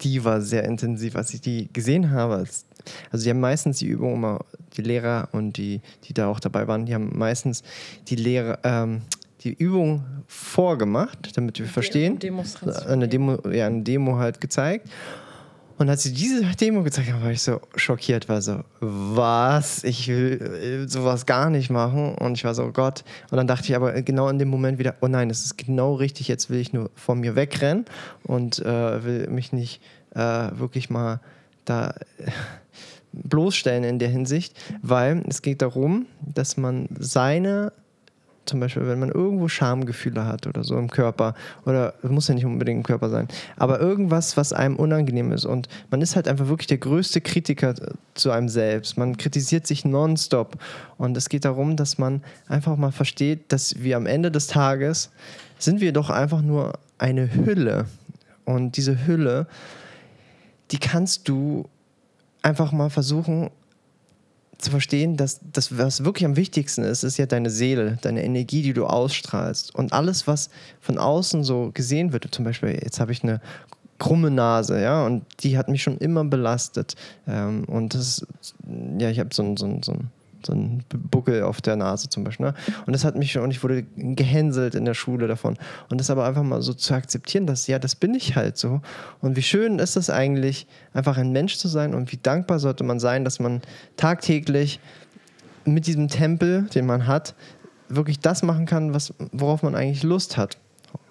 die 0.00 0.24
war 0.24 0.40
sehr 0.40 0.64
intensiv, 0.64 1.16
als 1.16 1.34
ich 1.34 1.40
die 1.40 1.68
gesehen 1.72 2.10
habe. 2.10 2.36
Als, 2.36 2.64
also, 3.10 3.24
die 3.24 3.30
haben 3.30 3.40
meistens 3.40 3.78
die 3.78 3.86
Übung 3.86 4.14
immer, 4.14 4.44
die 4.76 4.82
Lehrer 4.82 5.28
und 5.32 5.56
die, 5.56 5.80
die 6.04 6.14
da 6.14 6.28
auch 6.28 6.40
dabei 6.40 6.66
waren, 6.66 6.86
die 6.86 6.94
haben 6.94 7.16
meistens 7.16 7.62
die 8.08 8.16
Lehrer, 8.16 8.58
ähm, 8.64 9.02
die 9.42 9.52
Übung 9.52 10.04
vorgemacht, 10.26 11.36
damit 11.36 11.58
wir 11.58 11.66
verstehen. 11.66 12.18
Eine 12.86 13.08
Demo, 13.08 13.38
ja, 13.48 13.66
eine 13.66 13.82
Demo 13.82 14.16
halt 14.16 14.40
gezeigt. 14.40 14.88
Und 15.80 15.88
als 15.88 16.02
sie 16.02 16.12
diese 16.12 16.42
Demo 16.56 16.82
gezeigt 16.82 17.10
haben, 17.10 17.22
war 17.22 17.30
ich 17.30 17.40
so 17.40 17.58
schockiert, 17.74 18.28
war 18.28 18.42
so, 18.42 18.64
was? 18.80 19.82
Ich 19.82 20.08
will 20.08 20.84
sowas 20.86 21.24
gar 21.24 21.48
nicht 21.48 21.70
machen. 21.70 22.14
Und 22.16 22.36
ich 22.36 22.44
war 22.44 22.54
so, 22.54 22.64
oh 22.64 22.70
Gott. 22.70 23.02
Und 23.30 23.38
dann 23.38 23.46
dachte 23.46 23.64
ich 23.64 23.74
aber 23.74 24.02
genau 24.02 24.28
in 24.28 24.38
dem 24.38 24.48
Moment 24.48 24.78
wieder, 24.78 24.96
oh 25.00 25.08
nein, 25.08 25.30
das 25.30 25.42
ist 25.42 25.56
genau 25.56 25.94
richtig, 25.94 26.28
jetzt 26.28 26.50
will 26.50 26.60
ich 26.60 26.74
nur 26.74 26.90
von 26.96 27.20
mir 27.20 27.34
wegrennen 27.34 27.86
und 28.24 28.58
äh, 28.58 29.04
will 29.04 29.28
mich 29.28 29.54
nicht 29.54 29.80
äh, 30.14 30.18
wirklich 30.52 30.90
mal 30.90 31.20
da 31.64 31.94
äh, 32.18 32.30
bloßstellen 33.14 33.84
in 33.84 33.98
der 33.98 34.10
Hinsicht, 34.10 34.60
weil 34.82 35.24
es 35.28 35.40
geht 35.40 35.62
darum, 35.62 36.04
dass 36.20 36.58
man 36.58 36.90
seine 36.98 37.72
zum 38.50 38.60
Beispiel, 38.60 38.86
wenn 38.86 38.98
man 38.98 39.10
irgendwo 39.10 39.48
Schamgefühle 39.48 40.26
hat 40.26 40.46
oder 40.46 40.64
so 40.64 40.76
im 40.76 40.90
Körper, 40.90 41.34
oder 41.64 41.94
muss 42.02 42.28
ja 42.28 42.34
nicht 42.34 42.44
unbedingt 42.44 42.78
im 42.78 42.82
Körper 42.82 43.08
sein, 43.08 43.28
aber 43.56 43.80
irgendwas, 43.80 44.36
was 44.36 44.52
einem 44.52 44.76
unangenehm 44.76 45.32
ist. 45.32 45.44
Und 45.46 45.68
man 45.90 46.02
ist 46.02 46.16
halt 46.16 46.28
einfach 46.28 46.48
wirklich 46.48 46.66
der 46.66 46.78
größte 46.78 47.20
Kritiker 47.20 47.74
zu 48.14 48.30
einem 48.30 48.48
selbst. 48.48 48.98
Man 48.98 49.16
kritisiert 49.16 49.66
sich 49.66 49.84
nonstop. 49.84 50.56
Und 50.98 51.16
es 51.16 51.28
geht 51.28 51.44
darum, 51.44 51.76
dass 51.76 51.96
man 51.96 52.22
einfach 52.48 52.76
mal 52.76 52.92
versteht, 52.92 53.52
dass 53.52 53.82
wir 53.82 53.96
am 53.96 54.06
Ende 54.06 54.30
des 54.30 54.48
Tages 54.48 55.10
sind 55.58 55.80
wir 55.80 55.92
doch 55.92 56.10
einfach 56.10 56.42
nur 56.42 56.72
eine 56.98 57.32
Hülle. 57.32 57.86
Und 58.44 58.76
diese 58.76 59.06
Hülle, 59.06 59.46
die 60.72 60.78
kannst 60.78 61.28
du 61.28 61.68
einfach 62.42 62.72
mal 62.72 62.90
versuchen 62.90 63.50
zu 64.60 64.70
verstehen, 64.70 65.16
dass 65.16 65.40
das, 65.52 65.76
was 65.76 66.04
wirklich 66.04 66.24
am 66.24 66.36
wichtigsten 66.36 66.82
ist, 66.82 67.02
ist 67.02 67.16
ja 67.16 67.26
deine 67.26 67.50
Seele, 67.50 67.98
deine 68.02 68.24
Energie, 68.24 68.62
die 68.62 68.72
du 68.72 68.86
ausstrahlst. 68.86 69.74
Und 69.74 69.92
alles, 69.92 70.26
was 70.26 70.50
von 70.80 70.98
außen 70.98 71.44
so 71.44 71.70
gesehen 71.72 72.12
wird, 72.12 72.26
zum 72.30 72.44
Beispiel, 72.44 72.70
jetzt 72.70 73.00
habe 73.00 73.12
ich 73.12 73.22
eine 73.22 73.40
krumme 73.98 74.30
Nase, 74.30 74.80
ja, 74.80 75.04
und 75.04 75.24
die 75.40 75.56
hat 75.58 75.68
mich 75.68 75.82
schon 75.82 75.98
immer 75.98 76.24
belastet. 76.24 76.96
Ähm, 77.26 77.64
und 77.64 77.94
das, 77.94 78.26
ja, 78.98 79.10
ich 79.10 79.20
habe 79.20 79.30
so 79.32 79.42
ein, 79.42 79.56
so 79.56 79.66
ein, 79.66 79.82
so 79.82 79.92
ein 79.92 80.10
so 80.44 80.52
ein 80.52 80.84
Buckel 80.88 81.42
auf 81.42 81.60
der 81.60 81.76
Nase 81.76 82.08
zum 82.08 82.24
Beispiel. 82.24 82.46
Ne? 82.46 82.54
Und 82.86 82.92
das 82.92 83.04
hat 83.04 83.16
mich 83.16 83.36
und 83.38 83.50
ich 83.50 83.62
wurde 83.62 83.84
gehänselt 83.96 84.74
in 84.74 84.84
der 84.84 84.94
Schule 84.94 85.26
davon. 85.28 85.56
Und 85.88 86.00
das 86.00 86.10
aber 86.10 86.24
einfach 86.24 86.42
mal 86.42 86.62
so 86.62 86.72
zu 86.72 86.94
akzeptieren, 86.94 87.46
dass 87.46 87.66
ja, 87.66 87.78
das 87.78 87.94
bin 87.94 88.14
ich 88.14 88.36
halt 88.36 88.56
so. 88.56 88.80
Und 89.20 89.36
wie 89.36 89.42
schön 89.42 89.78
ist 89.78 89.96
es 89.96 90.10
eigentlich, 90.10 90.66
einfach 90.92 91.16
ein 91.16 91.32
Mensch 91.32 91.56
zu 91.56 91.68
sein 91.68 91.94
und 91.94 92.12
wie 92.12 92.18
dankbar 92.22 92.58
sollte 92.58 92.84
man 92.84 93.00
sein, 93.00 93.24
dass 93.24 93.40
man 93.40 93.62
tagtäglich 93.96 94.80
mit 95.64 95.86
diesem 95.86 96.08
Tempel, 96.08 96.62
den 96.74 96.86
man 96.86 97.06
hat, 97.06 97.34
wirklich 97.88 98.20
das 98.20 98.42
machen 98.42 98.66
kann, 98.66 98.94
was, 98.94 99.12
worauf 99.32 99.62
man 99.62 99.74
eigentlich 99.74 100.02
Lust 100.02 100.36
hat. 100.36 100.58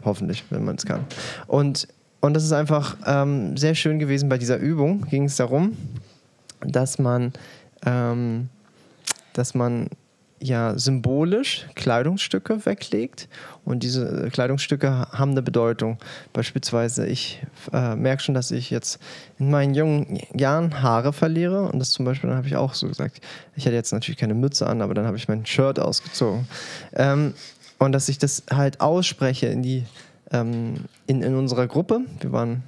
Hoffentlich, 0.04 0.46
wenn 0.50 0.64
man 0.64 0.76
es 0.76 0.86
kann. 0.86 1.06
Und, 1.48 1.88
und 2.22 2.34
das 2.34 2.44
ist 2.44 2.54
einfach 2.54 2.98
ähm, 3.06 3.58
sehr 3.58 3.76
schön 3.76 4.00
gewesen 4.00 4.30
bei 4.30 4.38
dieser 4.38 4.58
Übung. 4.58 5.06
Ging 5.10 5.26
es 5.26 5.36
darum, 5.38 5.78
dass 6.62 7.00
man 7.00 7.34
ähm, 7.86 8.50
dass 9.40 9.56
man 9.56 9.90
ja 10.42 10.78
symbolisch 10.78 11.68
Kleidungsstücke 11.76 12.66
weglegt 12.66 13.28
und 13.66 13.84
diese 13.84 14.30
Kleidungsstücke 14.32 15.08
haben 15.12 15.32
eine 15.32 15.42
Bedeutung. 15.42 15.98
Beispielsweise, 16.32 17.06
ich 17.08 17.42
äh, 17.74 17.96
merke 17.96 18.24
schon, 18.24 18.36
dass 18.36 18.52
ich 18.52 18.70
jetzt 18.70 19.00
in 19.38 19.50
meinen 19.50 19.74
jungen 19.74 20.20
Jahren 20.34 20.82
Haare 20.82 21.12
verliere 21.12 21.64
und 21.64 21.80
das 21.80 21.92
zum 21.92 22.06
Beispiel, 22.06 22.30
dann 22.30 22.38
habe 22.38 22.48
ich 22.48 22.56
auch 22.56 22.74
so 22.74 22.88
gesagt, 22.88 23.22
ich 23.56 23.66
hatte 23.66 23.76
jetzt 23.76 23.92
natürlich 23.92 24.18
keine 24.18 24.34
Mütze 24.34 24.68
an, 24.68 24.82
aber 24.82 24.94
dann 24.94 25.06
habe 25.06 25.18
ich 25.18 25.28
mein 25.28 25.46
Shirt 25.46 25.80
ausgezogen. 25.80 26.48
Ähm, 26.94 27.34
und 27.78 27.92
dass 27.92 28.10
ich 28.10 28.18
das 28.18 28.44
halt 28.52 28.82
ausspreche 28.82 29.48
in 29.48 29.62
die 29.62 29.86
ähm, 30.32 30.86
in, 31.08 31.22
in 31.22 31.36
unserer 31.36 31.68
Gruppe. 31.68 32.02
Wir 32.20 32.32
waren 32.32 32.64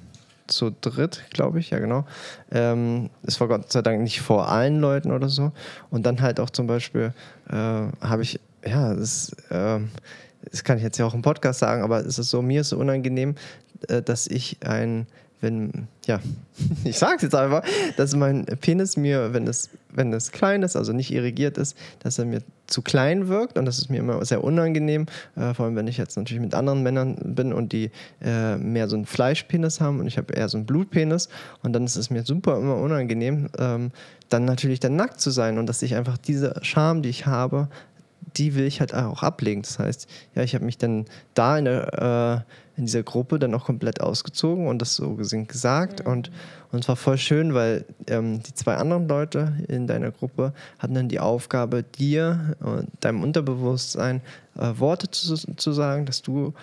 zu 0.52 0.74
dritt, 0.80 1.24
glaube 1.30 1.58
ich, 1.58 1.70
ja 1.70 1.78
genau. 1.78 2.04
Ähm, 2.50 3.10
es 3.22 3.40
war 3.40 3.48
Gott 3.48 3.72
sei 3.72 3.82
Dank 3.82 4.02
nicht 4.02 4.20
vor 4.20 4.48
allen 4.48 4.80
Leuten 4.80 5.10
oder 5.10 5.28
so. 5.28 5.52
Und 5.90 6.06
dann 6.06 6.20
halt 6.20 6.40
auch 6.40 6.50
zum 6.50 6.66
Beispiel 6.66 7.12
äh, 7.48 7.54
habe 7.54 8.22
ich, 8.22 8.40
ja, 8.64 8.94
das, 8.94 9.32
äh, 9.50 9.80
das 10.50 10.64
kann 10.64 10.76
ich 10.76 10.82
jetzt 10.82 10.98
ja 10.98 11.06
auch 11.06 11.14
im 11.14 11.22
Podcast 11.22 11.60
sagen, 11.60 11.82
aber 11.82 12.04
es 12.04 12.18
ist 12.18 12.30
so, 12.30 12.42
mir 12.42 12.62
ist 12.62 12.70
so 12.70 12.78
unangenehm, 12.78 13.34
äh, 13.88 14.02
dass 14.02 14.26
ich 14.26 14.58
ein 14.64 15.06
wenn, 15.42 15.88
ja, 16.06 16.20
ich 16.84 16.98
sage 16.98 17.16
es 17.16 17.22
jetzt 17.22 17.34
einfach, 17.34 17.62
dass 17.96 18.16
mein 18.16 18.46
Penis 18.46 18.96
mir, 18.96 19.34
wenn 19.34 19.46
es, 19.46 19.70
wenn 19.90 20.12
es 20.12 20.32
klein 20.32 20.62
ist, 20.62 20.76
also 20.76 20.92
nicht 20.92 21.12
irrigiert 21.12 21.58
ist, 21.58 21.76
dass 22.00 22.18
er 22.18 22.24
mir 22.24 22.42
zu 22.66 22.80
klein 22.80 23.28
wirkt 23.28 23.58
und 23.58 23.66
das 23.66 23.78
ist 23.78 23.90
mir 23.90 23.98
immer 23.98 24.24
sehr 24.24 24.42
unangenehm, 24.42 25.06
äh, 25.36 25.52
vor 25.52 25.66
allem 25.66 25.76
wenn 25.76 25.86
ich 25.86 25.98
jetzt 25.98 26.16
natürlich 26.16 26.42
mit 26.42 26.54
anderen 26.54 26.82
Männern 26.82 27.16
bin 27.22 27.52
und 27.52 27.72
die 27.72 27.90
äh, 28.22 28.56
mehr 28.56 28.88
so 28.88 28.96
einen 28.96 29.04
Fleischpenis 29.04 29.80
haben 29.80 30.00
und 30.00 30.06
ich 30.06 30.16
habe 30.16 30.32
eher 30.32 30.48
so 30.48 30.56
einen 30.56 30.66
Blutpenis 30.66 31.28
und 31.62 31.74
dann 31.74 31.84
ist 31.84 31.96
es 31.96 32.08
mir 32.08 32.22
super 32.22 32.56
immer 32.56 32.76
unangenehm, 32.76 33.48
ähm, 33.58 33.90
dann 34.30 34.44
natürlich 34.46 34.80
dann 34.80 34.96
nackt 34.96 35.20
zu 35.20 35.30
sein 35.30 35.58
und 35.58 35.66
dass 35.66 35.82
ich 35.82 35.94
einfach 35.94 36.16
diese 36.16 36.54
Scham, 36.62 37.02
die 37.02 37.10
ich 37.10 37.26
habe, 37.26 37.68
die 38.36 38.54
will 38.54 38.64
ich 38.64 38.80
halt 38.80 38.94
auch 38.94 39.22
ablegen. 39.22 39.62
Das 39.62 39.78
heißt, 39.78 40.08
ja, 40.34 40.42
ich 40.42 40.54
habe 40.54 40.64
mich 40.64 40.78
dann 40.78 41.06
da 41.34 41.58
in, 41.58 41.64
der, 41.64 42.44
äh, 42.76 42.78
in 42.78 42.86
dieser 42.86 43.02
Gruppe 43.02 43.38
dann 43.38 43.54
auch 43.54 43.64
komplett 43.64 44.00
ausgezogen 44.00 44.66
und 44.66 44.80
das 44.80 44.96
so 44.96 45.14
gesehen 45.14 45.46
gesagt. 45.46 46.04
Mhm. 46.04 46.12
Und, 46.12 46.30
und 46.72 46.80
es 46.80 46.88
war 46.88 46.96
voll 46.96 47.18
schön, 47.18 47.54
weil 47.54 47.84
ähm, 48.06 48.42
die 48.42 48.54
zwei 48.54 48.76
anderen 48.76 49.08
Leute 49.08 49.52
in 49.68 49.86
deiner 49.86 50.10
Gruppe 50.10 50.52
hatten 50.78 50.94
dann 50.94 51.08
die 51.08 51.20
Aufgabe, 51.20 51.82
dir 51.82 52.56
und 52.60 52.88
deinem 53.00 53.22
Unterbewusstsein 53.22 54.22
äh, 54.56 54.72
Worte 54.78 55.10
zu, 55.10 55.34
zu 55.34 55.72
sagen, 55.72 56.06
dass 56.06 56.22
du, 56.22 56.54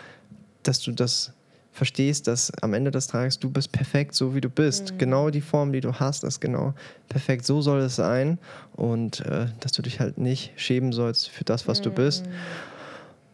dass 0.64 0.82
du 0.82 0.91
das 0.91 1.34
verstehst, 1.72 2.28
dass 2.28 2.51
am 2.61 2.74
Ende 2.74 2.91
des 2.91 3.07
Tages 3.07 3.39
du 3.39 3.49
bist 3.49 3.72
perfekt, 3.72 4.15
so 4.15 4.36
wie 4.36 4.41
du 4.41 4.49
bist. 4.49 4.93
Mhm. 4.93 4.97
Genau 4.97 5.30
die 5.30 5.41
Form, 5.41 5.72
die 5.72 5.82
du 5.82 5.93
hast, 5.93 6.24
ist 6.24 6.39
genau 6.39 6.74
perfekt. 7.07 7.45
So 7.45 7.61
soll 7.61 7.80
es 7.80 7.95
sein. 7.95 8.39
Und 8.76 9.22
äh, 9.22 9.47
dass 9.59 9.72
du 9.72 9.82
dich 9.82 9.99
halt 9.99 10.17
nicht 10.17 10.51
schämen 10.55 10.91
sollst 10.91 11.30
für 11.30 11.43
das, 11.43 11.67
was 11.67 11.80
mhm. 11.80 11.84
du 11.84 11.91
bist. 11.91 12.26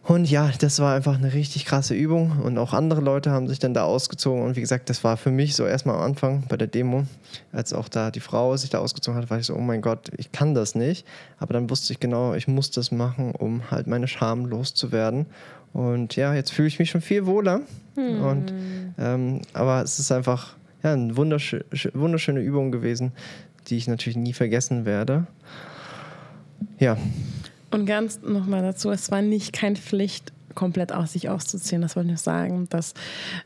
Und 0.08 0.30
ja, 0.30 0.52
das 0.60 0.80
war 0.80 0.94
einfach 0.94 1.16
eine 1.16 1.34
richtig 1.34 1.66
krasse 1.66 1.96
Übung. 1.96 2.40
Und 2.44 2.60
auch 2.60 2.74
andere 2.74 3.02
Leute 3.02 3.32
haben 3.32 3.48
sich 3.48 3.58
dann 3.58 3.74
da 3.74 3.86
ausgezogen. 3.86 4.44
Und 4.44 4.56
wie 4.56 4.62
gesagt, 4.62 4.92
das 4.92 5.04
war 5.04 5.18
für 5.18 5.32
mich 5.32 5.56
so 5.56 5.66
erstmal 5.66 5.96
am 5.96 6.04
Anfang 6.04 6.44
bei 6.48 6.58
der 6.58 6.68
Demo, 6.68 7.06
als 7.52 7.74
auch 7.74 7.90
da 7.90 8.12
die 8.12 8.20
Frau 8.20 8.56
sich 8.56 8.70
da 8.70 8.80
ausgezogen 8.80 9.20
hat, 9.20 9.32
war 9.32 9.40
ich 9.40 9.48
so, 9.48 9.56
oh 9.56 9.62
mein 9.62 9.82
Gott, 9.82 10.12
ich 10.18 10.32
kann 10.32 10.54
das 10.54 10.76
nicht. 10.76 11.08
Aber 11.40 11.54
dann 11.54 11.72
wusste 11.72 11.92
ich 11.92 12.00
genau, 12.00 12.36
ich 12.36 12.48
muss 12.48 12.70
das 12.70 12.92
machen, 12.92 13.32
um 13.32 13.72
halt 13.72 13.88
meine 13.88 14.08
Scham 14.08 14.46
loszuwerden. 14.46 15.26
Und 15.74 16.16
ja, 16.16 16.36
jetzt 16.36 16.54
fühle 16.54 16.68
ich 16.68 16.78
mich 16.78 16.92
schon 16.92 17.02
viel 17.02 17.26
wohler. 17.26 17.62
Hm. 17.96 18.22
Und, 18.22 18.54
ähm, 19.00 19.42
aber 19.54 19.82
es 19.82 19.98
ist 19.98 20.12
einfach 20.12 20.56
ja, 20.84 20.94
eine 20.94 21.18
wunderschö 21.18 21.62
wunderschöne 21.94 22.42
Übung 22.42 22.72
gewesen, 22.72 23.12
die 23.68 23.78
ich 23.78 23.88
natürlich 23.88 24.18
nie 24.18 24.34
vergessen 24.34 24.86
werde. 24.86 25.26
Ja. 26.78 26.96
Und 27.72 27.86
ganz 27.86 28.22
nochmal 28.22 28.62
dazu, 28.62 28.92
es 28.92 29.12
war 29.12 29.22
nicht 29.22 29.54
keine 29.54 29.76
Pflicht, 29.76 30.32
komplett 30.56 30.94
aus 30.94 31.14
sich 31.14 31.30
auszuziehen. 31.30 31.82
Das 31.82 31.96
wollte 31.96 32.14
ich 32.14 32.20
sagen, 32.20 32.68
dass 32.70 32.94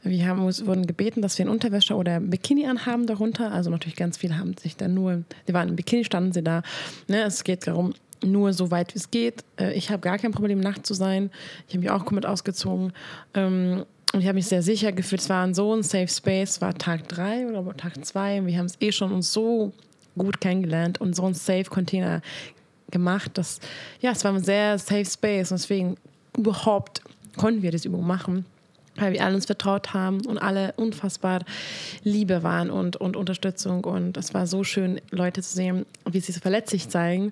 wir 0.03 0.28
haben, 0.28 0.41
wurden 0.43 0.86
gebeten, 0.88 1.22
dass 1.22 1.38
wir 1.38 1.45
eine 1.45 1.51
Unterwäsche 1.51 1.95
oder 1.95 2.20
Bikini 2.20 2.67
anhaben 2.67 3.07
darunter. 3.07 3.51
Also 3.51 3.70
natürlich 3.70 3.95
ganz 3.95 4.17
viele 4.17 4.38
haben 4.38 4.55
sich 4.55 4.78
da 4.78 4.88
nur, 4.88 5.24
die 5.47 5.53
waren 5.53 5.70
im 5.70 5.76
Bikini, 5.76 6.05
standen 6.05 6.32
sie 6.32 6.43
da. 6.43 6.61
Ne, 7.07 7.24
es 7.24 7.43
geht 7.43 7.67
darum, 7.67 7.93
nur 8.24 8.53
so 8.53 8.72
weit 8.72 8.93
wie 8.93 8.99
es 8.99 9.11
geht. 9.11 9.43
Äh, 9.59 9.74
ich 9.74 9.89
habe 9.89 10.01
gar 10.01 10.17
kein 10.17 10.32
Problem, 10.32 10.59
nackt 10.59 10.86
zu 10.86 10.93
sein. 10.93 11.32
Ich 11.67 11.74
habe 11.74 11.80
mich 11.80 11.89
auch 11.89 12.05
komplett 12.05 12.26
ausgezogen. 12.26 12.93
Ähm, 13.34 13.86
und 14.13 14.22
ich 14.22 14.26
habe 14.26 14.36
mich 14.36 14.47
sehr 14.47 14.63
sicher 14.63 14.91
gefühlt. 14.91 15.22
Es 15.22 15.30
war 15.30 15.53
so 15.53 15.74
ein 15.74 15.84
Safe 15.84 16.07
Space, 16.07 16.61
war 16.61 16.74
Tag 16.74 17.07
drei 17.07 17.47
oder 17.47 17.76
Tag 17.78 18.03
zwei. 18.05 18.45
Wir 18.45 18.57
haben 18.57 18.65
es 18.65 18.78
eh 18.82 18.91
schon 18.91 19.11
uns 19.11 19.32
so 19.32 19.72
gut 20.17 20.41
kennengelernt 20.41 20.99
und 20.99 21.15
so 21.15 21.26
ein 21.26 21.36
Safe 21.36 21.65
Container 21.65 22.22
gemacht, 22.92 23.38
dass 23.38 23.60
ja, 24.02 24.12
es 24.12 24.24
war 24.24 24.34
ein 24.34 24.44
sehr 24.44 24.78
Safe 24.78 25.06
Space 25.06 25.52
und 25.52 25.60
deswegen 25.60 25.98
überhaupt 26.38 27.02
konnten 27.38 27.62
wir 27.62 27.72
das 27.72 27.86
Übung 27.86 28.06
machen 28.06 28.46
weil 29.00 29.14
wir 29.14 29.24
alle 29.24 29.36
uns 29.36 29.46
vertraut 29.46 29.94
haben 29.94 30.26
und 30.26 30.38
alle 30.38 30.74
unfassbar 30.74 31.44
Liebe 32.04 32.44
waren 32.44 32.70
und, 32.70 32.98
und 32.98 33.16
Unterstützung. 33.16 33.84
Und 33.84 34.18
es 34.18 34.34
war 34.34 34.48
so 34.48 34.64
schön, 34.64 35.02
Leute 35.12 35.42
zu 35.42 35.56
sehen, 35.56 35.86
wie 36.10 36.20
sie 36.20 36.32
so 36.32 36.40
verletzlich 36.40 36.90
zeigen. 36.90 37.32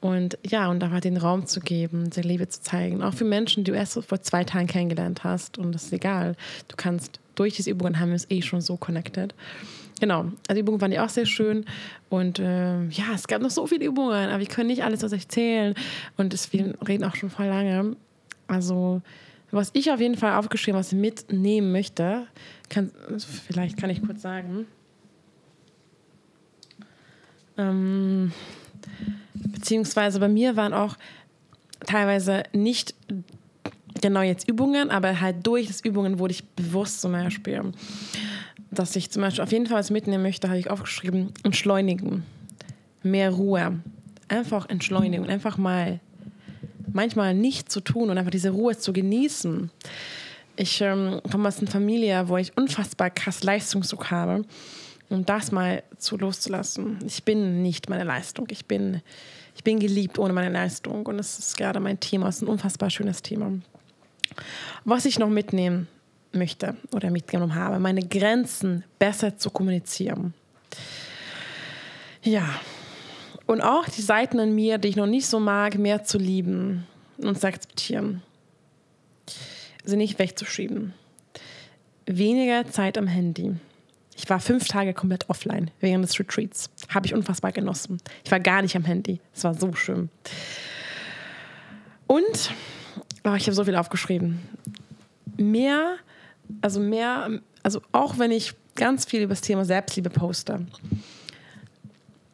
Und 0.00 0.36
ja, 0.44 0.68
und 0.68 0.80
da 0.80 1.00
den 1.00 1.16
Raum 1.16 1.46
zu 1.46 1.60
geben, 1.60 2.10
die 2.10 2.22
Liebe 2.22 2.48
zu 2.48 2.60
zeigen. 2.60 3.02
Auch 3.02 3.14
für 3.14 3.24
Menschen, 3.24 3.64
die 3.64 3.70
du 3.70 3.76
erst 3.76 4.02
vor 4.04 4.20
zwei 4.20 4.42
Tagen 4.44 4.66
kennengelernt 4.66 5.22
hast. 5.22 5.58
Und 5.58 5.72
das 5.72 5.84
ist 5.84 5.92
egal. 5.92 6.34
Du 6.68 6.76
kannst 6.76 7.20
durch 7.34 7.54
diese 7.54 7.70
Übungen 7.70 7.98
haben 7.98 8.08
wir 8.08 8.16
es 8.16 8.30
eh 8.30 8.42
schon 8.42 8.60
so 8.60 8.76
connected. 8.76 9.34
Genau, 10.02 10.22
also 10.48 10.54
die 10.54 10.58
Übungen 10.62 10.80
waren 10.80 10.90
ja 10.90 11.04
auch 11.04 11.08
sehr 11.08 11.26
schön. 11.26 11.64
Und 12.08 12.40
äh, 12.40 12.88
ja, 12.88 13.04
es 13.14 13.28
gab 13.28 13.40
noch 13.40 13.50
so 13.50 13.68
viele 13.68 13.84
Übungen, 13.84 14.30
aber 14.30 14.40
wir 14.40 14.48
können 14.48 14.66
nicht 14.66 14.82
alles 14.82 15.04
aus 15.04 15.12
euch 15.12 15.28
zählen. 15.28 15.76
Und 16.16 16.34
wir 16.52 16.74
reden 16.88 17.04
auch 17.04 17.14
schon 17.14 17.30
voll 17.30 17.46
lange. 17.46 17.94
Also, 18.48 19.00
was 19.52 19.70
ich 19.74 19.92
auf 19.92 20.00
jeden 20.00 20.16
Fall 20.16 20.32
aufgeschrieben, 20.32 20.76
was 20.76 20.90
ich 20.90 20.98
mitnehmen 20.98 21.70
möchte, 21.70 22.26
kann, 22.68 22.90
vielleicht 23.46 23.76
kann 23.76 23.90
ich 23.90 24.02
kurz 24.02 24.22
sagen. 24.22 24.66
Ähm, 27.56 28.32
Beziehungsweise 29.34 30.18
bei 30.18 30.28
mir 30.28 30.56
waren 30.56 30.74
auch 30.74 30.96
teilweise 31.86 32.42
nicht 32.52 32.96
genau 34.00 34.22
jetzt 34.22 34.48
Übungen, 34.48 34.90
aber 34.90 35.20
halt 35.20 35.46
durch 35.46 35.68
das 35.68 35.80
Übungen 35.84 36.18
wurde 36.18 36.32
ich 36.32 36.44
bewusst 36.44 37.00
zum 37.00 37.12
Beispiel, 37.12 37.72
dass 38.72 38.96
ich 38.96 39.10
zum 39.10 39.22
Beispiel 39.22 39.44
auf 39.44 39.52
jeden 39.52 39.66
Fall 39.66 39.78
was 39.78 39.90
mitnehmen 39.90 40.22
möchte, 40.22 40.48
habe 40.48 40.58
ich 40.58 40.70
aufgeschrieben, 40.70 41.32
entschleunigen, 41.42 42.24
mehr 43.02 43.30
Ruhe, 43.30 43.80
einfach 44.28 44.68
entschleunigen, 44.68 45.28
einfach 45.28 45.58
mal 45.58 46.00
manchmal 46.92 47.34
nichts 47.34 47.72
zu 47.72 47.80
tun 47.80 48.10
und 48.10 48.18
einfach 48.18 48.30
diese 48.30 48.50
Ruhe 48.50 48.76
zu 48.76 48.92
genießen. 48.92 49.70
Ich 50.56 50.80
ähm, 50.80 51.20
komme 51.30 51.48
aus 51.48 51.58
einer 51.58 51.70
Familie, 51.70 52.28
wo 52.28 52.36
ich 52.36 52.56
unfassbar 52.56 53.10
krass 53.10 53.42
Leistungsdruck 53.42 54.10
habe 54.10 54.44
um 55.12 55.26
das 55.26 55.52
mal 55.52 55.82
zu 55.98 56.16
loszulassen. 56.16 56.98
Ich 57.06 57.22
bin 57.22 57.62
nicht 57.62 57.90
meine 57.90 58.04
Leistung. 58.04 58.46
Ich 58.50 58.64
bin, 58.64 59.02
ich 59.54 59.62
bin 59.62 59.78
geliebt 59.78 60.18
ohne 60.18 60.32
meine 60.32 60.50
Leistung. 60.50 61.04
Und 61.06 61.18
das 61.18 61.38
ist 61.38 61.56
gerade 61.56 61.80
mein 61.80 62.00
Thema. 62.00 62.28
Es 62.28 62.36
ist 62.36 62.42
ein 62.42 62.48
unfassbar 62.48 62.90
schönes 62.90 63.22
Thema. 63.22 63.52
Was 64.84 65.04
ich 65.04 65.18
noch 65.18 65.28
mitnehmen 65.28 65.86
möchte 66.32 66.76
oder 66.92 67.10
mitgenommen 67.10 67.54
habe, 67.54 67.78
meine 67.78 68.06
Grenzen 68.06 68.84
besser 68.98 69.36
zu 69.36 69.50
kommunizieren. 69.50 70.34
Ja. 72.22 72.48
Und 73.46 73.60
auch 73.60 73.88
die 73.88 74.02
Seiten 74.02 74.38
in 74.38 74.54
mir, 74.54 74.78
die 74.78 74.88
ich 74.88 74.96
noch 74.96 75.06
nicht 75.06 75.26
so 75.26 75.40
mag, 75.40 75.76
mehr 75.76 76.04
zu 76.04 76.18
lieben 76.18 76.86
und 77.18 77.40
zu 77.40 77.46
akzeptieren. 77.46 78.22
Sie 79.84 79.96
nicht 79.96 80.18
wegzuschieben. 80.18 80.94
Weniger 82.06 82.70
Zeit 82.70 82.96
am 82.96 83.06
Handy 83.06 83.56
ich 84.22 84.28
war 84.30 84.40
fünf 84.40 84.68
Tage 84.68 84.94
komplett 84.94 85.28
offline 85.28 85.70
während 85.80 86.04
des 86.04 86.18
Retreats. 86.18 86.70
Habe 86.94 87.06
ich 87.06 87.14
unfassbar 87.14 87.50
genossen. 87.50 87.98
Ich 88.24 88.30
war 88.30 88.40
gar 88.40 88.62
nicht 88.62 88.76
am 88.76 88.84
Handy. 88.84 89.20
Es 89.34 89.44
war 89.44 89.54
so 89.54 89.72
schön. 89.74 90.10
Und 92.06 92.52
oh, 93.24 93.34
ich 93.34 93.46
habe 93.46 93.54
so 93.54 93.64
viel 93.64 93.74
aufgeschrieben. 93.74 94.40
Mehr, 95.36 95.96
also 96.60 96.80
mehr, 96.80 97.40
also 97.62 97.80
auch 97.92 98.18
wenn 98.18 98.30
ich 98.30 98.54
ganz 98.74 99.04
viel 99.04 99.22
über 99.22 99.34
das 99.34 99.40
Thema 99.40 99.64
Selbstliebe 99.64 100.10
poste, 100.10 100.66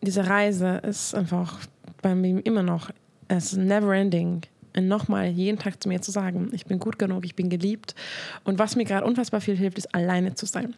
diese 0.03 0.27
Reise 0.27 0.81
ist 0.85 1.15
einfach 1.15 1.59
bei 2.03 2.15
mir 2.15 2.45
immer 2.47 2.63
noch, 2.63 2.91
es 3.29 3.53
ist 3.53 3.59
never 3.59 3.95
ending. 3.95 4.43
Und 4.77 4.87
nochmal 4.87 5.27
jeden 5.27 5.59
Tag 5.59 5.83
zu 5.83 5.89
mir 5.89 6.01
zu 6.01 6.13
sagen, 6.13 6.51
ich 6.53 6.67
bin 6.67 6.79
gut 6.79 6.99
genug, 6.99 7.25
ich 7.25 7.35
bin 7.35 7.49
geliebt. 7.49 7.97
Und 8.45 8.59
was 8.61 8.77
mir 8.77 8.85
gerade 8.85 9.05
unfassbar 9.05 9.41
viel 9.41 9.57
hilft, 9.57 9.79
ist 9.79 9.93
alleine 9.93 10.35
zu 10.35 10.47
sein 10.47 10.75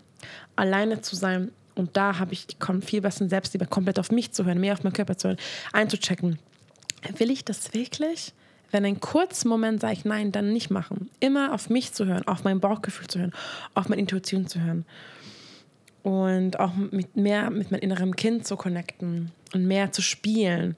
alleine 0.56 1.00
zu 1.00 1.16
sein. 1.16 1.50
Und 1.74 1.96
da 1.96 2.18
habe 2.18 2.32
ich 2.32 2.46
viel 2.82 3.00
besser 3.00 3.28
Selbstliebe, 3.28 3.66
komplett 3.66 3.98
auf 3.98 4.10
mich 4.10 4.32
zu 4.32 4.44
hören, 4.44 4.60
mehr 4.60 4.74
auf 4.74 4.82
meinen 4.82 4.92
Körper 4.92 5.16
zu 5.16 5.28
hören, 5.28 5.38
einzuchecken. 5.72 6.38
Will 7.16 7.30
ich 7.30 7.44
das 7.44 7.72
wirklich? 7.72 8.34
Wenn 8.70 8.84
ein 8.84 9.00
kurzer 9.00 9.48
Moment 9.48 9.80
sage 9.80 9.94
ich 9.94 10.04
nein, 10.04 10.32
dann 10.32 10.52
nicht 10.52 10.70
machen. 10.70 11.10
Immer 11.20 11.52
auf 11.52 11.70
mich 11.70 11.92
zu 11.92 12.06
hören, 12.06 12.26
auf 12.26 12.44
mein 12.44 12.60
Bauchgefühl 12.60 13.06
zu 13.08 13.18
hören, 13.18 13.32
auf 13.74 13.88
meine 13.88 14.00
Intuition 14.00 14.46
zu 14.46 14.60
hören. 14.60 14.84
Und 16.02 16.58
auch 16.58 16.74
mit 16.74 17.16
mehr 17.16 17.50
mit 17.50 17.70
meinem 17.70 17.80
inneren 17.80 18.16
Kind 18.16 18.46
zu 18.46 18.56
connecten 18.56 19.32
und 19.52 19.66
mehr 19.66 19.92
zu 19.92 20.02
spielen. 20.02 20.76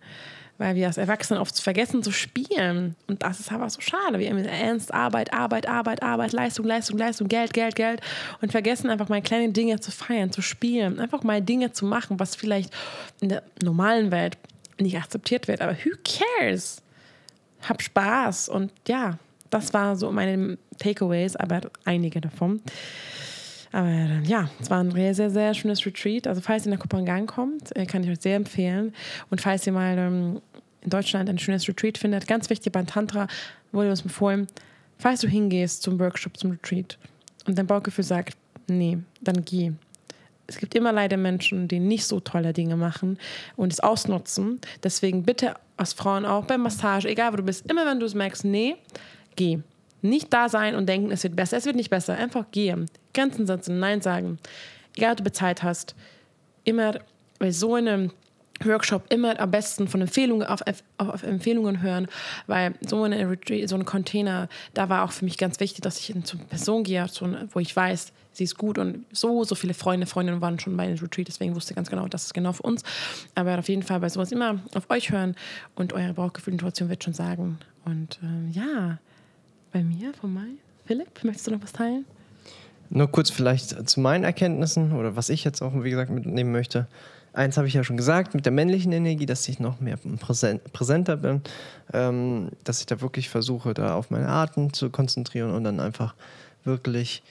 weil 0.62 0.76
wir 0.76 0.86
als 0.86 0.96
Erwachsene 0.96 1.40
oft 1.40 1.60
vergessen 1.60 2.04
zu 2.04 2.12
spielen. 2.12 2.94
Und 3.08 3.24
das 3.24 3.40
ist 3.40 3.50
einfach 3.50 3.68
so 3.68 3.80
schade. 3.80 4.20
Wir 4.20 4.28
immer 4.28 4.44
ernst 4.44 4.94
Arbeit, 4.94 5.32
Arbeit, 5.32 5.66
Arbeit, 5.66 6.02
Arbeit, 6.02 6.32
Leistung, 6.32 6.64
Leistung, 6.66 6.98
Leistung, 6.98 7.26
Geld, 7.26 7.52
Geld, 7.52 7.74
Geld 7.74 8.00
und 8.40 8.52
vergessen 8.52 8.88
einfach 8.88 9.08
mal 9.08 9.20
kleine 9.22 9.50
Dinge 9.50 9.80
zu 9.80 9.90
feiern, 9.90 10.30
zu 10.30 10.40
spielen, 10.40 11.00
einfach 11.00 11.24
mal 11.24 11.42
Dinge 11.42 11.72
zu 11.72 11.84
machen, 11.84 12.20
was 12.20 12.36
vielleicht 12.36 12.72
in 13.20 13.30
der 13.30 13.42
normalen 13.62 14.12
Welt 14.12 14.38
nicht 14.80 14.96
akzeptiert 14.96 15.48
wird. 15.48 15.60
Aber 15.60 15.72
who 15.72 15.90
cares? 16.04 16.80
Hab 17.68 17.82
Spaß 17.82 18.48
und 18.48 18.72
ja, 18.88 19.18
das 19.50 19.74
war 19.74 19.96
so 19.96 20.10
meine 20.10 20.58
Takeaways, 20.78 21.36
aber 21.36 21.60
einige 21.84 22.20
davon. 22.20 22.60
Aber 23.72 23.88
ja, 24.24 24.50
es 24.60 24.70
war 24.70 24.80
ein 24.80 24.90
sehr, 24.90 25.14
sehr, 25.14 25.30
sehr 25.30 25.54
schönes 25.54 25.84
Retreat. 25.86 26.26
Also 26.26 26.40
falls 26.40 26.66
ihr 26.66 26.72
nach 26.72 26.78
Kopenhagen 26.78 27.26
kommt, 27.26 27.74
äh, 27.74 27.86
kann 27.86 28.04
ich 28.04 28.10
euch 28.10 28.20
sehr 28.20 28.36
empfehlen. 28.36 28.94
Und 29.30 29.40
falls 29.40 29.66
ihr 29.66 29.72
mal 29.72 29.96
ähm, 29.96 30.42
in 30.82 30.90
Deutschland 30.90 31.30
ein 31.30 31.38
schönes 31.38 31.66
Retreat 31.68 31.96
findet, 31.96 32.26
ganz 32.26 32.50
wichtig 32.50 32.72
beim 32.72 32.86
Tantra 32.86 33.28
wurde 33.72 33.90
uns 33.90 34.02
empfohlen, 34.02 34.46
falls 34.98 35.20
du 35.20 35.28
hingehst 35.28 35.82
zum 35.82 35.98
Workshop, 35.98 36.36
zum 36.36 36.50
Retreat 36.50 36.98
und 37.46 37.58
dein 37.58 37.66
Bauchgefühl 37.66 38.04
sagt, 38.04 38.36
nee, 38.68 38.98
dann 39.20 39.44
geh. 39.44 39.72
Es 40.52 40.58
gibt 40.58 40.74
immer 40.74 40.92
leider 40.92 41.16
Menschen, 41.16 41.66
die 41.66 41.80
nicht 41.80 42.06
so 42.06 42.20
tolle 42.20 42.52
Dinge 42.52 42.76
machen 42.76 43.18
und 43.56 43.72
es 43.72 43.80
ausnutzen. 43.80 44.60
Deswegen 44.82 45.22
bitte 45.22 45.54
als 45.76 45.94
Frauen 45.94 46.26
auch 46.26 46.44
beim 46.44 46.60
Massage, 46.60 47.08
egal 47.08 47.32
wo 47.32 47.38
du 47.38 47.42
bist, 47.42 47.70
immer 47.70 47.86
wenn 47.86 48.00
du 48.00 48.06
es 48.06 48.14
merkst, 48.14 48.44
nee, 48.44 48.76
geh. 49.36 49.60
Nicht 50.02 50.32
da 50.32 50.48
sein 50.48 50.74
und 50.74 50.88
denken, 50.88 51.10
es 51.10 51.22
wird 51.22 51.36
besser. 51.36 51.56
Es 51.56 51.64
wird 51.64 51.76
nicht 51.76 51.90
besser. 51.90 52.14
Einfach 52.14 52.50
gehen. 52.50 52.86
Grenzen 53.14 53.46
setzen, 53.46 53.78
Nein 53.78 54.00
sagen. 54.00 54.38
Egal, 54.96 55.12
ob 55.12 55.18
du 55.18 55.24
bezahlt 55.24 55.62
hast. 55.62 55.94
Immer 56.64 56.98
bei 57.38 57.50
so 57.50 57.74
einem 57.74 58.10
Workshop 58.64 59.04
immer 59.10 59.38
am 59.40 59.50
besten 59.50 59.88
von 59.88 60.00
Empfehlungen 60.00 60.46
auf, 60.46 60.60
auf, 60.98 61.22
Empfehlungen 61.22 61.82
hören, 61.82 62.06
weil 62.46 62.74
so, 62.86 63.02
eine 63.02 63.38
so 63.66 63.74
ein 63.76 63.84
Container, 63.84 64.48
da 64.74 64.88
war 64.88 65.04
auch 65.04 65.12
für 65.12 65.24
mich 65.24 65.38
ganz 65.38 65.58
wichtig, 65.60 65.80
dass 65.82 65.98
ich 65.98 66.14
zu 66.24 66.36
einer 66.36 66.46
Person 66.46 66.84
gehe, 66.84 67.06
wo 67.52 67.60
ich 67.60 67.74
weiß, 67.74 68.12
sie 68.32 68.44
ist 68.44 68.56
gut 68.56 68.78
und 68.78 69.04
so, 69.12 69.44
so 69.44 69.54
viele 69.54 69.74
Freunde, 69.74 70.06
Freundinnen 70.06 70.40
waren 70.40 70.58
schon 70.58 70.76
bei 70.76 70.86
dem 70.86 70.98
Retreat, 70.98 71.28
deswegen 71.28 71.54
wusste 71.54 71.74
ganz 71.74 71.90
genau, 71.90 72.08
das 72.08 72.24
ist 72.24 72.34
genau 72.34 72.52
für 72.52 72.62
uns. 72.62 72.82
Aber 73.34 73.58
auf 73.58 73.68
jeden 73.68 73.82
Fall 73.82 74.00
bei 74.00 74.08
sowas 74.08 74.32
immer 74.32 74.60
auf 74.74 74.90
euch 74.90 75.10
hören 75.10 75.36
und 75.74 75.92
eure 75.92 76.14
Bauchgefühl-Intuition 76.14 76.88
wird 76.88 77.04
schon 77.04 77.14
sagen. 77.14 77.58
Und 77.84 78.18
äh, 78.22 78.52
ja, 78.52 78.98
bei 79.72 79.82
mir, 79.82 80.12
von 80.14 80.32
Mai. 80.32 80.48
Philipp, 80.84 81.24
möchtest 81.24 81.46
du 81.46 81.52
noch 81.52 81.62
was 81.62 81.72
teilen? 81.72 82.04
Nur 82.90 83.10
kurz 83.10 83.30
vielleicht 83.30 83.88
zu 83.88 84.00
meinen 84.00 84.24
Erkenntnissen 84.24 84.92
oder 84.92 85.16
was 85.16 85.30
ich 85.30 85.44
jetzt 85.44 85.62
auch, 85.62 85.72
wie 85.82 85.90
gesagt, 85.90 86.10
mitnehmen 86.10 86.52
möchte. 86.52 86.86
Eins 87.32 87.56
habe 87.56 87.66
ich 87.66 87.72
ja 87.72 87.82
schon 87.82 87.96
gesagt, 87.96 88.34
mit 88.34 88.44
der 88.44 88.52
männlichen 88.52 88.92
Energie, 88.92 89.24
dass 89.24 89.48
ich 89.48 89.58
noch 89.58 89.80
mehr 89.80 89.96
präsenter 89.96 91.16
bin, 91.16 91.40
ähm, 91.94 92.50
dass 92.64 92.80
ich 92.80 92.86
da 92.86 93.00
wirklich 93.00 93.30
versuche, 93.30 93.72
da 93.72 93.94
auf 93.94 94.10
meine 94.10 94.28
Arten 94.28 94.74
zu 94.74 94.90
konzentrieren 94.90 95.50
und 95.50 95.64
dann 95.64 95.80
einfach 95.80 96.14
wirklich 96.64 97.22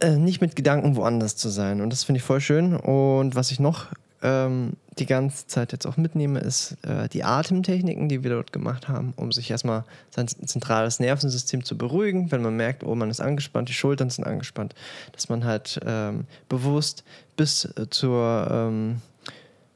äh, 0.00 0.16
nicht 0.16 0.40
mit 0.40 0.56
Gedanken 0.56 0.96
woanders 0.96 1.36
zu 1.36 1.48
sein. 1.48 1.80
Und 1.80 1.90
das 1.90 2.04
finde 2.04 2.18
ich 2.18 2.24
voll 2.24 2.40
schön. 2.40 2.76
Und 2.76 3.34
was 3.34 3.50
ich 3.50 3.60
noch 3.60 3.86
ähm, 4.22 4.74
die 4.98 5.06
ganze 5.06 5.46
Zeit 5.46 5.72
jetzt 5.72 5.86
auch 5.86 5.96
mitnehme, 5.96 6.40
ist 6.40 6.76
äh, 6.82 7.08
die 7.08 7.24
Atemtechniken, 7.24 8.08
die 8.08 8.22
wir 8.22 8.30
dort 8.30 8.52
gemacht 8.52 8.88
haben, 8.88 9.14
um 9.16 9.32
sich 9.32 9.50
erstmal 9.50 9.84
sein 10.10 10.28
zentrales 10.28 11.00
Nervensystem 11.00 11.64
zu 11.64 11.76
beruhigen, 11.76 12.30
wenn 12.30 12.42
man 12.42 12.56
merkt, 12.56 12.84
oh, 12.84 12.94
man 12.94 13.10
ist 13.10 13.20
angespannt, 13.20 13.68
die 13.68 13.74
Schultern 13.74 14.10
sind 14.10 14.24
angespannt, 14.24 14.74
dass 15.12 15.28
man 15.28 15.44
halt 15.44 15.80
ähm, 15.86 16.26
bewusst 16.48 17.04
bis 17.36 17.68
zur 17.90 18.48
ähm, 18.50 19.00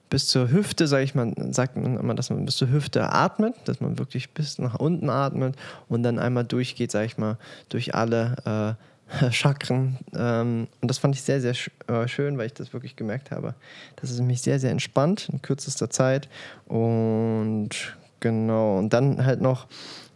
bis 0.09 0.29
zur 0.29 0.51
Hüfte, 0.51 0.87
sage 0.87 1.03
ich 1.03 1.15
mal, 1.17 1.33
sagt 1.51 1.77
man 1.77 1.99
immer, 1.99 2.15
dass 2.15 2.31
man 2.31 2.45
bis 2.45 2.57
zur 2.57 2.71
Hüfte 2.71 3.13
atmet, 3.13 3.55
dass 3.65 3.81
man 3.81 3.99
wirklich 3.99 4.31
bis 4.31 4.59
nach 4.59 4.77
unten 4.77 5.11
atmet 5.11 5.57
und 5.89 6.05
dann 6.05 6.21
einmal 6.21 6.45
durchgeht, 6.45 6.93
sage 6.93 7.07
ich 7.07 7.19
mal, 7.19 7.39
durch 7.69 7.95
alle 7.95 8.77
äh, 8.79 8.83
Chakren. 9.31 9.99
Ähm, 10.15 10.69
und 10.81 10.89
das 10.89 10.99
fand 10.99 11.15
ich 11.15 11.23
sehr, 11.23 11.41
sehr 11.41 11.55
sch 11.55 11.71
äh, 11.87 12.09
schön, 12.09 12.39
weil 12.39 12.47
ich 12.47 12.55
das 12.55 12.73
wirklich 12.73 12.97
gemerkt 12.97 13.31
habe. 13.31 13.55
Das 13.97 14.11
ist 14.11 14.21
mich 14.21 14.43
sehr, 14.43 14.59
sehr 14.59 14.71
entspannt 14.71 15.29
in 15.33 15.43
kürzester 15.43 15.91
Zeit. 15.91 16.29
Und 16.67 17.71
genau, 18.21 18.79
und 18.79 18.93
dann 18.93 19.25
halt 19.25 19.41
noch, 19.41 19.67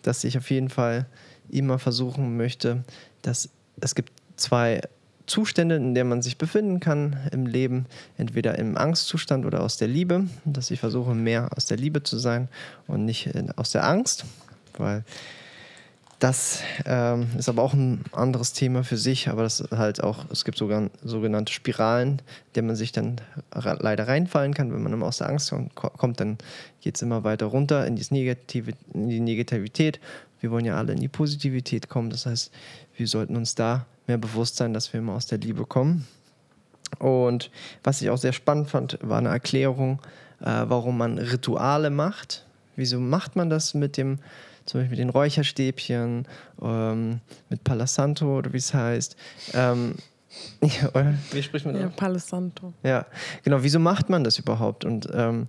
dass 0.03 0.25
ich 0.25 0.37
auf 0.37 0.51
jeden 0.51 0.71
Fall 0.71 1.07
immer 1.51 1.79
versuchen 1.79 2.37
möchte, 2.37 2.85
dass 3.23 3.49
es 3.81 3.95
gibt 3.95 4.13
zwei 4.37 4.81
Zustände, 5.27 5.77
in 5.77 5.95
denen 5.95 6.09
man 6.09 6.23
sich 6.23 6.39
befinden 6.39 6.81
kann 6.81 7.17
im 7.31 7.47
Leben, 7.47 7.87
entweder 8.19 8.59
im 8.59 8.77
Angstzustand 8.77 9.47
oder 9.47 9.63
aus 9.63 9.77
der 9.77 9.87
Liebe, 9.87 10.27
dass 10.45 10.73
ich 10.73 10.81
versuche 10.81 11.15
mehr 11.15 11.51
aus 11.57 11.67
der 11.67 11.77
Liebe 11.77 12.03
zu 12.03 12.19
sein 12.19 12.49
und 12.89 13.05
nicht 13.05 13.31
aus 13.57 13.71
der 13.71 13.87
Angst, 13.87 14.25
weil 14.77 15.05
das 16.21 16.63
ähm, 16.85 17.29
ist 17.39 17.49
aber 17.49 17.63
auch 17.63 17.73
ein 17.73 18.05
anderes 18.13 18.53
Thema 18.53 18.85
für 18.85 18.99
sich, 18.99 19.29
aber 19.29 19.43
das 19.43 19.65
halt 19.71 20.05
auch, 20.05 20.27
es 20.31 20.45
gibt 20.45 20.59
sogar 20.59 20.91
sogenannte 21.03 21.53
Spiralen, 21.53 22.21
der 22.55 22.63
man 22.63 22.77
sich 22.77 22.93
dann 22.93 23.17
leider 23.53 24.07
reinfallen 24.07 24.53
kann. 24.53 24.73
Wenn 24.73 24.83
man 24.83 24.93
immer 24.93 25.07
aus 25.07 25.19
der 25.19 25.31
Angst 25.31 25.53
kommt, 25.75 26.21
dann 26.21 26.37
geht 26.83 26.97
es 26.97 27.03
immer 27.03 27.25
weiter 27.25 27.47
runter 27.47 27.87
in, 27.87 27.95
Negative, 28.11 28.73
in 28.93 29.09
die 29.09 29.21
Negativität. 29.21 29.99
Wir 30.41 30.51
wollen 30.51 30.67
ja 30.67 30.77
alle 30.77 30.93
in 30.93 31.01
die 31.01 31.09
Positivität 31.09 31.89
kommen. 31.89 32.11
Das 32.11 32.27
heißt, 32.27 32.53
wir 32.97 33.07
sollten 33.07 33.37
uns 33.37 33.55
da 33.55 33.87
mehr 34.07 34.19
bewusst 34.19 34.57
sein, 34.57 34.75
dass 34.75 34.93
wir 34.93 35.01
immer 35.01 35.15
aus 35.15 35.27
der 35.27 35.39
Liebe 35.39 35.65
kommen. 35.65 36.07
Und 36.99 37.51
was 37.83 38.03
ich 38.03 38.11
auch 38.11 38.19
sehr 38.19 38.35
spannend 38.35 38.69
fand, 38.69 38.99
war 39.01 39.19
eine 39.19 39.31
Erklärung, 39.31 40.01
äh, 40.41 40.45
warum 40.45 40.99
man 40.99 41.17
Rituale 41.17 41.89
macht. 41.89 42.45
Wieso 42.77 43.01
macht 43.01 43.37
man 43.37 43.49
das 43.49 43.73
mit 43.73 43.97
dem 43.97 44.19
zum 44.67 44.81
Beispiel 44.81 44.91
mit 44.91 44.99
den 44.99 45.11
Räucherstäbchen, 45.11 46.27
ähm, 46.63 47.21
mit 47.49 47.65
Palo 47.65 47.87
Santo 47.87 48.39
oder 48.39 48.53
wie 48.53 48.59
es 48.59 48.73
heißt. 48.75 49.17
Ähm, 49.55 49.97
ja, 50.63 51.15
wie 51.33 51.43
spricht 51.43 51.65
man 51.65 51.75
das? 51.75 51.83
Ja, 51.83 51.89
Palo 51.89 52.19
Santo. 52.19 52.73
Ja, 52.83 53.07
genau. 53.43 53.63
Wieso 53.63 53.79
macht 53.79 54.09
man 54.11 54.23
das 54.23 54.39
überhaupt? 54.39 54.85
Und 54.85 55.09
ähm, 55.13 55.49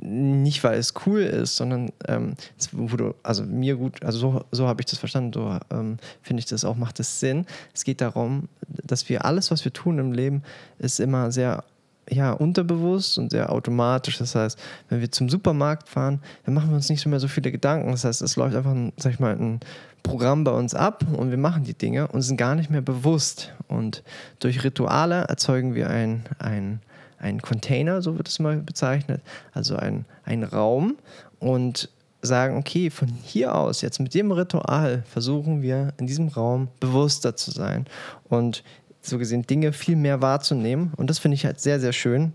nicht, 0.00 0.64
weil 0.64 0.78
es 0.78 0.94
cool 1.06 1.20
ist, 1.20 1.56
sondern 1.56 1.92
ähm, 2.08 2.34
wurde, 2.72 3.14
also 3.22 3.44
mir 3.44 3.76
gut, 3.76 4.02
also 4.02 4.18
so, 4.18 4.44
so 4.50 4.66
habe 4.66 4.80
ich 4.80 4.86
das 4.86 4.98
verstanden, 4.98 5.32
so 5.34 5.58
ähm, 5.70 5.98
finde 6.22 6.40
ich 6.40 6.46
das 6.46 6.64
auch, 6.64 6.76
macht 6.76 6.98
es 6.98 7.20
Sinn. 7.20 7.46
Es 7.74 7.84
geht 7.84 8.00
darum, 8.00 8.48
dass 8.68 9.08
wir 9.10 9.26
alles, 9.26 9.50
was 9.50 9.64
wir 9.64 9.72
tun 9.72 9.98
im 9.98 10.12
Leben, 10.12 10.42
ist 10.78 10.98
immer 10.98 11.30
sehr 11.30 11.64
ja, 12.10 12.32
unterbewusst 12.32 13.18
und 13.18 13.30
sehr 13.30 13.52
automatisch. 13.52 14.18
Das 14.18 14.34
heißt, 14.34 14.58
wenn 14.88 15.00
wir 15.00 15.10
zum 15.10 15.28
Supermarkt 15.28 15.88
fahren, 15.88 16.20
dann 16.44 16.54
machen 16.54 16.70
wir 16.70 16.76
uns 16.76 16.88
nicht 16.88 17.04
mehr 17.06 17.20
so 17.20 17.28
viele 17.28 17.52
Gedanken. 17.52 17.90
Das 17.90 18.04
heißt, 18.04 18.22
es 18.22 18.36
läuft 18.36 18.56
einfach, 18.56 18.72
ein, 18.72 18.92
sag 18.96 19.12
ich 19.12 19.20
mal, 19.20 19.36
ein 19.36 19.60
Programm 20.02 20.44
bei 20.44 20.50
uns 20.50 20.74
ab 20.74 21.04
und 21.16 21.30
wir 21.30 21.38
machen 21.38 21.64
die 21.64 21.74
Dinge 21.74 22.08
und 22.08 22.22
sind 22.22 22.36
gar 22.36 22.54
nicht 22.54 22.70
mehr 22.70 22.80
bewusst. 22.80 23.52
Und 23.68 24.02
durch 24.40 24.64
Rituale 24.64 25.22
erzeugen 25.22 25.74
wir 25.74 25.90
ein, 25.90 26.24
ein, 26.38 26.80
ein 27.18 27.40
Container, 27.40 28.02
so 28.02 28.16
wird 28.16 28.28
es 28.28 28.38
mal 28.38 28.56
bezeichnet, 28.58 29.22
also 29.52 29.76
ein, 29.76 30.04
ein 30.24 30.42
Raum 30.42 30.96
und 31.38 31.88
sagen, 32.22 32.56
okay, 32.56 32.90
von 32.90 33.08
hier 33.08 33.54
aus, 33.54 33.80
jetzt 33.80 33.98
mit 33.98 34.14
dem 34.14 34.30
Ritual, 34.30 35.02
versuchen 35.06 35.60
wir 35.60 35.92
in 35.98 36.06
diesem 36.06 36.28
Raum 36.28 36.68
bewusster 36.78 37.34
zu 37.36 37.50
sein. 37.50 37.86
Und 38.28 38.62
so 39.02 39.18
gesehen 39.18 39.42
Dinge 39.42 39.72
viel 39.72 39.96
mehr 39.96 40.22
wahrzunehmen. 40.22 40.92
Und 40.96 41.10
das 41.10 41.18
finde 41.18 41.34
ich 41.34 41.44
halt 41.44 41.60
sehr, 41.60 41.80
sehr 41.80 41.92
schön. 41.92 42.32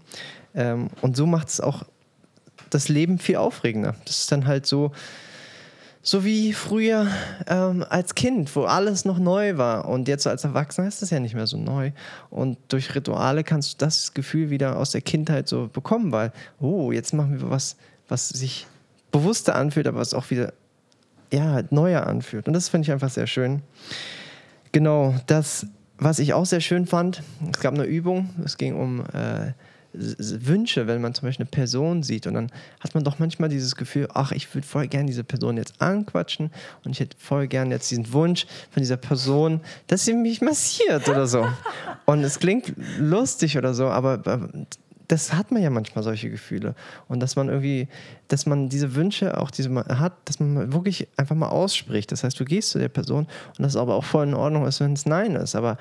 Ähm, 0.54 0.90
und 1.02 1.16
so 1.16 1.26
macht 1.26 1.48
es 1.48 1.62
auch 1.62 1.84
das 2.70 2.90
Leben 2.90 3.20
viel 3.20 3.38
aufregender. 3.38 3.96
Das 4.06 4.20
ist 4.20 4.32
dann 4.32 4.46
halt 4.46 4.66
so, 4.66 4.92
so 6.02 6.26
wie 6.26 6.54
früher 6.54 7.08
ähm, 7.48 7.86
als 7.90 8.16
Kind, 8.16 8.54
wo 8.56 8.64
alles 8.64 9.06
noch 9.06 9.20
neu 9.20 9.58
war. 9.58 9.88
Und 9.88 10.08
jetzt 10.08 10.28
als 10.28 10.44
Erwachsener 10.44 10.88
ist 10.88 11.02
das 11.02 11.10
ja 11.10 11.20
nicht 11.20 11.36
mehr 11.36 11.48
so 11.48 11.58
neu. 11.58 11.92
Und 12.30 12.58
durch 12.68 12.94
Rituale 12.94 13.44
kannst 13.44 13.74
du 13.74 13.86
das 13.86 14.14
Gefühl 14.14 14.50
wieder 14.50 14.78
aus 14.78 14.92
der 14.92 15.02
Kindheit 15.02 15.48
so 15.48 15.70
bekommen, 15.72 16.12
weil, 16.12 16.32
oh, 16.60 16.92
jetzt 16.92 17.14
machen 17.14 17.40
wir 17.40 17.50
was, 17.50 17.78
was 18.08 18.30
sich 18.30 18.68
bewusster 19.12 19.56
anfühlt, 19.56 19.88
aber 19.88 20.00
was 20.00 20.14
auch 20.14 20.30
wieder 20.30 20.54
ja, 21.32 21.62
neuer 21.70 22.08
anfühlt. 22.08 22.48
Und 22.48 22.54
das 22.54 22.70
finde 22.70 22.86
ich 22.86 22.92
einfach 22.92 23.10
sehr 23.10 23.28
schön. 23.28 23.62
Genau, 24.72 25.16
das 25.28 25.66
was 25.98 26.20
ich 26.20 26.34
auch 26.34 26.46
sehr 26.46 26.62
schön 26.62 26.86
fand, 26.86 27.24
es 27.52 27.60
gab 27.60 27.74
eine 27.74 27.86
Übung, 27.86 28.30
es 28.44 28.58
ging 28.58 28.76
um 28.76 29.02
äh, 29.14 29.54
Wünsche, 29.94 30.86
wenn 30.88 31.02
man 31.02 31.14
zum 31.14 31.28
Beispiel 31.28 31.46
eine 31.46 31.50
Person 31.50 32.04
sieht 32.04 32.28
und 32.28 32.36
dann 32.36 32.52
hat 32.82 32.94
man 32.94 33.04
doch 33.04 33.20
manchmal 33.20 33.50
dieses 33.50 33.76
Gefühl, 33.76 34.08
ach, 34.14 34.32
ich 34.32 34.54
würde 34.54 34.68
voll 34.68 34.88
gerne 34.88 35.08
diese 35.08 35.24
Person 35.24 35.58
jetzt 35.58 35.82
anquatschen 35.82 36.52
und 36.84 36.92
ich 36.92 37.00
hätte 37.00 37.18
voll 37.18 37.48
gerne 37.48 37.74
jetzt 37.74 37.90
diesen 37.90 38.12
Wunsch 38.14 38.46
von 38.70 38.82
dieser 38.82 38.98
Person, 38.98 39.62
dass 39.88 40.06
sie 40.06 40.14
mich 40.14 40.42
massiert 40.42 41.08
oder 41.10 41.26
so. 41.26 41.48
Und 42.06 42.24
es 42.24 42.40
klingt 42.40 42.74
lustig 43.00 43.58
oder 43.58 43.74
so, 43.74 43.88
aber 43.88 44.50
das 45.08 45.34
hat 45.34 45.52
man 45.52 45.62
ja 45.62 45.70
manchmal 45.70 46.04
solche 46.04 46.30
Gefühle. 46.30 46.76
Und 47.08 47.22
dass 47.22 47.36
man 47.36 47.48
irgendwie, 47.48 47.88
dass 48.28 48.46
man 48.46 48.70
diese 48.70 48.96
Wünsche 48.96 49.40
auch 49.40 49.52
diese 49.52 49.74
hat, 49.76 50.14
dass 50.26 50.40
man 50.40 50.74
wirklich 50.74 51.08
einfach 51.18 51.36
mal 51.36 51.50
ausspricht. 51.50 52.12
Das 52.12 52.24
heißt, 52.24 52.40
du 52.40 52.46
gehst 52.46 52.72
zu 52.72 52.80
der 52.80 52.90
Person 52.90 53.28
und 53.58 53.64
das 53.64 53.76
aber 53.76 53.96
auch 53.96 54.04
voll 54.04 54.28
in 54.28 54.34
Ordnung 54.34 54.66
ist, 54.66 54.80
wenn 54.80 54.94
es 54.94 55.06
Nein 55.06 55.36
ist. 55.36 55.56
Aber 55.56 55.78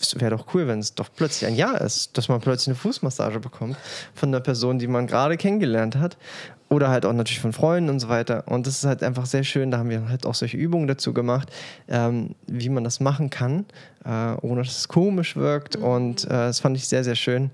es 0.00 0.18
wäre 0.20 0.36
doch 0.36 0.54
cool, 0.54 0.66
wenn 0.66 0.78
es 0.78 0.94
doch 0.94 1.08
plötzlich 1.14 1.46
ein 1.46 1.56
Ja 1.56 1.76
ist, 1.76 2.16
dass 2.16 2.28
man 2.28 2.40
plötzlich 2.40 2.68
eine 2.68 2.76
Fußmassage 2.76 3.40
bekommt 3.40 3.76
von 4.14 4.30
einer 4.30 4.40
Person, 4.40 4.78
die 4.78 4.86
man 4.86 5.06
gerade 5.06 5.36
kennengelernt 5.36 5.96
hat. 5.96 6.16
oder 6.70 6.88
halt 6.88 7.04
auch 7.06 7.12
natürlich 7.12 7.40
von 7.40 7.52
Freunden 7.52 7.90
und 7.90 8.00
so 8.00 8.08
weiter. 8.08 8.48
Und 8.48 8.66
das 8.66 8.78
ist 8.78 8.84
halt 8.84 9.02
einfach 9.02 9.26
sehr 9.26 9.44
schön. 9.44 9.70
Da 9.70 9.78
haben 9.78 9.90
wir 9.90 10.08
halt 10.08 10.26
auch 10.26 10.34
solche 10.34 10.56
Übungen 10.56 10.88
dazu 10.88 11.12
gemacht, 11.12 11.50
ähm, 11.88 12.34
wie 12.46 12.70
man 12.70 12.82
das 12.82 12.98
machen 13.00 13.30
kann, 13.30 13.66
äh, 14.04 14.34
ohne 14.40 14.62
dass 14.62 14.78
es 14.78 14.88
komisch 14.88 15.36
wirkt. 15.36 15.78
Mhm. 15.78 15.84
Und 15.84 16.24
äh, 16.24 16.28
das 16.28 16.60
fand 16.60 16.76
ich 16.76 16.88
sehr, 16.88 17.04
sehr 17.04 17.14
schön. 17.14 17.50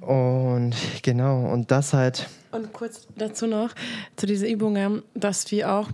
Und 0.00 0.74
genau, 1.02 1.52
und 1.52 1.70
das 1.70 1.92
halt. 1.92 2.28
Und 2.52 2.72
kurz 2.72 3.06
dazu 3.16 3.46
noch, 3.46 3.70
zu 4.16 4.26
dieser 4.26 4.48
Übung, 4.48 5.02
dass 5.14 5.50
wir 5.50 5.72
auch, 5.72 5.88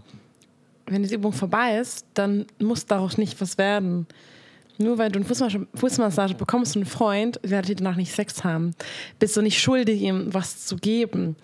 wenn 0.86 1.02
diese 1.02 1.16
Übung 1.16 1.32
vorbei 1.32 1.78
ist, 1.78 2.06
dann 2.14 2.46
muss 2.58 2.86
daraus 2.86 3.18
nicht 3.18 3.40
was 3.40 3.58
werden. 3.58 4.06
Nur 4.78 4.98
weil 4.98 5.10
du 5.10 5.18
eine 5.18 5.26
Fußmassage, 5.26 5.66
Fußmassage 5.74 6.34
bekommst 6.34 6.76
und 6.76 6.82
einen 6.82 6.90
Freund, 6.90 7.38
werdet 7.42 7.70
ihr 7.70 7.76
danach 7.76 7.96
nicht 7.96 8.12
Sex 8.12 8.42
haben. 8.42 8.74
Bist 9.18 9.36
du 9.36 9.42
nicht 9.42 9.60
schuldig, 9.60 10.00
ihm 10.00 10.32
was 10.32 10.66
zu 10.66 10.76
geben. 10.76 11.36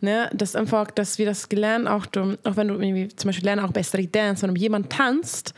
Ne? 0.00 0.30
Das 0.32 0.54
einfach, 0.54 0.90
dass 0.90 1.18
wir 1.18 1.26
das 1.26 1.48
gelernt, 1.48 1.88
auch, 1.88 2.06
du, 2.06 2.38
auch 2.44 2.56
wenn 2.56 2.68
du 2.68 3.08
zum 3.16 3.28
Beispiel 3.28 3.44
lernst, 3.44 3.64
auch 3.64 3.72
bei 3.72 3.82
Street 3.82 4.14
Dance, 4.14 4.46
wenn 4.46 4.54
jemand 4.56 4.90
tanzt, 4.90 5.54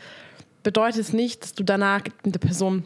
bedeutet 0.63 1.01
es 1.01 1.13
nicht, 1.13 1.43
dass 1.43 1.53
du 1.53 1.63
danach 1.63 2.01
mit 2.23 2.35
der 2.35 2.39
Person 2.39 2.83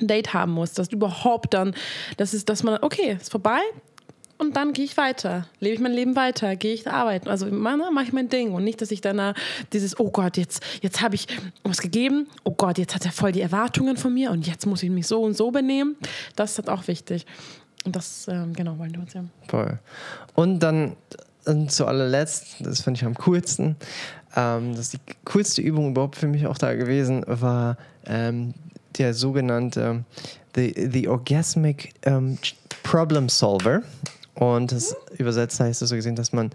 Date 0.00 0.34
haben 0.34 0.52
musst, 0.52 0.78
dass 0.78 0.88
überhaupt 0.88 1.54
dann, 1.54 1.74
das 2.16 2.34
ist, 2.34 2.48
dass 2.48 2.62
man, 2.62 2.78
okay, 2.82 3.16
ist 3.20 3.30
vorbei, 3.30 3.60
und 4.42 4.56
dann 4.56 4.72
gehe 4.72 4.84
ich 4.84 4.96
weiter. 4.96 5.46
Lebe 5.60 5.74
ich 5.74 5.80
mein 5.80 5.92
Leben 5.92 6.16
weiter, 6.16 6.56
gehe 6.56 6.74
ich 6.74 6.90
arbeiten. 6.90 7.28
Also 7.28 7.46
mache 7.46 7.78
mach 7.94 8.02
ich 8.02 8.12
mein 8.12 8.28
Ding 8.28 8.52
und 8.54 8.64
nicht, 8.64 8.80
dass 8.82 8.90
ich 8.90 9.00
dann 9.00 9.34
dieses, 9.72 10.00
oh 10.00 10.10
Gott, 10.10 10.36
jetzt, 10.36 10.64
jetzt 10.80 11.00
habe 11.00 11.14
ich 11.14 11.28
was 11.62 11.80
gegeben, 11.80 12.26
oh 12.42 12.50
Gott, 12.50 12.76
jetzt 12.76 12.92
hat 12.92 13.04
er 13.04 13.12
voll 13.12 13.30
die 13.30 13.40
Erwartungen 13.40 13.96
von 13.96 14.12
mir 14.12 14.32
und 14.32 14.44
jetzt 14.48 14.66
muss 14.66 14.82
ich 14.82 14.90
mich 14.90 15.06
so 15.06 15.22
und 15.22 15.36
so 15.36 15.52
benehmen. 15.52 15.94
Das 16.34 16.52
ist 16.52 16.58
halt 16.58 16.70
auch 16.70 16.88
wichtig. 16.88 17.24
Und 17.84 17.94
das, 17.94 18.26
ähm, 18.26 18.52
genau, 18.52 18.78
wollen 18.78 18.92
wir 18.92 19.00
uns 19.00 19.14
ja. 19.14 19.24
Voll. 19.46 19.78
Und 20.34 20.58
dann 20.58 20.96
und 21.44 21.70
zu 21.70 21.86
allerletzt, 21.86 22.56
das 22.60 22.82
finde 22.82 22.98
ich 22.98 23.04
am 23.04 23.14
coolsten, 23.14 23.76
ähm, 24.34 24.74
das 24.74 24.86
ist 24.86 24.92
die 24.94 25.14
coolste 25.24 25.62
Übung 25.62 25.90
überhaupt 25.90 26.16
für 26.16 26.26
mich 26.26 26.46
auch 26.48 26.58
da 26.58 26.74
gewesen, 26.74 27.24
war 27.26 27.76
ähm, 28.06 28.54
der 28.98 29.14
sogenannte 29.14 30.04
the, 30.54 30.88
the 30.90 31.08
Orgasmic 31.08 31.92
um, 32.06 32.38
Problem 32.82 33.28
Solver. 33.28 33.82
Und 34.34 34.72
das 34.72 34.96
übersetzt 35.18 35.60
heißt 35.60 35.82
es 35.82 35.88
so 35.88 35.94
gesehen, 35.94 36.16
dass 36.16 36.32
man 36.32 36.50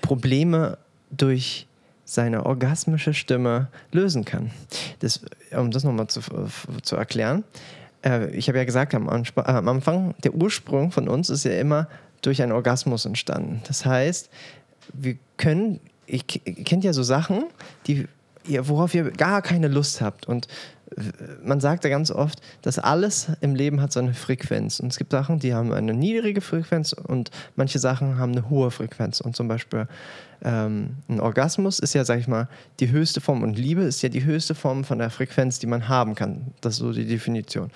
Probleme 0.00 0.78
durch 1.10 1.66
seine 2.04 2.44
orgasmische 2.44 3.14
Stimme 3.14 3.68
lösen 3.90 4.24
kann. 4.24 4.50
Das, 4.98 5.20
um 5.56 5.70
das 5.70 5.84
nochmal 5.84 6.08
zu, 6.08 6.20
zu 6.82 6.96
erklären, 6.96 7.44
äh, 8.04 8.30
ich 8.30 8.48
habe 8.48 8.58
ja 8.58 8.64
gesagt 8.64 8.94
am, 8.94 9.08
äh, 9.08 9.40
am 9.40 9.68
Anfang, 9.68 10.14
der 10.22 10.34
Ursprung 10.34 10.90
von 10.90 11.08
uns 11.08 11.30
ist 11.30 11.44
ja 11.44 11.52
immer 11.52 11.88
durch 12.20 12.42
einen 12.42 12.52
Orgasmus 12.52 13.04
entstanden. 13.04 13.62
Das 13.66 13.84
heißt, 13.84 14.30
wir 14.92 15.16
können, 15.36 15.80
ihr 16.06 16.20
kennt 16.20 16.84
ja 16.84 16.92
so 16.92 17.02
Sachen, 17.02 17.44
die, 17.86 18.06
worauf 18.46 18.94
ihr 18.94 19.10
gar 19.10 19.42
keine 19.42 19.68
Lust 19.68 20.00
habt. 20.00 20.26
Und 20.28 20.48
man 21.42 21.60
sagt 21.60 21.84
ja 21.84 21.90
ganz 21.90 22.10
oft, 22.10 22.40
dass 22.62 22.78
alles 22.78 23.28
im 23.40 23.54
Leben 23.54 23.80
hat 23.80 23.92
so 23.92 24.00
eine 24.00 24.14
Frequenz. 24.14 24.80
Und 24.80 24.88
es 24.88 24.98
gibt 24.98 25.12
Sachen, 25.12 25.38
die 25.38 25.54
haben 25.54 25.72
eine 25.72 25.94
niedrige 25.94 26.40
Frequenz 26.40 26.92
und 26.92 27.30
manche 27.56 27.78
Sachen 27.78 28.18
haben 28.18 28.32
eine 28.32 28.48
hohe 28.50 28.70
Frequenz. 28.70 29.20
Und 29.20 29.36
zum 29.36 29.48
Beispiel 29.48 29.86
ähm, 30.44 30.96
ein 31.08 31.20
Orgasmus 31.20 31.78
ist 31.78 31.94
ja, 31.94 32.04
sag 32.04 32.18
ich 32.18 32.26
mal, 32.26 32.48
die 32.80 32.90
höchste 32.90 33.20
Form 33.20 33.42
und 33.42 33.56
Liebe 33.56 33.82
ist 33.82 34.02
ja 34.02 34.08
die 34.08 34.24
höchste 34.24 34.54
Form 34.54 34.82
von 34.82 34.98
der 34.98 35.10
Frequenz, 35.10 35.60
die 35.60 35.66
man 35.66 35.88
haben 35.88 36.14
kann. 36.14 36.52
Das 36.60 36.74
ist 36.74 36.80
so 36.80 36.92
die 36.92 37.06
Definition. 37.06 37.70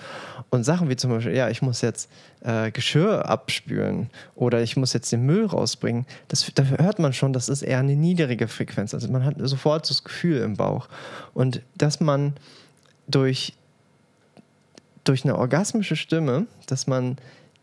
Und 0.49 0.63
Sachen 0.63 0.89
wie 0.89 0.97
zum 0.97 1.11
Beispiel, 1.11 1.35
ja, 1.35 1.49
ich 1.49 1.61
muss 1.61 1.81
jetzt 1.81 2.09
äh, 2.41 2.71
Geschirr 2.71 3.27
abspülen 3.29 4.09
oder 4.35 4.61
ich 4.61 4.75
muss 4.75 4.93
jetzt 4.93 5.11
den 5.11 5.25
Müll 5.25 5.45
rausbringen, 5.45 6.05
das, 6.27 6.51
da 6.55 6.63
hört 6.63 6.99
man 6.99 7.13
schon, 7.13 7.31
das 7.31 7.47
ist 7.47 7.61
eher 7.61 7.79
eine 7.79 7.95
niedrige 7.95 8.47
Frequenz. 8.47 8.93
Also 8.93 9.09
man 9.09 9.23
hat 9.23 9.35
sofort 9.39 9.89
das 9.89 10.03
Gefühl 10.03 10.41
im 10.41 10.57
Bauch. 10.57 10.89
Und 11.33 11.61
dass 11.75 12.01
man 12.01 12.33
durch, 13.07 13.53
durch 15.03 15.23
eine 15.23 15.37
orgasmische 15.37 15.95
Stimme, 15.95 16.47
dass 16.67 16.87
man 16.87 17.17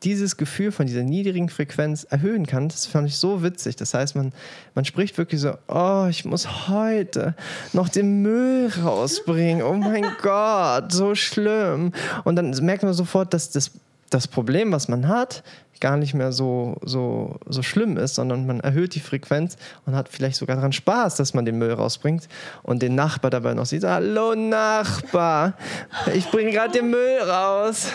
dieses 0.05 0.37
Gefühl 0.37 0.71
von 0.71 0.87
dieser 0.87 1.03
niedrigen 1.03 1.49
Frequenz 1.49 2.05
erhöhen 2.05 2.47
kann, 2.47 2.69
das 2.69 2.87
fand 2.87 3.09
ich 3.09 3.17
so 3.17 3.43
witzig. 3.43 3.77
Das 3.77 3.95
heißt, 3.95 4.17
man, 4.17 4.33
man 4.75 4.85
spricht 4.85 5.17
wirklich 5.17 5.41
so, 5.41 5.55
oh, 5.67 6.07
ich 6.11 6.25
muss 6.25 6.69
heute 6.69 7.35
noch 7.73 7.89
den 7.89 8.21
Müll 8.23 8.71
rausbringen. 8.83 9.63
Oh 9.63 9.73
mein 9.75 10.05
Gott, 10.23 10.93
so 10.93 11.15
schlimm. 11.15 11.93
Und 12.25 12.37
dann 12.37 12.51
merkt 12.65 12.83
man 12.83 12.93
sofort, 12.93 13.33
dass 13.33 13.51
das, 13.51 13.71
das 14.11 14.29
Problem, 14.29 14.73
was 14.73 14.89
man 14.89 15.09
hat, 15.09 15.43
gar 15.85 15.99
nicht 15.99 16.15
mehr 16.15 16.33
so, 16.33 16.77
so, 16.81 17.37
so 17.47 17.63
schlimm 17.63 17.99
ist, 17.99 18.15
sondern 18.15 18.47
man 18.47 18.61
erhöht 18.61 18.95
die 18.95 19.01
Frequenz 19.01 19.59
und 19.85 19.95
hat 19.95 20.09
vielleicht 20.09 20.37
sogar 20.37 20.57
daran 20.57 20.73
Spaß, 20.73 21.17
dass 21.17 21.35
man 21.35 21.45
den 21.45 21.59
Müll 21.59 21.75
rausbringt 21.75 22.27
und 22.63 22.81
den 22.81 22.95
Nachbar 22.95 23.31
dabei 23.31 23.53
noch 23.53 23.67
sieht, 23.67 23.85
hallo 23.85 24.35
Nachbar, 24.35 25.53
ich 26.15 26.31
bringe 26.31 26.53
gerade 26.53 26.73
den 26.73 26.89
Müll 26.89 27.19
raus. 27.21 27.93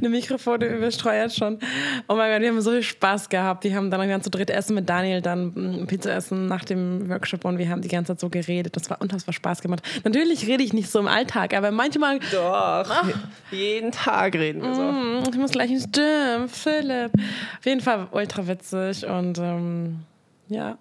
Eine 0.00 0.08
Mikrofone 0.08 0.66
übersteuert 0.66 1.32
schon. 1.32 1.60
Oh 2.08 2.16
mein 2.16 2.32
Gott, 2.32 2.42
wir 2.42 2.48
haben 2.48 2.60
so 2.60 2.72
viel 2.72 2.82
Spaß 2.82 3.28
gehabt. 3.28 3.62
Die 3.62 3.76
haben 3.76 3.92
dann 3.92 4.08
ganz 4.08 4.24
zu 4.24 4.30
dritt 4.30 4.50
essen 4.50 4.74
mit 4.74 4.88
Daniel, 4.88 5.22
dann 5.22 5.52
mm, 5.54 5.86
Pizza 5.86 6.12
essen 6.12 6.46
nach 6.46 6.64
dem 6.64 7.08
Workshop 7.08 7.44
und 7.44 7.58
wir 7.58 7.68
haben 7.68 7.82
die 7.82 7.88
ganze 7.88 8.12
Zeit 8.12 8.20
so 8.20 8.28
geredet. 8.30 8.74
Das 8.74 8.90
war 8.90 9.00
unfassbar 9.00 9.32
Spaß 9.32 9.62
gemacht. 9.62 9.84
Natürlich 10.02 10.48
rede 10.48 10.64
ich 10.64 10.72
nicht 10.72 10.90
so 10.90 10.98
im 10.98 11.06
Alltag, 11.06 11.54
aber 11.54 11.70
manchmal... 11.70 12.18
Doch, 12.32 12.90
ach, 12.90 13.08
jeden 13.52 13.92
Tag 13.92 14.34
reden 14.34 14.60
wir 14.60 14.74
so. 14.74 14.82
Mm, 14.82 15.22
ich 15.30 15.38
muss 15.38 15.52
gleich 15.52 15.70
ins 15.70 15.88
Gym 15.92 16.48
Philipp. 16.64 17.12
Auf 17.58 17.64
jeden 17.64 17.80
Fall 17.80 18.08
ultra 18.10 18.46
witzig 18.46 19.06
und 19.06 19.38
ähm, 19.38 20.00
ja. 20.48 20.78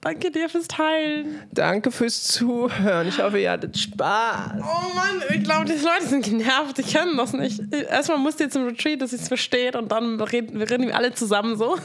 Danke 0.00 0.30
dir 0.30 0.48
fürs 0.48 0.68
Teilen. 0.68 1.40
Danke 1.50 1.90
fürs 1.90 2.22
Zuhören. 2.22 3.08
Ich 3.08 3.20
hoffe, 3.20 3.40
ihr 3.40 3.50
hattet 3.50 3.76
Spaß. 3.76 4.52
Oh 4.60 4.94
Mann, 4.94 5.22
ich 5.34 5.42
glaube, 5.42 5.64
die 5.64 5.72
Leute 5.72 6.06
sind 6.06 6.24
genervt. 6.24 6.78
Ich 6.78 6.94
kann 6.94 7.16
das 7.16 7.32
nicht. 7.32 7.60
Erstmal 7.72 8.18
musst 8.18 8.38
ihr 8.38 8.48
zum 8.48 8.64
Retreat, 8.64 9.02
dass 9.02 9.12
ich 9.12 9.22
es 9.22 9.28
versteht 9.28 9.74
und 9.74 9.90
dann 9.90 10.20
reden 10.20 10.58
wir 10.60 10.70
reden 10.70 10.92
alle 10.92 11.12
zusammen 11.14 11.56
so. 11.56 11.76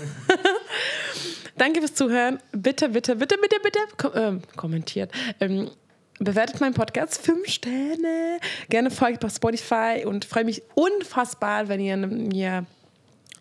Danke 1.57 1.79
fürs 1.79 1.95
Zuhören. 1.95 2.37
Bitte, 2.51 2.89
bitte, 2.89 3.15
bitte, 3.15 3.35
bitte, 3.41 3.55
bitte 3.63 3.79
kom 3.97 4.13
äh, 4.13 4.39
kommentiert. 4.55 5.11
Ähm, 5.39 5.71
bewertet 6.19 6.61
meinen 6.61 6.75
Podcast 6.75 7.19
fünf 7.19 7.47
Sterne. 7.47 8.39
Gerne 8.69 8.91
folgt 8.91 9.21
bei 9.21 9.29
Spotify 9.29 10.03
und 10.05 10.25
freue 10.25 10.45
mich 10.45 10.61
unfassbar, 10.75 11.67
wenn 11.67 11.79
ihr 11.79 11.97
mir 11.97 12.65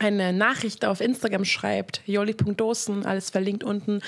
eine 0.06 0.32
Nachricht 0.32 0.84
auf 0.84 1.00
Instagram 1.00 1.44
schreibt, 1.44 2.02
joli.dosen, 2.06 3.06
alles 3.06 3.30
verlinkt 3.30 3.64
unten. 3.64 4.00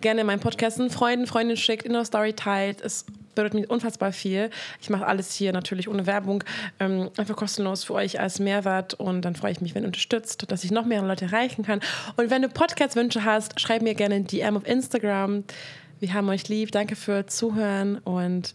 Gerne 0.00 0.24
meinen 0.24 0.40
Podcast 0.40 0.80
Freunden, 0.90 1.26
Freundin 1.26 1.56
schickt, 1.56 1.84
in 1.84 1.92
der 1.92 2.04
Story 2.04 2.32
teilt. 2.34 2.80
Es 2.80 3.06
bedeutet 3.34 3.54
mir 3.54 3.66
unfassbar 3.68 4.12
viel. 4.12 4.50
Ich 4.80 4.90
mache 4.90 5.06
alles 5.06 5.32
hier 5.32 5.52
natürlich 5.52 5.88
ohne 5.88 6.06
Werbung, 6.06 6.42
ähm, 6.80 7.10
einfach 7.16 7.36
kostenlos 7.36 7.84
für 7.84 7.94
euch 7.94 8.20
als 8.20 8.40
Mehrwert 8.40 8.94
und 8.94 9.22
dann 9.22 9.36
freue 9.36 9.52
ich 9.52 9.60
mich, 9.60 9.74
wenn 9.74 9.84
ihr 9.84 9.88
unterstützt, 9.88 10.50
dass 10.50 10.64
ich 10.64 10.70
noch 10.70 10.84
mehr 10.84 11.02
Leute 11.02 11.26
erreichen 11.26 11.64
kann. 11.64 11.80
Und 12.16 12.30
wenn 12.30 12.42
du 12.42 12.48
Podcast-Wünsche 12.48 13.24
hast, 13.24 13.60
schreib 13.60 13.82
mir 13.82 13.94
gerne 13.94 14.16
ein 14.16 14.26
DM 14.26 14.56
auf 14.56 14.66
Instagram. 14.66 15.44
Wir 16.00 16.14
haben 16.14 16.28
euch 16.28 16.48
lieb. 16.48 16.72
Danke 16.72 16.96
für 16.96 17.26
Zuhören 17.26 17.98
und 17.98 18.54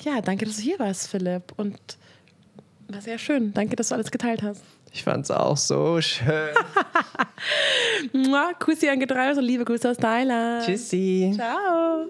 ja, 0.00 0.20
danke, 0.20 0.46
dass 0.46 0.56
du 0.56 0.62
hier 0.62 0.78
warst, 0.78 1.08
Philipp. 1.08 1.52
Und 1.56 1.78
war 2.88 3.00
sehr 3.00 3.18
schön. 3.18 3.52
Danke, 3.54 3.76
dass 3.76 3.88
du 3.88 3.94
alles 3.94 4.10
geteilt 4.10 4.42
hast. 4.42 4.62
Ich 4.92 5.04
fand 5.04 5.24
es 5.24 5.30
auch 5.30 5.56
so 5.56 6.00
schön. 6.00 6.54
Kussi 8.58 8.88
an 8.88 8.98
Getreide 9.00 9.38
und 9.38 9.44
liebe 9.44 9.64
Grüße 9.64 9.88
aus 9.90 9.96
Thailand. 9.96 10.64
Tschüssi. 10.64 11.32
Ciao. 11.36 12.06